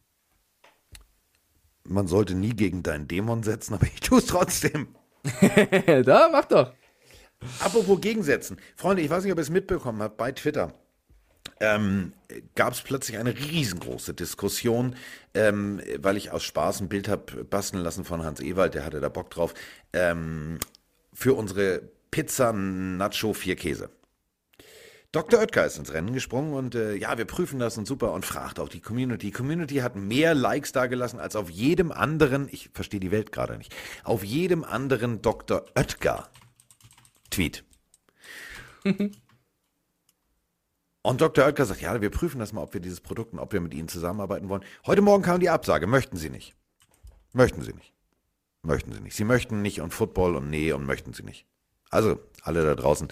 [1.84, 4.88] Man sollte nie gegen deinen Dämon setzen, aber ich tue es trotzdem.
[6.06, 6.74] da, mach doch.
[7.60, 8.58] Apropos Gegensätzen.
[8.76, 10.74] Freunde, ich weiß nicht, ob ihr es mitbekommen habt, bei Twitter
[11.60, 12.14] ähm,
[12.56, 14.96] gab es plötzlich eine riesengroße Diskussion,
[15.34, 19.00] ähm, weil ich aus Spaß ein Bild habe basteln lassen von Hans Ewald, der hatte
[19.00, 19.54] da Bock drauf,
[19.94, 20.60] ähm,
[21.14, 23.90] für unsere Pizza Nacho vier Käse.
[25.16, 25.40] Dr.
[25.40, 28.60] Oetker ist ins Rennen gesprungen und äh, ja, wir prüfen das und super und fragt
[28.60, 29.28] auch die Community.
[29.28, 33.58] Die Community hat mehr Likes dagelassen als auf jedem anderen, ich verstehe die Welt gerade
[33.58, 35.64] nicht, auf jedem anderen Dr.
[35.74, 36.28] Oetker
[37.30, 37.64] Tweet.
[41.02, 41.46] und Dr.
[41.46, 43.74] Oetker sagt, ja, wir prüfen das mal, ob wir dieses Produkt und ob wir mit
[43.74, 44.66] Ihnen zusammenarbeiten wollen.
[44.86, 46.56] Heute Morgen kam die Absage, möchten Sie nicht.
[47.32, 47.94] Möchten Sie nicht.
[48.64, 49.16] Möchten Sie nicht.
[49.16, 51.46] Sie möchten nicht und Football und nee und möchten Sie nicht.
[51.90, 53.08] Also, alle da draußen.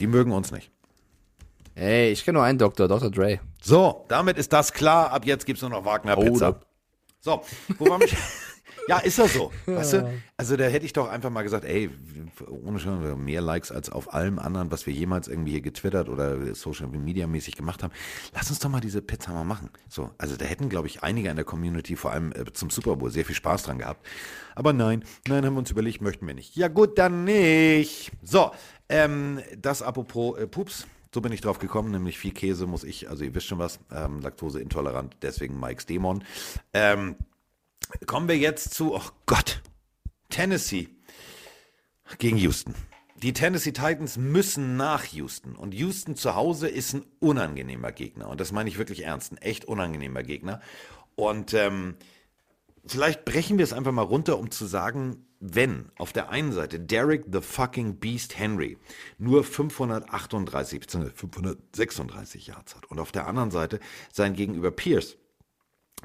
[0.00, 0.70] Die mögen uns nicht.
[1.74, 3.10] Hey, ich kenne nur einen Doktor, Dr.
[3.10, 3.40] Dre.
[3.62, 5.10] So, damit ist das klar.
[5.12, 6.48] Ab jetzt gibt es nur noch Wagner Pizza.
[6.50, 6.60] Oder.
[7.20, 7.42] So,
[7.78, 8.16] wo war mich?
[8.88, 9.52] ja, ist das so.
[9.66, 10.12] Weißt du?
[10.36, 11.90] Also da hätte ich doch einfach mal gesagt, ey,
[12.48, 16.54] ohne schon mehr Likes als auf allem anderen, was wir jemals irgendwie hier getwittert oder
[16.54, 17.92] Social Media mäßig gemacht haben.
[18.34, 19.70] Lass uns doch mal diese Pizza mal machen.
[19.88, 22.96] So, also da hätten, glaube ich, einige in der Community, vor allem äh, zum Super
[22.96, 24.06] Bowl, sehr viel Spaß dran gehabt.
[24.54, 26.56] Aber nein, nein, haben wir uns überlegt, möchten wir nicht.
[26.56, 28.12] Ja gut, dann nicht.
[28.22, 28.52] So,
[28.88, 30.86] ähm, das apropos äh, Pups.
[31.14, 33.78] So bin ich drauf gekommen, nämlich viel Käse muss ich, also ihr wisst schon was,
[33.90, 36.22] ähm, Laktoseintolerant, deswegen Mike's Dämon.
[36.74, 37.16] Ähm,
[38.06, 39.62] kommen wir jetzt zu, oh Gott,
[40.28, 40.88] Tennessee
[42.18, 42.74] gegen Houston.
[43.22, 48.40] Die Tennessee Titans müssen nach Houston und Houston zu Hause ist ein unangenehmer Gegner und
[48.40, 50.60] das meine ich wirklich ernst, ein echt unangenehmer Gegner.
[51.14, 51.96] Und ähm,
[52.84, 56.78] vielleicht brechen wir es einfach mal runter, um zu sagen, wenn auf der einen Seite
[56.78, 58.76] Derek the fucking Beast Henry
[59.18, 61.10] nur 538 bzw.
[61.10, 63.80] 536 Yards hat und auf der anderen Seite
[64.12, 65.16] sein Gegenüber Pierce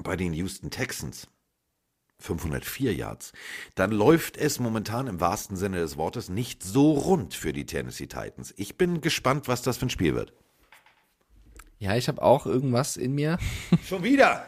[0.02, 1.28] bei den Houston Texans
[2.22, 3.34] 504 Yards,
[3.76, 8.08] dann läuft es momentan im wahrsten Sinne des Wortes nicht so rund für die Tennessee
[8.08, 8.54] Titans.
[8.58, 10.34] Ich bin gespannt, was das für ein Spiel wird.
[11.80, 13.38] Ja, ich habe auch irgendwas in mir,
[13.88, 14.46] Schon wieder!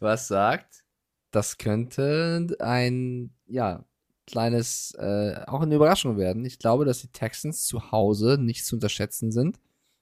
[0.00, 0.84] was sagt,
[1.30, 3.84] das könnte ein, ja,
[4.26, 6.44] kleines, äh, auch eine Überraschung werden.
[6.44, 9.58] Ich glaube, dass die Texans zu Hause nicht zu unterschätzen sind.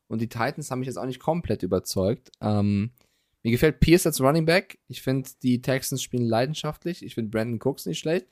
[0.08, 2.30] Und die Titans haben mich jetzt auch nicht komplett überzeugt.
[2.40, 2.92] Ähm,
[3.42, 4.78] mir gefällt Pierce als Running Back.
[4.88, 7.04] Ich finde, die Texans spielen leidenschaftlich.
[7.04, 8.26] Ich finde Brandon Cooks nicht schlecht.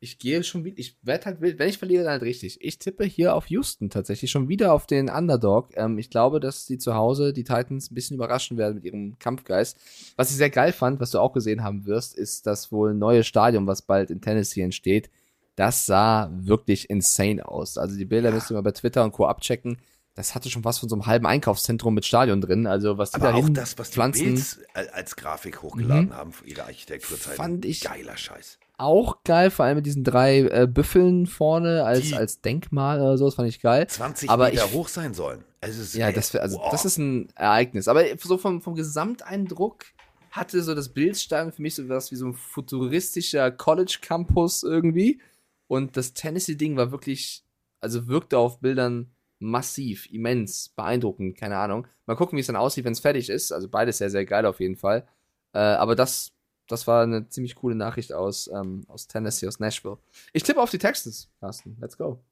[0.00, 2.58] Ich gehe schon wieder, ich werde halt wild, wenn ich verliere, dann halt richtig.
[2.60, 5.68] Ich tippe hier auf Houston tatsächlich, schon wieder auf den Underdog.
[5.76, 9.16] Ähm, ich glaube, dass die zu Hause die Titans ein bisschen überraschen werden mit ihrem
[9.20, 9.78] Kampfgeist.
[10.16, 13.22] Was ich sehr geil fand, was du auch gesehen haben wirst, ist das wohl neue
[13.22, 15.08] Stadion, was bald in Tennessee entsteht.
[15.54, 17.78] Das sah wirklich insane aus.
[17.78, 19.26] Also die Bilder müsst ihr mal bei Twitter und Co.
[19.26, 19.78] abchecken.
[20.14, 22.66] Das hatte schon was von so einem halben Einkaufszentrum mit Stadion drin.
[22.66, 24.44] Also was die Aber da auch das, was die pflanzen,
[24.74, 26.14] al- als Grafik hochgeladen Mhm.
[26.14, 27.34] haben für ihre Architekturzeit.
[27.36, 28.58] Fand ich- Geiler Scheiß.
[28.76, 33.16] auch geil, vor allem mit diesen drei äh, Büffeln vorne als, Die- als Denkmal oder
[33.16, 33.86] so, das fand ich geil.
[33.86, 35.44] 20 Aber Meter ich- hoch sein sollen.
[35.62, 36.70] Ist, Ja, ey, das, also, wow.
[36.72, 37.86] das ist ein Ereignis.
[37.88, 39.84] Aber so vom, vom Gesamteindruck
[40.32, 45.20] hatte so das Bildstein für mich so was wie so ein futuristischer College-Campus irgendwie.
[45.68, 47.44] Und das Tennessee-Ding war wirklich,
[47.80, 49.10] also wirkte auf Bildern
[49.42, 51.86] massiv, immens, beeindruckend, keine Ahnung.
[52.06, 53.52] Mal gucken, wie es dann aussieht, wenn es fertig ist.
[53.52, 55.06] Also beides sehr, sehr geil auf jeden Fall.
[55.52, 56.32] Äh, aber das,
[56.68, 59.98] das war eine ziemlich coole Nachricht aus, ähm, aus Tennessee, aus Nashville.
[60.32, 61.76] Ich tippe auf die Texans, Carsten.
[61.80, 62.22] Let's go.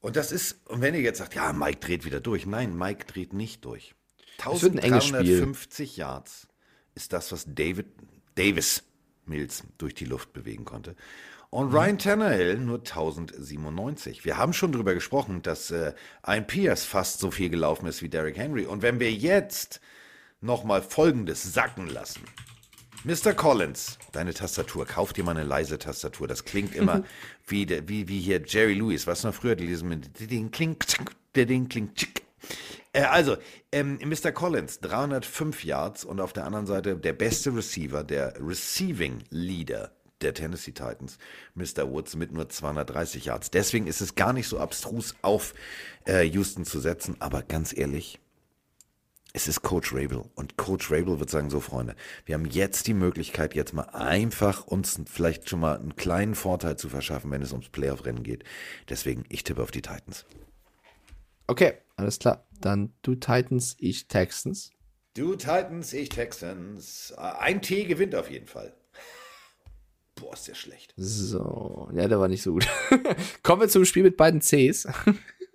[0.00, 2.46] Und das ist, und wenn ihr jetzt sagt, ja, Mike dreht wieder durch.
[2.46, 3.94] Nein, Mike dreht nicht durch.
[4.38, 5.18] Es wird ein enges Spiel.
[5.18, 6.46] 1350 Yards
[6.94, 7.86] ist das, was David
[8.34, 8.84] Davis
[9.24, 10.94] Mills durch die Luft bewegen konnte.
[11.50, 11.74] Und Mhm.
[11.76, 14.24] Ryan Tannehill nur 1097.
[14.24, 18.08] Wir haben schon darüber gesprochen, dass äh, ein Pierce fast so viel gelaufen ist wie
[18.08, 18.66] Derrick Henry.
[18.66, 19.80] Und wenn wir jetzt
[20.40, 22.22] nochmal Folgendes sacken lassen.
[23.04, 23.34] Mr.
[23.34, 26.26] Collins, deine Tastatur, kauf dir mal eine leise Tastatur.
[26.26, 27.04] Das klingt immer
[27.46, 29.06] wie, der, wie, wie hier Jerry Lewis.
[29.06, 30.96] Was noch früher die lesen mit der Ding klingt,
[31.36, 31.94] der Ding klingt.
[31.96, 32.22] tschick.
[32.92, 33.36] Äh, also,
[33.70, 34.32] ähm, Mr.
[34.32, 40.34] Collins, 305 Yards und auf der anderen Seite der beste Receiver, der Receiving Leader der
[40.34, 41.18] Tennessee Titans,
[41.54, 41.90] Mr.
[41.90, 43.50] Woods mit nur 230 Yards.
[43.50, 45.54] Deswegen ist es gar nicht so abstrus auf
[46.06, 48.18] äh, Houston zu setzen, aber ganz ehrlich,
[49.36, 51.94] es ist Coach Rabel und Coach Rabel wird sagen, so Freunde,
[52.24, 56.76] wir haben jetzt die Möglichkeit, jetzt mal einfach uns vielleicht schon mal einen kleinen Vorteil
[56.76, 58.44] zu verschaffen, wenn es ums Playoff-Rennen geht.
[58.88, 60.24] Deswegen, ich tippe auf die Titans.
[61.48, 62.46] Okay, alles klar.
[62.60, 64.70] Dann du Titans, ich Texans.
[65.12, 67.12] Du Titans, ich Texans.
[67.16, 68.74] Äh, Ein T gewinnt auf jeden Fall.
[70.18, 70.94] Boah, ist der schlecht.
[70.96, 72.66] So, ja, der war nicht so gut.
[73.42, 74.88] Kommen wir zum Spiel mit beiden Cs.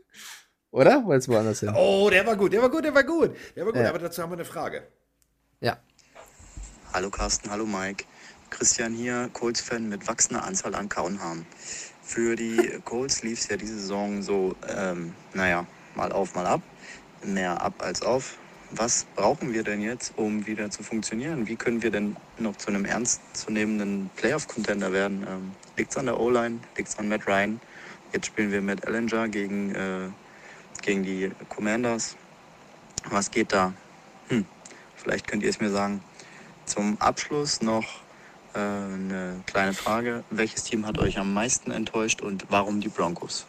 [0.72, 1.04] Oder?
[1.06, 1.74] Wolltest du woanders hin?
[1.76, 3.36] Oh, der war gut, der war gut, der war gut.
[3.56, 3.90] Der war gut, Ja.
[3.90, 4.88] aber dazu haben wir eine Frage.
[5.60, 5.78] Ja.
[6.94, 8.06] Hallo Carsten, hallo Mike.
[8.50, 11.46] Christian hier, Colts-Fan mit wachsender Anzahl an Kaunhaaren.
[12.04, 15.66] Für die Colts lief es ja diese Saison so, ähm, naja,
[15.96, 16.62] mal auf, mal ab.
[17.24, 18.38] Mehr ab als auf.
[18.74, 21.46] Was brauchen wir denn jetzt, um wieder zu funktionieren?
[21.46, 25.26] Wie können wir denn noch zu einem ernstzunehmenden Playoff-Contender werden?
[25.28, 26.60] Ähm, liegt es an der O-Line?
[26.78, 27.60] Liegt es an Matt Ryan?
[28.14, 30.10] Jetzt spielen wir mit Ellinger gegen, äh,
[30.82, 32.16] gegen die Commanders.
[33.10, 33.74] Was geht da?
[34.30, 34.46] Hm,
[34.96, 36.02] vielleicht könnt ihr es mir sagen.
[36.66, 38.02] Zum Abschluss noch
[38.54, 40.24] äh, eine kleine Frage.
[40.30, 43.46] Welches Team hat euch am meisten enttäuscht und warum die Broncos?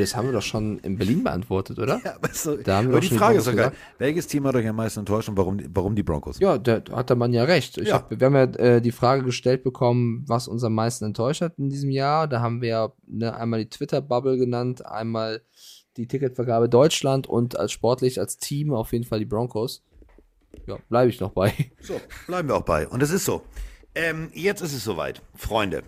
[0.00, 2.00] Das haben wir doch schon in Berlin beantwortet, oder?
[2.02, 3.72] Ja, aber, so, Da haben wir aber die Frage ist geil.
[3.98, 6.38] Welches Team hat euch am meisten enttäuscht und warum, warum die Broncos?
[6.38, 7.76] Ja, da hat der Mann ja recht.
[7.76, 7.96] Ja.
[7.96, 11.58] Hab, wir haben ja äh, die Frage gestellt bekommen, was uns am meisten enttäuscht hat
[11.58, 12.26] in diesem Jahr.
[12.26, 15.42] Da haben wir ja ne, einmal die Twitter-Bubble genannt, einmal
[15.98, 19.84] die Ticketvergabe Deutschland und als sportlich, als Team auf jeden Fall die Broncos.
[20.66, 21.52] Ja, bleibe ich noch bei.
[21.82, 22.88] So, bleiben wir auch bei.
[22.88, 23.42] Und es ist so.
[23.94, 25.20] Ähm, jetzt ist es soweit.
[25.34, 25.82] Freunde.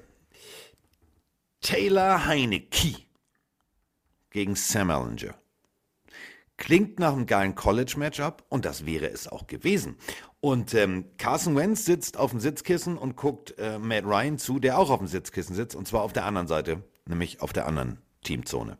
[1.62, 3.04] Taylor Heineke
[4.34, 5.34] gegen Sam Ellinger.
[6.56, 9.96] Klingt nach einem geilen College-Matchup und das wäre es auch gewesen.
[10.40, 14.78] Und ähm, Carson Wentz sitzt auf dem Sitzkissen und guckt äh, Matt Ryan zu, der
[14.78, 17.98] auch auf dem Sitzkissen sitzt und zwar auf der anderen Seite, nämlich auf der anderen
[18.22, 18.76] Teamzone.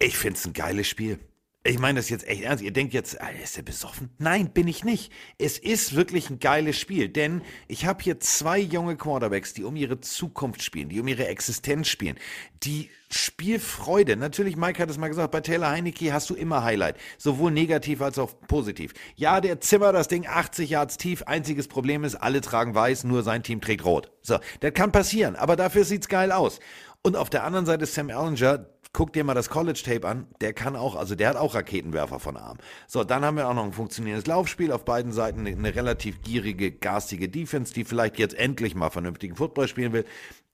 [0.00, 1.20] Ich finde es ein geiles Spiel.
[1.66, 2.62] Ich meine das jetzt echt ernst.
[2.62, 4.10] Ihr denkt jetzt, ist der besoffen?
[4.18, 5.10] Nein, bin ich nicht.
[5.38, 9.74] Es ist wirklich ein geiles Spiel, denn ich habe hier zwei junge Quarterbacks, die um
[9.74, 12.18] ihre Zukunft spielen, die um ihre Existenz spielen,
[12.64, 14.16] die Spielfreude.
[14.16, 18.02] Natürlich, Mike hat es mal gesagt, bei Taylor Heineke hast du immer Highlight, sowohl negativ
[18.02, 18.92] als auch positiv.
[19.16, 21.22] Ja, der Zimmer das Ding 80 Yards tief.
[21.22, 24.10] Einziges Problem ist, alle tragen weiß, nur sein Team trägt rot.
[24.20, 26.60] So, das kann passieren, aber dafür sieht's geil aus.
[27.00, 30.76] Und auf der anderen Seite Sam Ellinger, guck dir mal das College-Tape an, der kann
[30.76, 32.56] auch, also der hat auch Raketenwerfer von Arm.
[32.86, 36.22] So, dann haben wir auch noch ein funktionierendes Laufspiel, auf beiden Seiten eine, eine relativ
[36.22, 40.06] gierige, garstige Defense, die vielleicht jetzt endlich mal vernünftigen Football spielen will.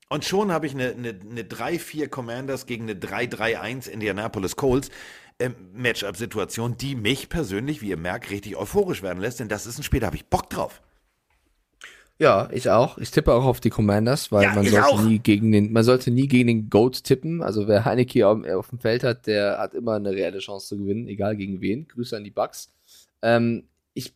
[0.09, 4.91] Und schon habe ich eine, eine, eine 3-4 Commanders gegen eine 3-3-1 Indianapolis Colts
[5.39, 9.79] ähm, Matchup-Situation, die mich persönlich, wie ihr merkt, richtig euphorisch werden lässt, denn das ist
[9.79, 10.83] ein Spiel, da habe ich Bock drauf.
[12.21, 12.99] Ja, ich auch.
[12.99, 15.03] Ich tippe auch auf die Commanders, weil Ja, man sollte auch.
[15.03, 17.43] nie gegen den, man sollte nie gegen den Goat tippen.
[17.43, 20.79] Also wer Heineke auf, auf dem Feld hat, der hat immer eine reelle Chance zu
[20.79, 21.89] gewinnen, egal gegen wen.
[21.89, 22.69] Grüße an die Bucks.
[23.23, 23.65] Ähm,
[23.95, 24.13] ich,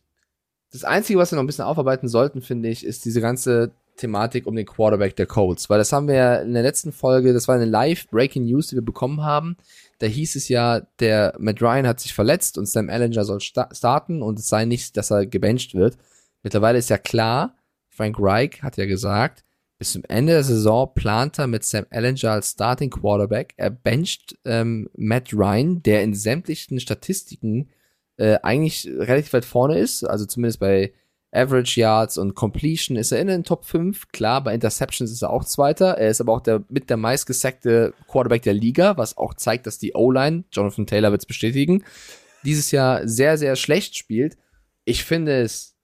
[0.71, 4.45] das Einzige, was wir noch ein bisschen aufarbeiten sollten, finde ich, ist diese ganze Thematik
[4.45, 5.71] um den Quarterback der Colts.
[5.71, 8.75] Weil das haben wir ja in der letzten Folge, das war eine Live-Breaking News, die
[8.75, 9.57] wir bekommen haben.
[9.97, 13.67] Da hieß es ja, der Matt Ryan hat sich verletzt und Sam Ellinger soll sta
[13.73, 15.97] starten und es sei nicht, dass er gebencht wird.
[16.43, 17.55] Mittlerweile ist ja klar,
[17.95, 19.43] Frank Reich hat ja gesagt,
[19.77, 23.53] bis zum Ende der Saison plant er mit Sam Ellinger als Starting Quarterback.
[23.57, 27.69] Er bencht ähm, Matt Ryan, der in sämtlichen Statistiken
[28.17, 30.93] äh, eigentlich relativ weit vorne ist, also zumindest bei
[31.35, 34.07] Average Yards und Completion ist er in den Top 5.
[34.13, 35.97] Klar, bei Interceptions ist er auch Zweiter.
[35.97, 39.77] Er ist aber auch der mit der meistgesackte Quarterback der Liga, was auch zeigt, dass
[39.77, 41.83] die O-Line, Jonathan Taylor wird es bestätigen,
[42.45, 44.37] dieses Jahr sehr, sehr schlecht spielt.
[44.85, 45.74] Ich finde es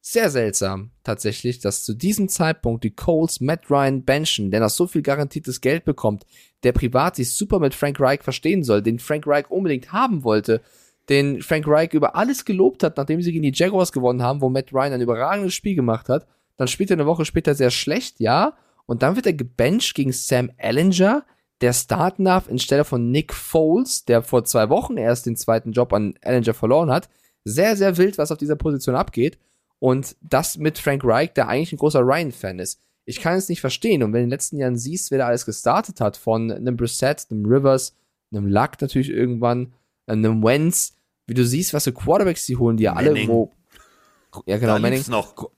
[0.00, 4.86] sehr seltsam tatsächlich, dass zu diesem Zeitpunkt die Coles Matt Ryan benchen, der noch so
[4.86, 6.24] viel garantiertes Geld bekommt,
[6.62, 10.62] der privat sich super mit Frank Reich verstehen soll, den Frank Reich unbedingt haben wollte
[11.10, 14.48] den Frank Reich über alles gelobt hat, nachdem sie gegen die Jaguars gewonnen haben, wo
[14.48, 16.26] Matt Ryan ein überragendes Spiel gemacht hat.
[16.56, 18.54] Dann spielt er eine Woche später sehr schlecht, ja.
[18.86, 21.24] Und dann wird er gebencht gegen Sam Ellinger,
[21.60, 25.92] der starten darf, anstelle von Nick Foles, der vor zwei Wochen erst den zweiten Job
[25.92, 27.08] an Ellinger verloren hat.
[27.44, 29.38] Sehr, sehr wild, was auf dieser Position abgeht.
[29.80, 32.78] Und das mit Frank Reich, der eigentlich ein großer Ryan-Fan ist.
[33.06, 34.02] Ich kann es nicht verstehen.
[34.02, 36.76] Und wenn du in den letzten Jahren siehst, wer da alles gestartet hat, von einem
[36.76, 37.96] Brissett, einem Rivers,
[38.30, 39.72] einem Luck natürlich irgendwann,
[40.06, 40.94] einem Wentz,
[41.26, 43.50] wie du siehst, was für Quarterbacks die holen, die ja alle, wo.
[44.46, 45.02] Ja, genau, Da Manning.
[45.08, 45.50] noch.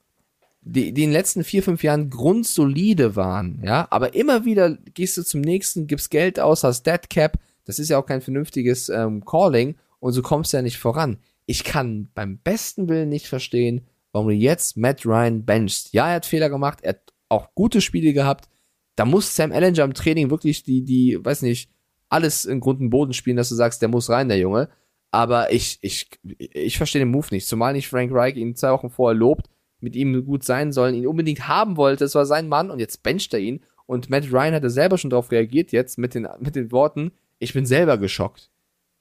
[0.61, 5.17] Die, die in den letzten vier, fünf Jahren grundsolide waren, ja, aber immer wieder gehst
[5.17, 8.87] du zum nächsten, gibst Geld aus, hast Dead Cap, das ist ja auch kein vernünftiges
[8.87, 11.17] ähm, Calling und so kommst du ja nicht voran.
[11.45, 13.81] Ich kann beim besten Willen nicht verstehen,
[14.13, 15.93] warum du jetzt Matt Ryan benchst.
[15.93, 18.47] Ja, er hat Fehler gemacht, er hat auch gute Spiele gehabt.
[18.95, 21.69] Da muss Sam Ellinger im Training wirklich die, die, weiß nicht,
[22.09, 24.69] alles in Grund und Boden spielen, dass du sagst, der muss rein, der Junge.
[25.11, 27.47] Aber ich, ich, ich verstehe den Move nicht.
[27.47, 29.49] Zumal nicht Frank Reich ihn zwei Wochen vorher lobt,
[29.79, 32.05] mit ihm gut sein sollen, ihn unbedingt haben wollte.
[32.05, 33.63] Es war sein Mann und jetzt bencht er ihn.
[33.85, 37.11] Und Matt Ryan hat ja selber schon darauf reagiert jetzt mit den, mit den Worten,
[37.39, 38.49] ich bin selber geschockt.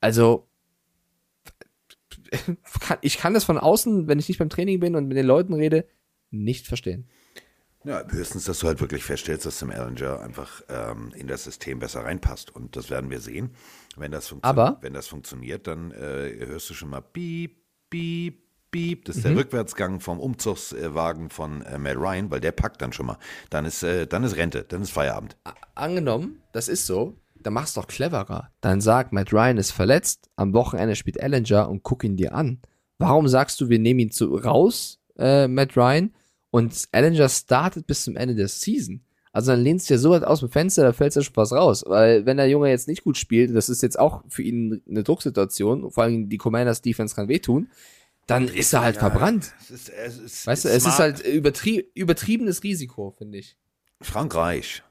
[0.00, 0.48] Also,
[3.00, 5.54] ich kann das von außen, wenn ich nicht beim Training bin und mit den Leuten
[5.54, 5.86] rede,
[6.30, 7.08] nicht verstehen.
[7.84, 11.80] Ja, höchstens, dass du halt wirklich feststellst, dass Sam Ellinger einfach ähm, in das System
[11.80, 12.54] besser reinpasst.
[12.54, 13.50] Und das werden wir sehen.
[13.96, 17.56] Wenn das, Aber- wenn das funktioniert, dann äh, hörst du schon mal piep,
[17.90, 18.40] piep,
[18.70, 19.04] piep.
[19.04, 19.30] Das ist Mhm.
[19.30, 23.18] der Rückwärtsgang vom Umzugswagen von äh, Matt Ryan, weil der packt dann schon mal.
[23.50, 25.36] Dann ist, äh, dann ist Rente, dann ist Feierabend.
[25.74, 28.50] Angenommen, das ist so, dann mach's doch cleverer.
[28.60, 32.60] Dann sag, Matt Ryan ist verletzt, am Wochenende spielt Ellinger und guck ihn dir an.
[32.98, 36.14] Warum sagst du, wir nehmen ihn zu, raus, äh, Matt Ryan,
[36.50, 39.02] und Ellinger startet bis zum Ende der Season?
[39.32, 41.52] Also dann lehnst du ja so weit aus dem Fenster, da fällt ja schon was
[41.52, 41.84] raus.
[41.86, 45.02] Weil wenn der Junge jetzt nicht gut spielt, das ist jetzt auch für ihn eine
[45.02, 47.70] Drucksituation, vor allem die Commanders Defense kann wehtun,
[48.26, 49.54] dann ist er halt Ja, verbrannt.
[49.60, 53.56] Es ist, es ist, Weißt du, es ist halt übertrie übertriebenes Risiko, finde ich.
[54.02, 54.82] Frankreich.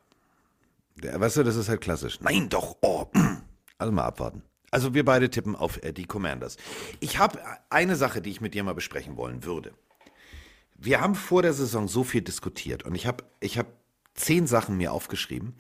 [1.04, 2.20] Weißt du, das ist halt klassisch.
[2.22, 2.78] Nein, doch.
[2.82, 3.08] Oh.
[3.78, 4.44] Also mal abwarten.
[4.70, 6.58] Also wir beide tippen auf äh, die Commanders.
[7.00, 7.40] Ich habe
[7.72, 9.74] eine Sache, die ich mit dir mal besprechen wollen würde.
[10.78, 13.66] Wir haben vor der Saison so viel diskutiert und ich habe ich hab
[14.14, 15.56] zehn Sachen mir aufgeschrieben,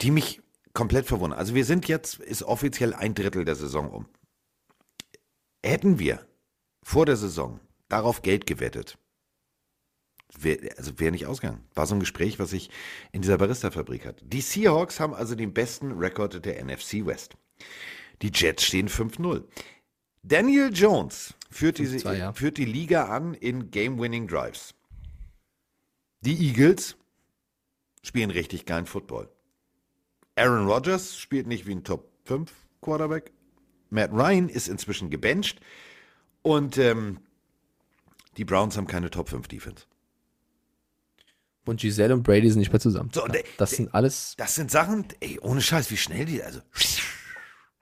[0.00, 0.40] die mich
[0.72, 1.38] komplett verwundern.
[1.38, 4.06] Also wir sind jetzt, ist offiziell ein Drittel der Saison um.
[5.64, 6.26] Hätten wir
[6.82, 8.98] vor der Saison darauf Geld gewettet,
[10.40, 11.64] wär, also wäre nicht ausgegangen.
[11.74, 12.70] War so ein Gespräch, was ich
[13.12, 14.24] in dieser Barista-Fabrik hatte.
[14.24, 17.36] Die Seahawks haben also den besten Rekord der NFC West.
[18.22, 19.44] Die Jets stehen 5-0.
[20.22, 22.32] Daniel Jones führt, diese, 5-2, ja.
[22.32, 24.74] führt die Liga an in Game-Winning Drives.
[26.20, 26.96] Die Eagles
[28.02, 29.28] spielen richtig geilen Football.
[30.36, 32.50] Aaron Rodgers spielt nicht wie ein Top 5
[32.80, 33.32] Quarterback.
[33.90, 35.60] Matt Ryan ist inzwischen gebencht.
[36.42, 37.20] Und ähm,
[38.36, 39.86] die Browns haben keine Top 5 Defense.
[41.66, 43.10] Und Giselle und Brady sind nicht mehr zusammen.
[43.14, 46.42] So, und der- das sind alles Das sind Sachen, ey, ohne Scheiß, wie schnell die,
[46.42, 46.60] also.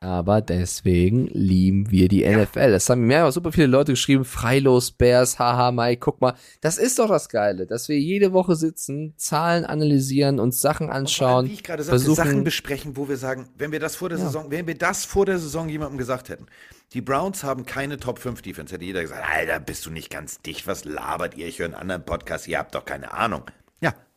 [0.00, 2.72] Aber deswegen lieben wir die NFL.
[2.72, 4.24] Das haben mir ja super viele Leute geschrieben.
[4.24, 6.34] Freilos Bears, haha, Mike, guck mal.
[6.60, 11.46] Das ist doch das Geile, dass wir jede Woche sitzen, Zahlen analysieren, uns Sachen anschauen,
[11.48, 12.00] Wie ich gerade sagte.
[12.14, 14.24] Sachen besprechen, wo wir sagen, wenn wir das vor der Ja.
[14.24, 16.46] Saison, wenn wir das vor der Saison jemandem gesagt hätten,
[16.94, 20.40] die Browns haben keine Top 5 Defense, hätte jeder gesagt, Alter, bist du nicht ganz
[20.42, 21.46] dicht, was labert ihr?
[21.46, 23.44] Ich höre einen anderen Podcast, ihr habt doch keine Ahnung.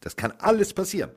[0.06, 1.10] Das kann alles passieren.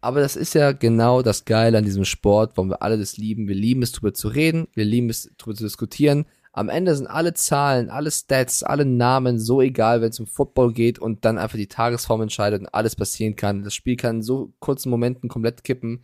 [0.00, 3.46] Aber das ist ja genau das Geile an diesem Sport, warum wir alle das lieben.
[3.46, 6.24] Wir lieben es, drüber zu reden, wir lieben es, drüber zu diskutieren.
[6.52, 10.72] Am Ende sind alle Zahlen, alle Stats, alle Namen so egal, wenn es um Football
[10.72, 13.62] geht und dann einfach die Tagesform entscheidet und alles passieren kann.
[13.62, 16.02] Das Spiel kann in so kurzen Momenten komplett kippen.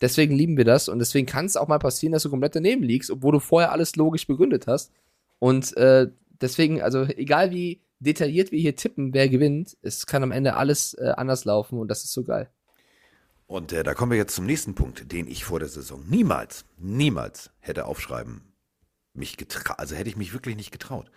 [0.00, 2.84] Deswegen lieben wir das und deswegen kann es auch mal passieren, dass du komplett daneben
[2.84, 4.92] liegst, obwohl du vorher alles logisch begründet hast.
[5.40, 6.06] Und äh,
[6.40, 10.94] deswegen, also egal wie detailliert wir hier tippen, wer gewinnt, es kann am Ende alles
[10.94, 12.48] äh, anders laufen und das ist so geil.
[13.46, 16.64] Und äh, da kommen wir jetzt zum nächsten Punkt, den ich vor der Saison niemals,
[16.76, 18.48] niemals hätte aufschreiben
[19.18, 19.78] mich getraut.
[19.78, 21.10] Also hätte ich mich wirklich nicht getraut.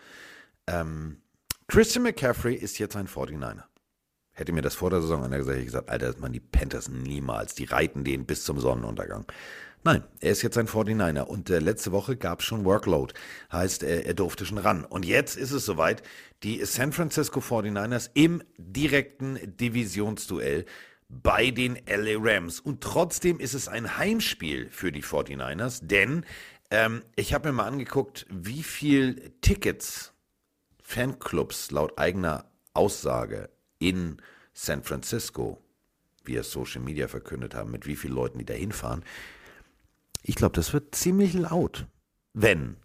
[0.68, 1.22] Ähm,
[1.68, 3.64] Christian McCaffrey ist jetzt ein 49er.
[4.34, 6.40] Hätte mir das vor der Saison einer gesagt, hätte ich gesagt, Alter, das machen die
[6.40, 7.54] Panthers niemals.
[7.56, 9.26] Die reiten den bis zum Sonnenuntergang.
[9.84, 13.16] Nein, er ist jetzt ein 49er und äh, letzte Woche gab es schon Workload.
[13.52, 14.86] Heißt, äh, er durfte schon ran.
[14.86, 16.04] Und jetzt ist es soweit,
[16.44, 20.66] die San Francisco 49ers im direkten Divisionsduell
[21.10, 22.60] bei den LA Rams.
[22.60, 26.26] Und trotzdem ist es ein Heimspiel für die 49ers, denn
[26.70, 30.14] ähm, ich habe mir mal angeguckt, wie viel Tickets
[30.84, 33.50] Fanclubs laut eigener Aussage
[33.80, 34.18] in
[34.54, 35.60] San Francisco
[36.24, 39.04] via Social Media verkündet haben, mit wie vielen Leuten die da hinfahren.
[40.22, 41.88] Ich glaube, das wird ziemlich laut,
[42.34, 42.78] wenn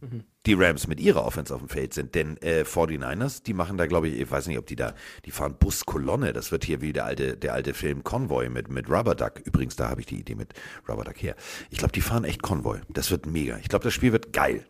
[0.00, 0.24] mhm.
[0.46, 2.14] die Rams mit ihrer Offense auf dem Feld sind.
[2.14, 4.94] Denn äh, 49ers, die machen da, glaube ich, ich weiß nicht, ob die da,
[5.24, 6.32] die fahren Buskolonne.
[6.32, 9.40] Das wird hier wie der alte, der alte Film Convoy mit, mit Rubber Duck.
[9.44, 10.54] Übrigens, da habe ich die Idee mit
[10.88, 11.36] Rubber Duck her.
[11.70, 12.80] Ich glaube, die fahren echt Convoy.
[12.88, 13.58] Das wird mega.
[13.58, 14.66] Ich glaube, das Spiel wird geil.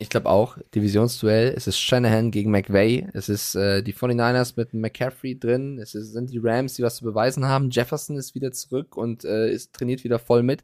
[0.00, 1.52] Ich glaube auch, Divisionsduell.
[1.56, 3.08] Es ist Shanahan gegen McVay.
[3.14, 5.80] Es ist äh, die 49ers mit McCaffrey drin.
[5.80, 7.70] Es ist, sind die Rams, die was zu beweisen haben.
[7.70, 10.62] Jefferson ist wieder zurück und äh, ist trainiert wieder voll mit.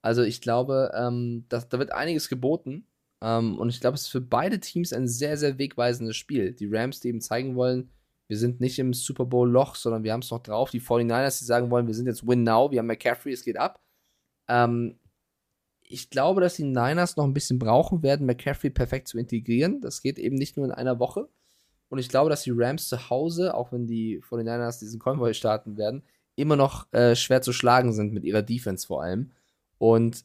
[0.00, 2.86] Also ich glaube, ähm, das, da wird einiges geboten.
[3.20, 6.52] Ähm, und ich glaube, es ist für beide Teams ein sehr, sehr wegweisendes Spiel.
[6.52, 7.90] Die Rams, die eben zeigen wollen,
[8.28, 10.70] wir sind nicht im Super Bowl-Loch, sondern wir haben es noch drauf.
[10.70, 13.58] Die 49ers, die sagen wollen, wir sind jetzt Win Now, wir haben McCaffrey, es geht
[13.58, 13.80] ab.
[14.48, 14.98] Ähm,
[15.92, 19.80] ich glaube, dass die Niners noch ein bisschen brauchen werden, McCaffrey perfekt zu integrieren.
[19.80, 21.28] Das geht eben nicht nur in einer Woche.
[21.88, 25.76] Und ich glaube, dass die Rams zu Hause, auch wenn die 49ers diesen Konvoi starten
[25.76, 26.02] werden,
[26.34, 29.32] immer noch äh, schwer zu schlagen sind mit ihrer Defense vor allem.
[29.76, 30.24] Und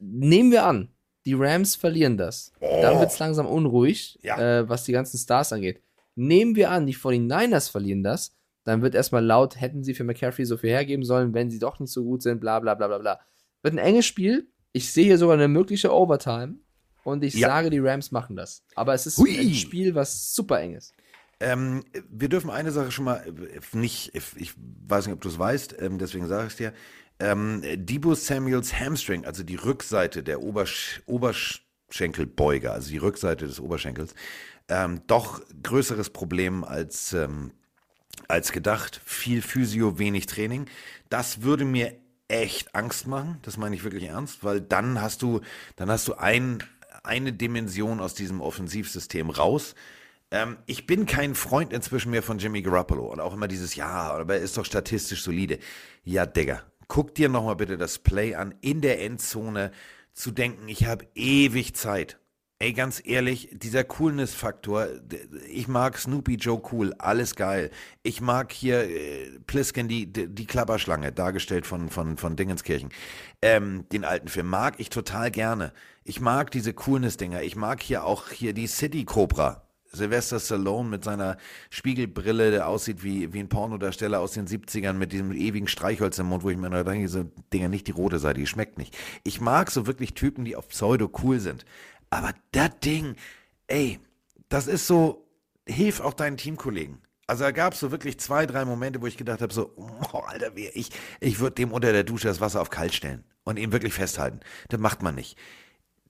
[0.00, 0.88] nehmen wir an,
[1.26, 2.52] die Rams verlieren das.
[2.60, 2.80] Oh.
[2.80, 4.38] Dann wird es langsam unruhig, ja.
[4.60, 5.82] äh, was die ganzen Stars angeht.
[6.14, 8.34] Nehmen wir an, die 49ers verlieren das,
[8.64, 11.78] dann wird erstmal laut, hätten sie für McCaffrey so viel hergeben sollen, wenn sie doch
[11.80, 13.20] nicht so gut sind, bla bla bla bla bla.
[13.62, 16.56] Wird ein enges Spiel, ich sehe hier sogar eine mögliche Overtime
[17.04, 17.48] und ich ja.
[17.48, 18.64] sage, die Rams machen das.
[18.74, 19.38] Aber es ist Hui.
[19.38, 20.94] ein Spiel, was super eng ist.
[21.40, 24.54] Ähm, wir dürfen eine Sache schon mal äh, nicht, ich
[24.86, 26.72] weiß nicht, ob du es weißt, ähm, deswegen sage ich es dir.
[27.18, 34.14] Ähm, Debo Samuels Hamstring, also die Rückseite der Obersch Oberschenkelbeuger, also die Rückseite des Oberschenkels,
[34.68, 37.50] ähm, doch größeres Problem als, ähm,
[38.28, 39.00] als gedacht.
[39.04, 40.66] Viel Physio, wenig Training.
[41.10, 41.96] Das würde mir
[42.32, 43.38] echt Angst machen.
[43.42, 45.40] Das meine ich wirklich ernst, weil dann hast du,
[45.76, 46.64] dann hast du ein,
[47.04, 49.74] eine Dimension aus diesem Offensivsystem raus.
[50.30, 53.86] Ähm, ich bin kein Freund inzwischen mehr von Jimmy Garoppolo und auch immer dieses, ja,
[53.86, 55.58] aber er ist doch statistisch solide.
[56.04, 59.70] Ja, Digga, guck dir nochmal bitte das Play an, in der Endzone
[60.14, 62.18] zu denken, ich habe ewig Zeit.
[62.62, 64.86] Ey, ganz ehrlich, dieser Coolness-Faktor,
[65.50, 67.72] ich mag Snoopy Joe cool, alles geil.
[68.04, 72.90] Ich mag hier äh, Plisken, die, die Klapperschlange, dargestellt von, von, von Dingenskirchen.
[73.42, 75.72] Ähm, den alten Film mag ich total gerne.
[76.04, 77.42] Ich mag diese Coolness-Dinger.
[77.42, 79.64] Ich mag hier auch hier die City Cobra.
[79.94, 81.36] Sylvester Stallone mit seiner
[81.68, 86.26] Spiegelbrille, der aussieht wie, wie ein Pornodarsteller aus den 70ern mit diesem ewigen Streichholz im
[86.26, 88.96] Mund, wo ich mir nur denke, diese Dinger nicht die rote Seite, die schmeckt nicht.
[89.22, 91.66] Ich mag so wirklich Typen, die auf Pseudo cool sind.
[92.12, 93.16] Aber das Ding,
[93.68, 93.98] ey,
[94.50, 95.26] das ist so,
[95.66, 97.00] hilf auch deinen Teamkollegen.
[97.26, 100.18] Also da gab es so wirklich zwei, drei Momente, wo ich gedacht habe, so, oh,
[100.18, 100.90] Alter, ich,
[101.20, 104.40] ich würde dem unter der Dusche das Wasser auf kalt stellen und ihn wirklich festhalten.
[104.68, 105.38] Das macht man nicht.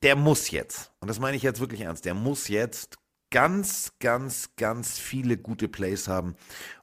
[0.03, 2.97] Der muss jetzt, und das meine ich jetzt wirklich ernst, der muss jetzt
[3.31, 6.35] ganz, ganz, ganz viele gute Plays haben,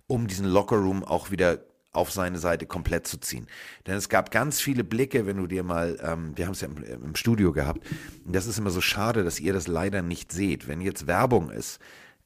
[0.07, 3.47] um diesen Lockerroom auch wieder auf seine Seite komplett zu ziehen.
[3.87, 6.67] Denn es gab ganz viele Blicke, wenn du dir mal, ähm, wir haben es ja
[6.67, 7.81] im, im, Studio gehabt,
[8.25, 10.67] und das ist immer so schade, dass ihr das leider nicht seht.
[10.67, 11.79] Wenn jetzt Werbung ist,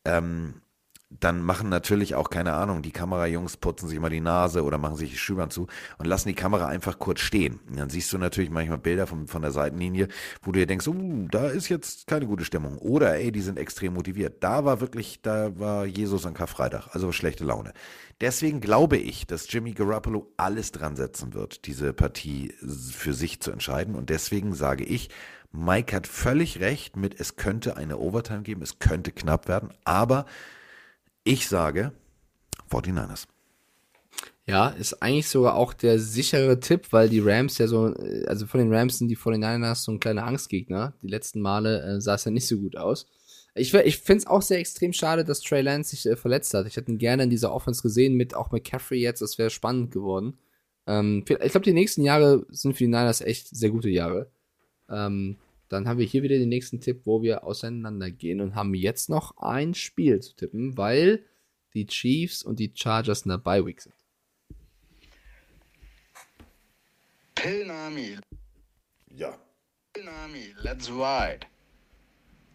[0.06, 0.56] ähm,
[1.19, 4.98] dann machen natürlich auch, keine Ahnung, die Kamerajungs putzen sich mal die Nase oder machen
[4.98, 5.68] sich die Schübern zu
[5.98, 7.60] und lassen die Kamera einfach kurz stehen.
[7.69, 10.07] Und dann siehst du natürlich manchmal Bilder von, von der Seitenlinie,
[10.41, 12.77] wo du dir denkst, uh, da ist jetzt keine gute Stimmung.
[12.77, 14.44] Oder, ey, die sind extrem motiviert.
[14.44, 17.73] Da war wirklich, da war Jesus an Karfreitag, also schlechte Laune.
[18.22, 22.53] Deswegen glaube ich, dass Jimmy Garoppolo alles dran setzen wird, diese Partie
[22.91, 23.95] für sich zu entscheiden.
[23.95, 25.10] Und deswegen sage ich,
[25.52, 30.26] Mike hat völlig recht mit, es könnte eine Overtime geben, es könnte knapp werden, aber
[31.24, 31.94] ich sage
[32.70, 33.28] 49ers.
[34.45, 37.94] Ja, ist eigentlich sogar auch der sichere Tipp, weil die Rams ja so,
[38.28, 40.94] also von den Rams sind die 49ers so ein kleiner Angstgegner.
[41.02, 43.08] Die letzten Male äh, sah es ja nicht so gut aus.
[43.56, 46.68] Ich, ich finde es auch sehr extrem schade, dass Trey Lance sich äh, verletzt hat.
[46.68, 49.91] Ich hätte ihn gerne in dieser Offense gesehen, mit auch McCaffrey jetzt, das wäre spannend
[49.91, 50.38] geworden.
[50.88, 54.30] Ähm, ich glaube, die nächsten Jahre sind für die Niners echt sehr gute Jahre.
[54.90, 55.38] Ähm,
[55.69, 59.38] Dann haben wir hier wieder den nächsten Tipp, wo wir auseinandergehen und haben jetzt noch
[59.38, 61.26] ein Spiel zu tippen, weil
[61.73, 63.95] die Chiefs und die Chargers in der Bye Week sind.
[67.35, 68.18] Pilnami.
[69.10, 69.38] Ja.
[69.94, 71.45] Pilnami, let's ride.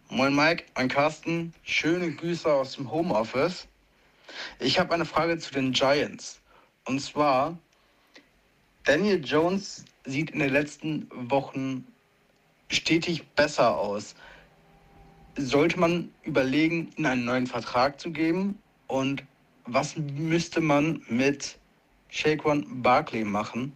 [0.09, 1.53] Moin Mike, mein Carsten.
[1.63, 3.67] Schöne Grüße aus dem Homeoffice.
[4.59, 6.41] Ich habe eine Frage zu den Giants.
[6.85, 7.57] Und zwar,
[8.83, 11.85] Daniel Jones sieht in den letzten Wochen
[12.69, 14.15] stetig besser aus.
[15.35, 18.59] Sollte man überlegen, ihm einen neuen Vertrag zu geben?
[18.87, 19.23] Und
[19.65, 21.57] was müsste man mit
[22.09, 23.73] Shaquan Barkley machen?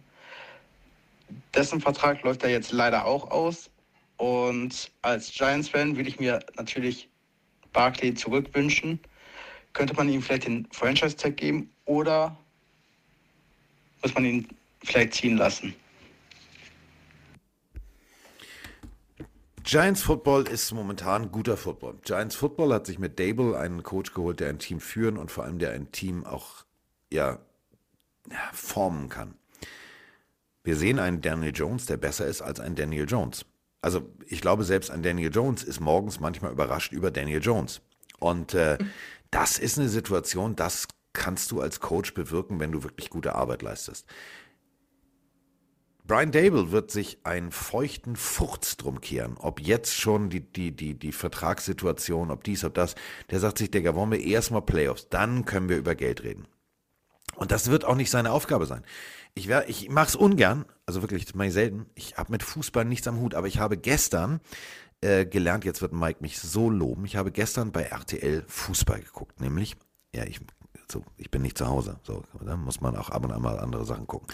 [1.54, 3.70] Dessen Vertrag läuft ja jetzt leider auch aus.
[4.16, 7.08] Und als Giants-Fan würde ich mir natürlich
[7.72, 9.00] Barkley zurückwünschen.
[9.72, 12.36] Könnte man ihm vielleicht den Franchise-Tag geben oder
[14.02, 14.48] muss man ihn
[14.82, 15.74] vielleicht ziehen lassen?
[19.64, 21.96] Giants Football ist momentan guter Football.
[22.04, 25.44] Giants Football hat sich mit Dable einen Coach geholt, der ein Team führen und vor
[25.44, 26.66] allem der ein Team auch
[27.10, 27.38] ja,
[28.52, 29.34] formen kann.
[30.64, 33.46] Wir sehen einen Daniel Jones, der besser ist als ein Daniel Jones.
[33.80, 37.80] Also ich glaube, selbst ein Daniel Jones ist morgens manchmal überrascht über Daniel Jones.
[38.18, 38.76] Und äh,
[39.30, 43.62] das ist eine Situation, das kannst du als Coach bewirken, wenn du wirklich gute Arbeit
[43.62, 44.06] leistest.
[46.06, 50.98] Brian Dable wird sich einen feuchten Furz drum kehren, ob jetzt schon die, die, die,
[50.98, 52.94] die Vertragssituation, ob dies, ob das.
[53.30, 56.46] Der sagt sich, Digga, wollen wir erstmal Playoffs, dann können wir über Geld reden.
[57.36, 58.84] Und das wird auch nicht seine Aufgabe sein.
[59.34, 61.86] Ich, ich mache es ungern, also wirklich, das mache ich selten.
[61.94, 64.40] Ich habe mit Fußball nichts am Hut, aber ich habe gestern
[65.00, 69.40] äh, gelernt, jetzt wird Mike mich so loben, ich habe gestern bei RTL Fußball geguckt,
[69.40, 69.76] nämlich,
[70.14, 70.38] ja, ich,
[70.90, 73.58] so, ich bin nicht zu Hause, so, da muss man auch ab und an mal
[73.58, 74.28] andere Sachen gucken.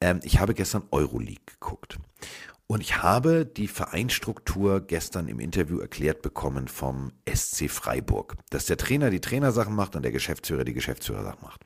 [0.00, 1.98] Ähm, ich habe gestern Euroleague geguckt.
[2.70, 8.76] Und ich habe die Vereinsstruktur gestern im Interview erklärt bekommen vom SC Freiburg, dass der
[8.76, 11.62] Trainer die Trainersachen macht und der Geschäftsführer die Geschäftsführersachen macht.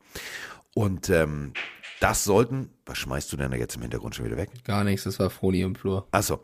[0.74, 1.54] Und ähm,
[2.00, 4.50] das sollten, was schmeißt du denn da jetzt im Hintergrund schon wieder weg?
[4.64, 6.06] Gar nichts, das war Froni im Flur.
[6.12, 6.42] Achso.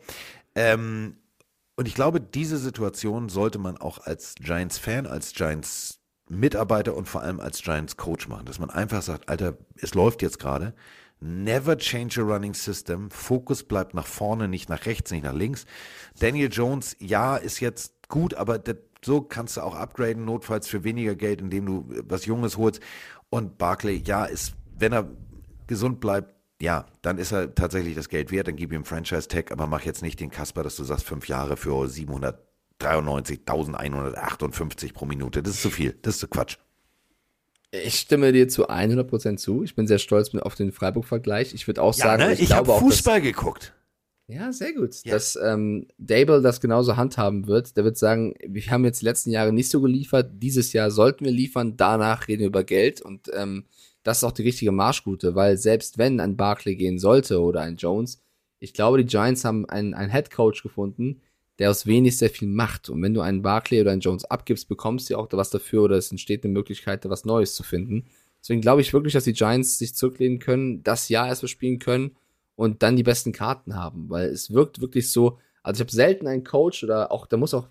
[0.55, 1.15] Ähm,
[1.77, 7.39] und ich glaube, diese Situation sollte man auch als Giants-Fan, als Giants-Mitarbeiter und vor allem
[7.39, 10.73] als Giants-Coach machen, dass man einfach sagt, Alter, es läuft jetzt gerade.
[11.21, 13.11] Never change a running system.
[13.11, 15.65] Fokus bleibt nach vorne, nicht nach rechts, nicht nach links.
[16.19, 20.83] Daniel Jones, ja, ist jetzt gut, aber das, so kannst du auch upgraden, notfalls für
[20.83, 22.81] weniger Geld, indem du was Junges holst.
[23.29, 25.09] Und Barclay, ja, ist, wenn er
[25.67, 29.67] gesund bleibt, ja, dann ist er tatsächlich das Geld wert, dann gib ihm Franchise-Tag, aber
[29.67, 31.71] mach jetzt nicht den Kasper, dass du sagst, fünf Jahre für
[32.81, 35.43] 793.158 pro Minute.
[35.43, 36.57] Das ist zu viel, das ist zu Quatsch.
[37.71, 39.63] Ich stimme dir zu 100% zu.
[39.63, 41.53] Ich bin sehr stolz auf den Freiburg-Vergleich.
[41.53, 42.33] Ich würde auch Ja, sagen, ne?
[42.33, 43.73] ich, ich habe glaube auch, Fußball geguckt.
[44.27, 44.95] Ja, sehr gut.
[45.03, 45.13] Ja.
[45.13, 47.75] Dass ähm, Dable das genauso handhaben wird.
[47.77, 51.25] Der wird sagen, wir haben jetzt die letzten Jahre nicht so geliefert, dieses Jahr sollten
[51.25, 53.65] wir liefern, danach reden wir über Geld und ähm,
[54.03, 57.75] das ist auch die richtige Marschroute, weil selbst wenn ein Barkley gehen sollte oder ein
[57.75, 58.21] Jones,
[58.59, 61.21] ich glaube, die Giants haben einen, einen Head Coach gefunden,
[61.59, 62.89] der aus wenig sehr viel macht.
[62.89, 65.83] Und wenn du einen Barkley oder einen Jones abgibst, bekommst du auch da was dafür
[65.83, 68.05] oder es entsteht eine Möglichkeit, da was Neues zu finden.
[68.41, 72.15] Deswegen glaube ich wirklich, dass die Giants sich zurücklehnen können, das Jahr erstmal spielen können
[72.55, 76.27] und dann die besten Karten haben, weil es wirkt wirklich so, also ich habe selten
[76.27, 77.67] einen Coach oder auch, da muss auch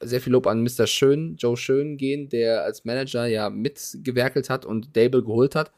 [0.00, 0.88] sehr viel Lob an Mr.
[0.88, 5.70] Schön, Joe Schön gehen, der als Manager ja mitgewerkelt hat und Dable geholt hat.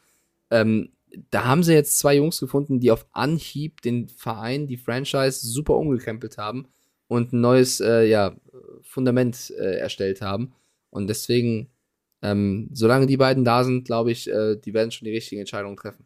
[0.49, 0.89] Ähm,
[1.29, 5.75] da haben sie jetzt zwei Jungs gefunden, die auf Anhieb den Verein, die Franchise super
[5.75, 6.67] umgekrempelt haben
[7.07, 8.35] und ein neues äh, ja,
[8.81, 10.53] Fundament äh, erstellt haben.
[10.89, 11.69] Und deswegen,
[12.21, 15.77] ähm, solange die beiden da sind, glaube ich, äh, die werden schon die richtigen Entscheidungen
[15.77, 16.05] treffen.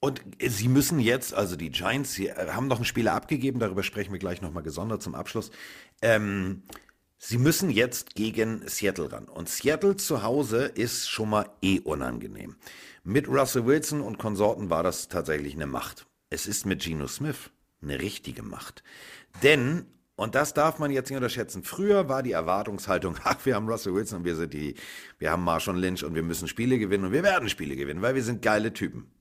[0.00, 3.82] Und sie müssen jetzt, also die Giants, sie äh, haben noch einen Spieler abgegeben, darüber
[3.82, 5.50] sprechen wir gleich nochmal gesondert zum Abschluss.
[6.02, 6.62] Ähm,
[7.18, 9.24] sie müssen jetzt gegen Seattle ran.
[9.24, 12.56] Und Seattle zu Hause ist schon mal eh unangenehm.
[13.02, 16.06] Mit Russell Wilson und Konsorten war das tatsächlich eine Macht.
[16.30, 17.50] Es ist mit Geno Smith
[17.82, 18.84] eine richtige Macht.
[19.42, 19.86] Denn,
[20.18, 23.94] und das darf man jetzt nicht unterschätzen, früher war die Erwartungshaltung, ach, wir haben Russell
[23.94, 24.74] Wilson und wir sind die,
[25.20, 28.16] wir haben Marshall Lynch und wir müssen Spiele gewinnen und wir werden Spiele gewinnen, weil
[28.16, 29.12] wir sind geile Typen.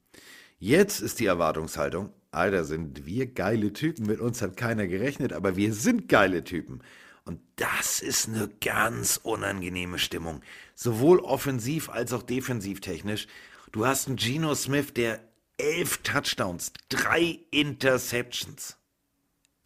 [0.58, 5.56] Jetzt ist die Erwartungshaltung, Alter, sind wir geile Typen, mit uns hat keiner gerechnet, aber
[5.56, 6.82] wir sind geile Typen.
[7.26, 10.42] Und das ist eine ganz unangenehme Stimmung,
[10.74, 13.28] sowohl offensiv als auch defensiv technisch.
[13.72, 15.20] Du hast einen Geno Smith, der
[15.60, 18.77] elf Touchdowns, drei Interceptions.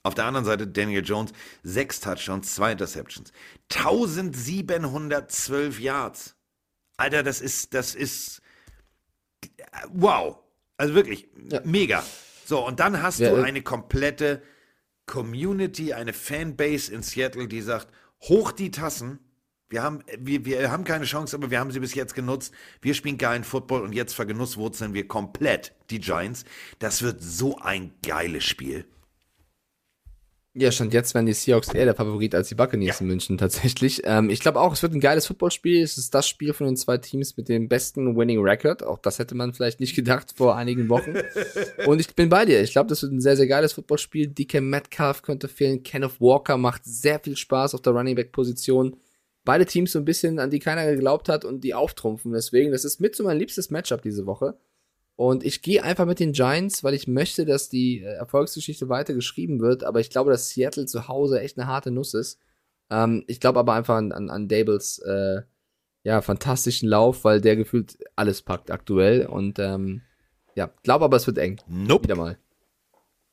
[0.03, 1.31] Auf der anderen Seite Daniel Jones,
[1.63, 3.31] sechs Touchdowns, zwei Interceptions.
[3.73, 6.35] 1712 Yards.
[6.97, 8.41] Alter, das ist, das ist,
[9.89, 10.37] wow.
[10.77, 11.61] Also wirklich, Ja.
[11.63, 12.03] mega.
[12.45, 14.41] So, und dann hast Ja, du äh, eine komplette
[15.05, 17.87] Community, eine Fanbase in Seattle, die sagt,
[18.23, 19.19] hoch die Tassen.
[19.69, 22.53] Wir haben, wir, wir haben keine Chance, aber wir haben sie bis jetzt genutzt.
[22.81, 26.43] Wir spielen geilen Football und jetzt vergenusswurzeln wir komplett die Giants.
[26.79, 28.85] Das wird so ein geiles Spiel.
[30.53, 34.01] Ja, stand jetzt werden die Seahawks eher der Favorit als die Buccaneers in München tatsächlich.
[34.03, 35.81] Ähm, ich glaube auch, es wird ein geiles Footballspiel.
[35.81, 38.83] Es ist das Spiel von den zwei Teams mit dem besten Winning Record.
[38.83, 41.13] Auch das hätte man vielleicht nicht gedacht vor einigen Wochen.
[41.85, 42.61] Und ich bin bei dir.
[42.61, 44.27] Ich glaube, das wird ein sehr, sehr geiles Footballspiel.
[44.27, 45.83] DK Metcalf könnte fehlen.
[45.83, 48.97] Kenneth Walker macht sehr viel Spaß auf der Running Back Position.
[49.45, 52.33] Beide Teams so ein bisschen, an die keiner geglaubt hat und die auftrumpfen.
[52.33, 54.57] Deswegen, das ist mit so mein liebstes Matchup diese Woche.
[55.21, 59.13] Und ich gehe einfach mit den Giants, weil ich möchte, dass die äh, Erfolgsgeschichte weiter
[59.13, 59.83] geschrieben wird.
[59.83, 62.39] Aber ich glaube, dass Seattle zu Hause echt eine harte Nuss ist.
[62.89, 65.41] Ähm, ich glaube aber einfach an, an, an Dables äh,
[66.01, 69.27] ja, fantastischen Lauf, weil der gefühlt alles packt aktuell.
[69.27, 70.01] Und ähm,
[70.55, 71.61] ja, glaube aber, es wird eng.
[71.67, 72.05] Nope.
[72.05, 72.39] Wieder mal.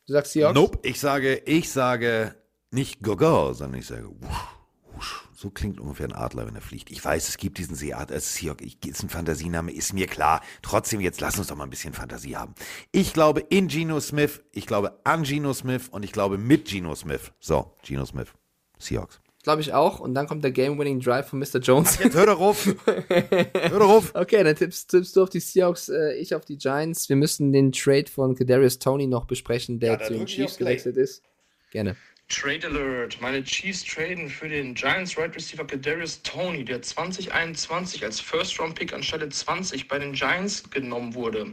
[0.06, 0.54] Du sagst Seahawks?
[0.56, 0.78] Nope.
[0.82, 2.34] Ich sage, ich sage
[2.70, 4.58] nicht Gogo, sondern ich sage wusch,
[4.94, 5.27] wusch.
[5.40, 6.90] So klingt ungefähr ein Adler, wenn er fliegt.
[6.90, 10.08] Ich weiß, es gibt diesen Seeadler, es ist, Seahawk, ich, ist ein Fantasiename, ist mir
[10.08, 10.42] klar.
[10.62, 12.56] Trotzdem, jetzt lass uns doch mal ein bisschen Fantasie haben.
[12.90, 16.92] Ich glaube in Geno Smith, ich glaube an Geno Smith und ich glaube mit Geno
[16.96, 17.30] Smith.
[17.38, 18.32] So, Geno Smith,
[18.80, 19.20] Seahawks.
[19.44, 20.00] Glaube ich auch.
[20.00, 21.60] Und dann kommt der Game-Winning Drive von Mr.
[21.60, 21.98] Jones.
[21.98, 22.66] Ach, jetzt hör doch auf.
[22.86, 24.14] hör doch auf.
[24.16, 27.08] Okay, dann tippst, tippst du auf die Seahawks, äh, ich auf die Giants.
[27.08, 30.96] Wir müssen den Trade von Kadarius Tony noch besprechen, der Ja, zu den Chiefs gewechselt
[30.96, 31.22] ist.
[31.70, 31.94] Gerne.
[32.28, 33.20] Trade Alert.
[33.22, 38.74] Meine Chiefs traden für den Giants Right Receiver Kadarius Tony, der 2021 als First Round
[38.74, 41.46] Pick anstelle 20 bei den Giants genommen wurde.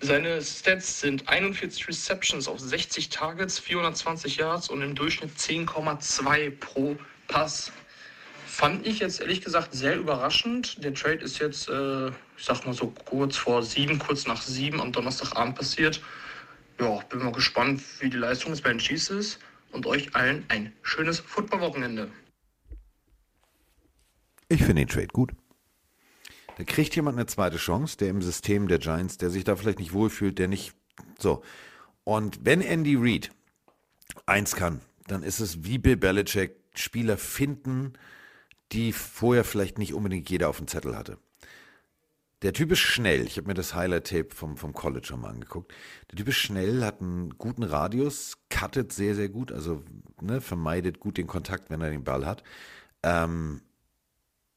[0.00, 6.96] Seine Stats sind 41 Receptions auf 60 Targets, 420 Yards und im Durchschnitt 10,2 pro
[7.26, 7.70] Pass.
[8.46, 10.82] Fand ich jetzt ehrlich gesagt sehr überraschend.
[10.82, 14.80] Der Trade ist jetzt, äh, ich sag mal so kurz vor sieben, kurz nach sieben
[14.80, 16.00] am Donnerstagabend passiert.
[16.80, 19.38] Ja, bin mal gespannt, wie die Leistung bei den Chiefs ist
[19.72, 22.10] und euch allen ein schönes Footballwochenende.
[24.48, 25.32] Ich finde den Trade gut.
[26.56, 29.78] Da kriegt jemand eine zweite Chance, der im System der Giants, der sich da vielleicht
[29.78, 30.72] nicht wohlfühlt, der nicht
[31.18, 31.42] so.
[32.04, 33.30] Und wenn Andy Reid
[34.26, 37.92] eins kann, dann ist es wie Bill Belichick Spieler finden,
[38.72, 41.18] die vorher vielleicht nicht unbedingt jeder auf dem Zettel hatte.
[42.42, 43.26] Der Typ ist schnell.
[43.26, 45.72] Ich habe mir das Highlight-Tape vom, vom College schon mal angeguckt.
[46.10, 49.82] Der Typ ist schnell, hat einen guten Radius, cuttet sehr, sehr gut, also
[50.20, 52.44] ne, vermeidet gut den Kontakt, wenn er den Ball hat.
[53.02, 53.62] Ähm,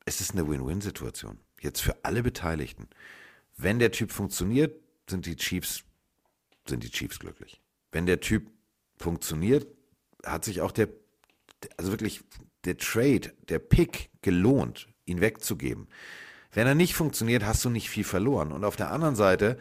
[0.05, 1.39] es ist eine Win-Win-Situation.
[1.59, 2.87] Jetzt für alle Beteiligten.
[3.57, 4.79] Wenn der Typ funktioniert,
[5.09, 5.83] sind die Chiefs,
[6.67, 7.61] sind die Chiefs glücklich.
[7.91, 8.49] Wenn der Typ
[8.97, 9.67] funktioniert,
[10.23, 10.89] hat sich auch der,
[11.77, 12.21] also wirklich
[12.65, 15.87] der Trade, der Pick gelohnt, ihn wegzugeben.
[16.51, 18.51] Wenn er nicht funktioniert, hast du nicht viel verloren.
[18.51, 19.57] Und auf der anderen Seite,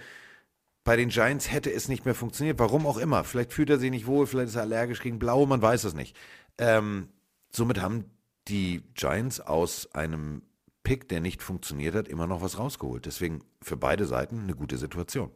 [0.85, 3.25] bei den Giants hätte es nicht mehr funktioniert, warum auch immer.
[3.25, 5.95] Vielleicht fühlt er sich nicht wohl, vielleicht ist er allergisch gegen Blau, man weiß es
[5.95, 6.17] nicht.
[6.59, 7.09] Ähm,
[7.53, 8.05] somit haben
[8.49, 10.43] die Giants aus einem
[10.83, 13.07] Pick, der nicht funktioniert hat, immer noch was rausgeholt.
[13.07, 15.31] Deswegen für beide Seiten eine gute Situation.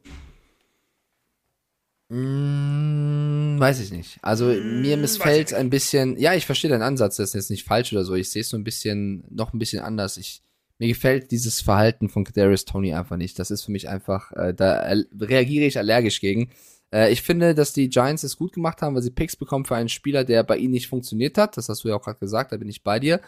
[2.09, 4.19] Mm, weiß ich nicht.
[4.23, 6.19] Also mir missfällt ein bisschen.
[6.19, 8.15] Ja, ich verstehe deinen Ansatz, das ist jetzt nicht falsch oder so.
[8.15, 10.17] Ich sehe es so ein bisschen, noch ein bisschen anders.
[10.17, 10.43] Ich,
[10.79, 13.39] mir gefällt dieses Verhalten von Kadarius Tony einfach nicht.
[13.39, 16.51] Das ist für mich einfach, äh, da reagiere ich allergisch gegen.
[16.93, 19.77] Äh, ich finde, dass die Giants es gut gemacht haben, weil sie Picks bekommen für
[19.77, 21.57] einen Spieler, der bei ihnen nicht funktioniert hat.
[21.57, 23.21] Das hast du ja auch gerade gesagt, da bin ich bei dir.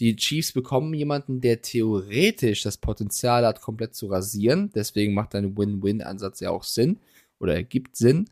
[0.00, 4.70] Die Chiefs bekommen jemanden, der theoretisch das Potenzial hat, komplett zu rasieren.
[4.74, 6.98] Deswegen macht ein Win-Win-Ansatz ja auch Sinn
[7.38, 8.28] oder ergibt Sinn.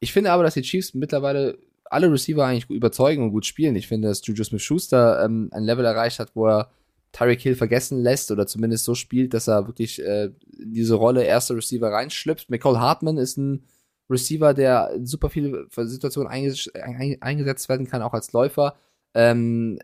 [0.00, 3.76] Ich finde aber, dass die Chiefs mittlerweile alle Receiver eigentlich gut überzeugen und gut spielen.
[3.76, 6.70] Ich finde, dass Juju Smith-Schuster ähm, ein Level erreicht hat, wo er
[7.14, 11.24] Tyreek Hill vergessen lässt oder zumindest so spielt, dass er wirklich äh, in diese Rolle
[11.24, 12.50] erster Receiver reinschlüpft.
[12.50, 13.64] McCall Hartman ist ein
[14.10, 18.74] Receiver, der in super viele Situationen einges ein eingesetzt werden kann, auch als Läufer.
[19.14, 19.78] Ähm,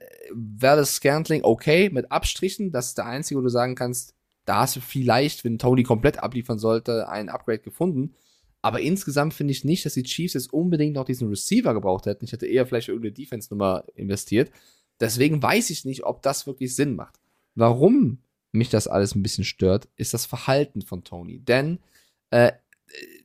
[0.58, 2.72] Verdes Scantling, okay, mit Abstrichen.
[2.72, 6.18] Das ist der einzige, wo du sagen kannst, da hast du vielleicht, wenn Tony komplett
[6.18, 8.14] abliefern sollte, ein Upgrade gefunden.
[8.62, 12.24] Aber insgesamt finde ich nicht, dass die Chiefs jetzt unbedingt noch diesen Receiver gebraucht hätten.
[12.24, 14.50] Ich hätte eher vielleicht irgendeine Defense-Nummer investiert.
[15.00, 17.18] Deswegen weiß ich nicht, ob das wirklich Sinn macht.
[17.54, 18.18] Warum
[18.52, 21.38] mich das alles ein bisschen stört, ist das Verhalten von Tony.
[21.38, 21.78] Denn
[22.30, 22.52] äh,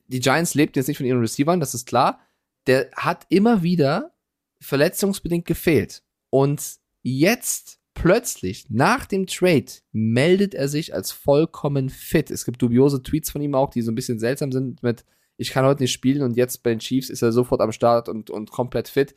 [0.08, 2.20] die Giants lebt jetzt nicht von ihren Receivern, das ist klar.
[2.66, 4.12] Der hat immer wieder
[4.60, 6.02] verletzungsbedingt gefehlt.
[6.30, 6.62] Und
[7.02, 12.30] jetzt plötzlich, nach dem Trade, meldet er sich als vollkommen fit.
[12.30, 15.04] Es gibt dubiose Tweets von ihm auch, die so ein bisschen seltsam sind mit,
[15.36, 18.08] ich kann heute nicht spielen und jetzt bei den Chiefs ist er sofort am Start
[18.08, 19.14] und, und komplett fit.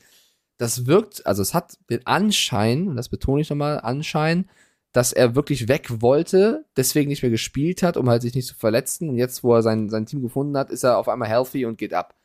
[0.60, 4.48] Das wirkt, also es hat den Anschein, und das betone ich nochmal, Anschein,
[4.92, 8.56] dass er wirklich weg wollte, deswegen nicht mehr gespielt hat, um halt sich nicht zu
[8.56, 9.10] verletzen.
[9.10, 11.78] Und jetzt, wo er sein, sein Team gefunden hat, ist er auf einmal healthy und
[11.78, 12.16] geht ab.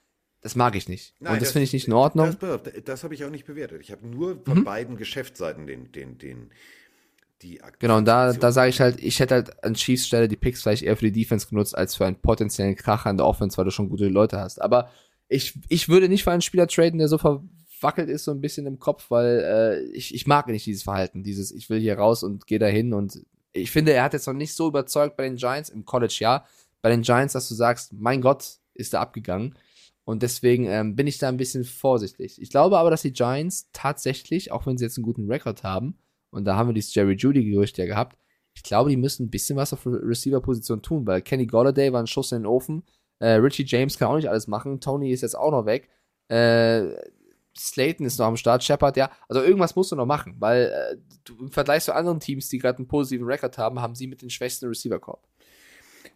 [0.40, 1.15] Das mag ich nicht.
[1.20, 2.36] Nein, und das, finde ich nicht in Ordnung.
[2.40, 3.81] Das, das, das habe ich auch nicht bewertet.
[3.81, 4.65] Ich habe nur von Mhm.
[4.65, 6.51] beiden Geschäftsseiten den, den, den,
[7.43, 8.40] die Ak- Genau, und da, Aktion.
[8.40, 11.11] da sage ich halt, ich hätte halt an Chiefs Stelle die Picks vielleicht eher für
[11.11, 14.09] die Defense genutzt, als für einen potenziellen Kracher in der Offense, weil du schon gute
[14.09, 14.61] Leute hast.
[14.61, 14.90] Aber
[15.28, 17.19] ich, ich würde nicht für einen Spieler traden, der so
[17.85, 21.23] verwackelt ist, so ein bisschen im Kopf, weil äh, ich, ich mag nicht dieses Verhalten,
[21.23, 23.20] dieses, ich will hier raus und gehe dahin und
[23.52, 26.44] ich finde, er hat jetzt noch nicht so überzeugt bei den Giants, im College ja,
[26.81, 29.55] bei den Giants, dass du sagst, mein Gott, ist er abgegangen.
[30.05, 32.40] Und deswegen ähm, bin ich da ein bisschen vorsichtig.
[32.40, 35.97] Ich glaube aber, dass die Giants tatsächlich, auch wenn sie jetzt einen guten Rekord haben,
[36.31, 38.19] und da haben wir dieses Jerry Judy-Gerücht ja gehabt,
[38.55, 42.02] ich glaube, die müssen ein bisschen was auf Re- Receiver-Position tun, weil Kenny Golladay war
[42.02, 42.82] ein Schuss in den Ofen,
[43.19, 45.89] äh, Richie James kann auch nicht alles machen, Tony ist jetzt auch noch weg,
[46.28, 46.89] äh,
[47.57, 50.97] Slayton ist noch am Start, Shepard, ja, also irgendwas musst du noch machen, weil äh,
[51.25, 54.23] du, im Vergleich zu anderen Teams, die gerade einen positiven Rekord haben, haben sie mit
[54.23, 55.23] den schwächsten Receiver-Korb.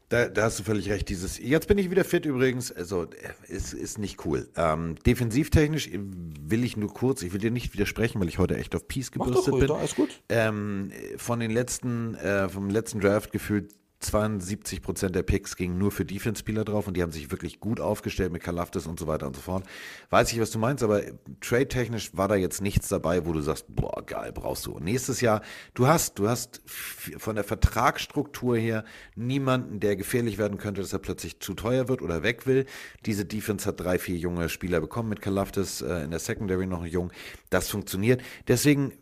[0.09, 1.10] Da, da hast du völlig recht.
[1.10, 2.73] Dieses, jetzt bin ich wieder fit übrigens.
[2.73, 4.48] Also, äh, ist, ist nicht cool.
[4.56, 8.74] Ähm, defensivtechnisch will ich nur kurz, ich will dir nicht widersprechen, weil ich heute echt
[8.74, 9.70] auf Peace gebürstet bin.
[9.70, 10.09] alles gut.
[10.31, 15.90] Ähm, von den letzten, äh, vom letzten Draft gefühlt 72 Prozent der Picks gingen nur
[15.90, 19.26] für Defense-Spieler drauf und die haben sich wirklich gut aufgestellt mit Kalafdis und so weiter
[19.26, 19.64] und so fort.
[20.10, 21.02] Weiß ich, was du meinst, aber
[21.40, 24.78] trade-technisch war da jetzt nichts dabei, wo du sagst, boah, geil, brauchst du.
[24.78, 25.42] Nächstes Jahr,
[25.74, 28.84] du hast, du hast von der Vertragsstruktur her
[29.16, 32.66] niemanden, der gefährlich werden könnte, dass er plötzlich zu teuer wird oder weg will.
[33.04, 36.86] Diese Defense hat drei, vier junge Spieler bekommen mit Kalafdis, äh, in der Secondary noch
[36.86, 37.10] jung.
[37.50, 38.22] Das funktioniert.
[38.46, 38.92] Deswegen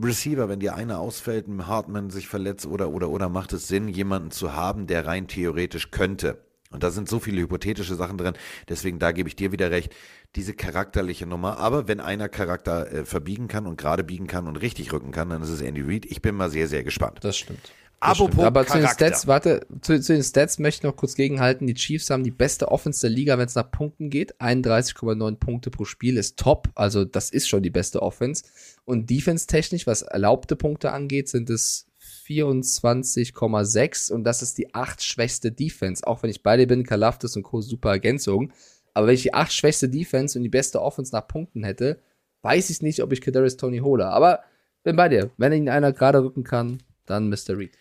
[0.00, 3.88] Receiver, wenn dir einer ausfällt, ein Hartman sich verletzt oder, oder, oder macht es Sinn,
[3.88, 6.38] jemanden zu haben, der rein theoretisch könnte.
[6.70, 8.34] Und da sind so viele hypothetische Sachen drin,
[8.68, 9.94] deswegen da gebe ich dir wieder recht,
[10.34, 11.58] diese charakterliche Nummer.
[11.58, 15.30] Aber wenn einer Charakter äh, verbiegen kann und gerade biegen kann und richtig rücken kann,
[15.30, 16.04] dann ist es Andy Reid.
[16.06, 17.20] Ich bin mal sehr, sehr gespannt.
[17.22, 17.72] Das stimmt.
[18.04, 18.44] Apropos.
[18.44, 18.88] Aber zu den.
[18.88, 21.66] Stats, warte, zu, zu den Stats möchte ich noch kurz gegenhalten.
[21.66, 24.40] Die Chiefs haben die beste Offense der Liga, wenn es nach Punkten geht.
[24.40, 26.68] 31,9 Punkte pro Spiel ist top.
[26.74, 28.44] Also das ist schon die beste Offense.
[28.84, 31.86] Und defense-technisch, was erlaubte Punkte angeht, sind es
[32.26, 36.06] 24,6 und das ist die acht schwächste Defense.
[36.06, 37.60] Auch wenn ich bei dir bin, Kalafdis und Co.
[37.60, 38.52] super Ergänzung.
[38.94, 42.00] Aber wenn ich die acht schwächste Defense und die beste Offense nach Punkten hätte,
[42.42, 44.06] weiß ich nicht, ob ich Kadarius Tony hole.
[44.06, 44.40] Aber
[44.82, 45.30] bin bei dir.
[45.36, 47.58] Wenn ihn einer gerade rücken kann, dann Mr.
[47.58, 47.76] Reed.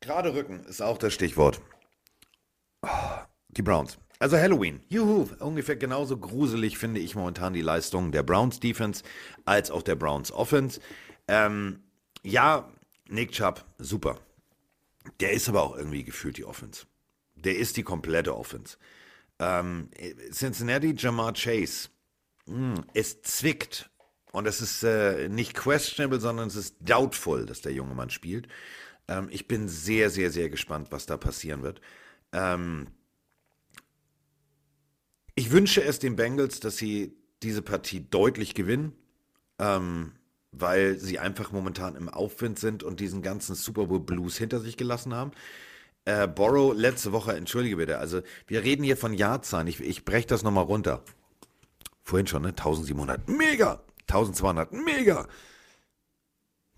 [0.00, 1.60] Gerade Rücken ist auch das Stichwort.
[2.82, 2.88] Oh,
[3.48, 3.98] Die Browns.
[4.18, 4.80] Also Halloween.
[4.88, 5.28] Juhu.
[5.38, 9.02] Ungefähr genauso gruselig finde ich momentan die Leistung der Browns Defense
[9.44, 10.80] als auch der Browns Offense.
[11.28, 11.82] Ähm,
[12.22, 12.70] ja,
[13.08, 14.18] Nick Chubb, super.
[15.20, 16.86] Der ist aber auch irgendwie gefühlt die Offense.
[17.34, 18.76] Der ist die komplette Offense.
[19.38, 19.88] Ähm,
[20.32, 21.88] Cincinnati, Jamar Chase.
[22.46, 23.90] Hm, es zwickt.
[24.32, 28.48] Und es ist äh, nicht questionable, sondern es ist doubtful, dass der junge Mann spielt.
[29.10, 31.82] Ähm, ich bin sehr, sehr, sehr gespannt, was da passieren wird.
[32.32, 32.86] Ähm,
[35.34, 38.92] ich wünsche es den Bengals, dass sie diese Partie deutlich gewinnen,
[39.58, 40.12] ähm,
[40.52, 44.76] weil sie einfach momentan im Aufwind sind und diesen ganzen Super Bowl Blues hinter sich
[44.76, 45.32] gelassen haben.
[46.04, 49.66] Äh, Borrow letzte Woche, entschuldige bitte, also wir reden hier von Jahrzahlen.
[49.66, 51.02] Ich, ich breche das nochmal runter.
[52.02, 52.48] Vorhin schon, ne?
[52.48, 53.82] 1700, mega!
[54.08, 55.28] 1200, mega!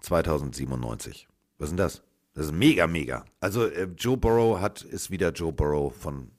[0.01, 1.29] 2097.
[1.59, 2.03] Was ist denn das?
[2.35, 3.25] Das ist mega, mega.
[3.41, 6.31] Also äh, Joe Burrow hat, ist wieder Joe Burrow von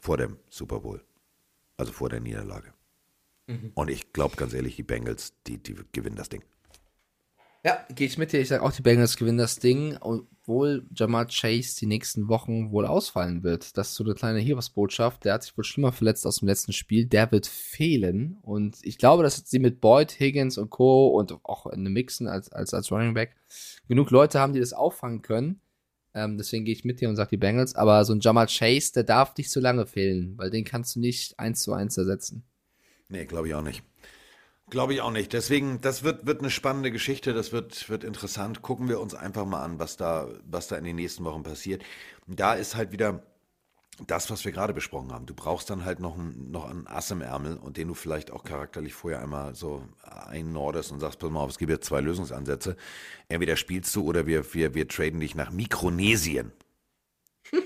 [0.00, 1.02] vor dem Super Bowl.
[1.76, 2.72] Also vor der Niederlage.
[3.74, 6.42] Und ich glaube ganz ehrlich, die Bengals, die, die gewinnen das Ding.
[7.66, 8.38] Ja, gehe ich mit dir.
[8.38, 12.86] Ich sage auch, die Bengals gewinnen das Ding, obwohl Jamar Chase die nächsten Wochen wohl
[12.86, 13.76] ausfallen wird.
[13.76, 15.24] Das ist so eine kleine Heeresbotschaft.
[15.24, 17.06] Der hat sich wohl schlimmer verletzt aus dem letzten Spiel.
[17.06, 18.38] Der wird fehlen.
[18.42, 21.08] Und ich glaube, dass sie mit Boyd, Higgins und Co.
[21.08, 23.34] und auch in einem Mixen als, als, als Running Back
[23.88, 25.60] genug Leute haben, die das auffangen können.
[26.14, 27.74] Ähm, deswegen gehe ich mit dir und sage die Bengals.
[27.74, 31.00] Aber so ein Jamar Chase, der darf nicht so lange fehlen, weil den kannst du
[31.00, 32.44] nicht eins zu eins ersetzen.
[33.08, 33.82] Nee, glaube ich auch nicht.
[34.68, 35.32] Glaube ich auch nicht.
[35.32, 38.62] Deswegen, das wird, wird eine spannende Geschichte, das wird, wird interessant.
[38.62, 41.84] Gucken wir uns einfach mal an, was da, was da in den nächsten Wochen passiert.
[42.26, 43.22] Da ist halt wieder
[44.06, 45.24] das, was wir gerade besprochen haben.
[45.24, 48.32] Du brauchst dann halt noch, ein, noch einen Ass im Ärmel und den du vielleicht
[48.32, 52.00] auch charakterlich vorher einmal so einnordest und sagst, pass mal auf, es gibt jetzt zwei
[52.00, 52.76] Lösungsansätze.
[53.28, 56.52] Entweder spielst du oder wir, wir, wir traden dich nach Mikronesien.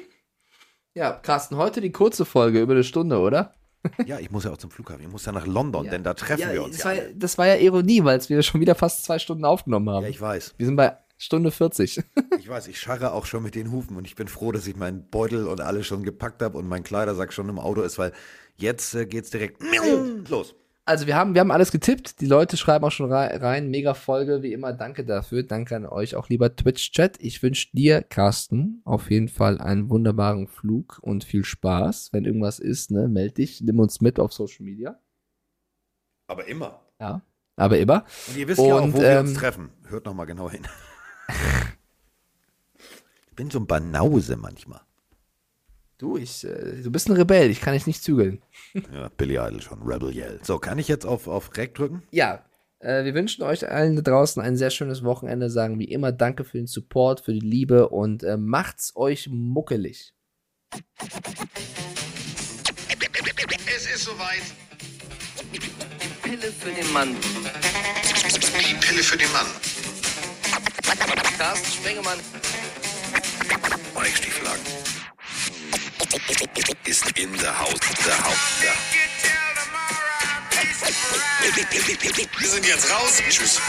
[0.93, 3.55] Ja, Carsten, heute die kurze Folge über eine Stunde, oder?
[4.07, 5.03] Ja, ich muss ja auch zum Flughafen.
[5.03, 6.77] Ich muss ja nach London, denn da treffen ja, wir uns.
[6.79, 9.89] Das, ja war, das war ja Ironie, weil wir schon wieder fast zwei Stunden aufgenommen
[9.89, 10.05] haben.
[10.05, 10.55] Ja, ich weiß.
[10.59, 12.03] Wir sind bei Stunde 40.
[12.39, 14.75] Ich weiß, ich scharre auch schon mit den Hufen und ich bin froh, dass ich
[14.75, 18.13] meinen Beutel und alles schon gepackt habe und mein Kleidersack schon im Auto ist, weil
[18.57, 19.63] jetzt äh, geht's direkt
[20.29, 20.55] los.
[20.91, 22.21] Also wir haben, wir haben alles getippt.
[22.21, 23.71] Die Leute schreiben auch schon rein.
[23.71, 24.73] Mega Folge, wie immer.
[24.73, 25.45] Danke dafür.
[25.45, 27.17] Danke an euch, auch lieber Twitch-Chat.
[27.21, 32.13] Ich wünsche dir, Carsten, auf jeden Fall einen wunderbaren Flug und viel Spaß.
[32.13, 34.99] Wenn irgendwas ist, ne, meld dich, nimm uns mit auf Social Media.
[36.27, 36.81] Aber immer.
[36.99, 37.23] Ja,
[37.55, 38.05] aber immer.
[38.27, 39.71] Und ihr wisst ja auch, Und, wo wir ähm, uns treffen.
[39.87, 40.67] Hört noch mal genau hin.
[43.29, 44.81] ich bin so ein Banause manchmal.
[46.01, 48.41] Du, ich, äh, du bist ein Rebell, ich kann dich nicht zügeln.
[48.91, 50.41] Ja, Billy Idol schon, Rebel Yell.
[50.43, 52.03] So, kann ich jetzt auf, auf Rec drücken?
[52.11, 52.43] Ja,
[52.79, 55.51] äh, wir wünschen euch allen da draußen ein sehr schönes Wochenende.
[55.51, 60.15] Sagen wie immer Danke für den Support, für die Liebe und äh, macht's euch muckelig.
[63.77, 64.41] Es ist soweit.
[66.23, 67.15] Pille für den Mann.
[67.15, 69.47] Die Pille für den Mann.
[71.37, 72.19] Carsten Spengemann.
[73.95, 74.90] Mike Stieflagen.
[76.85, 77.75] Ist in der Haus.
[78.05, 78.37] Der Haus.
[78.61, 78.75] Der.
[82.39, 83.23] Wir sind jetzt raus.
[83.29, 83.61] Tschüss.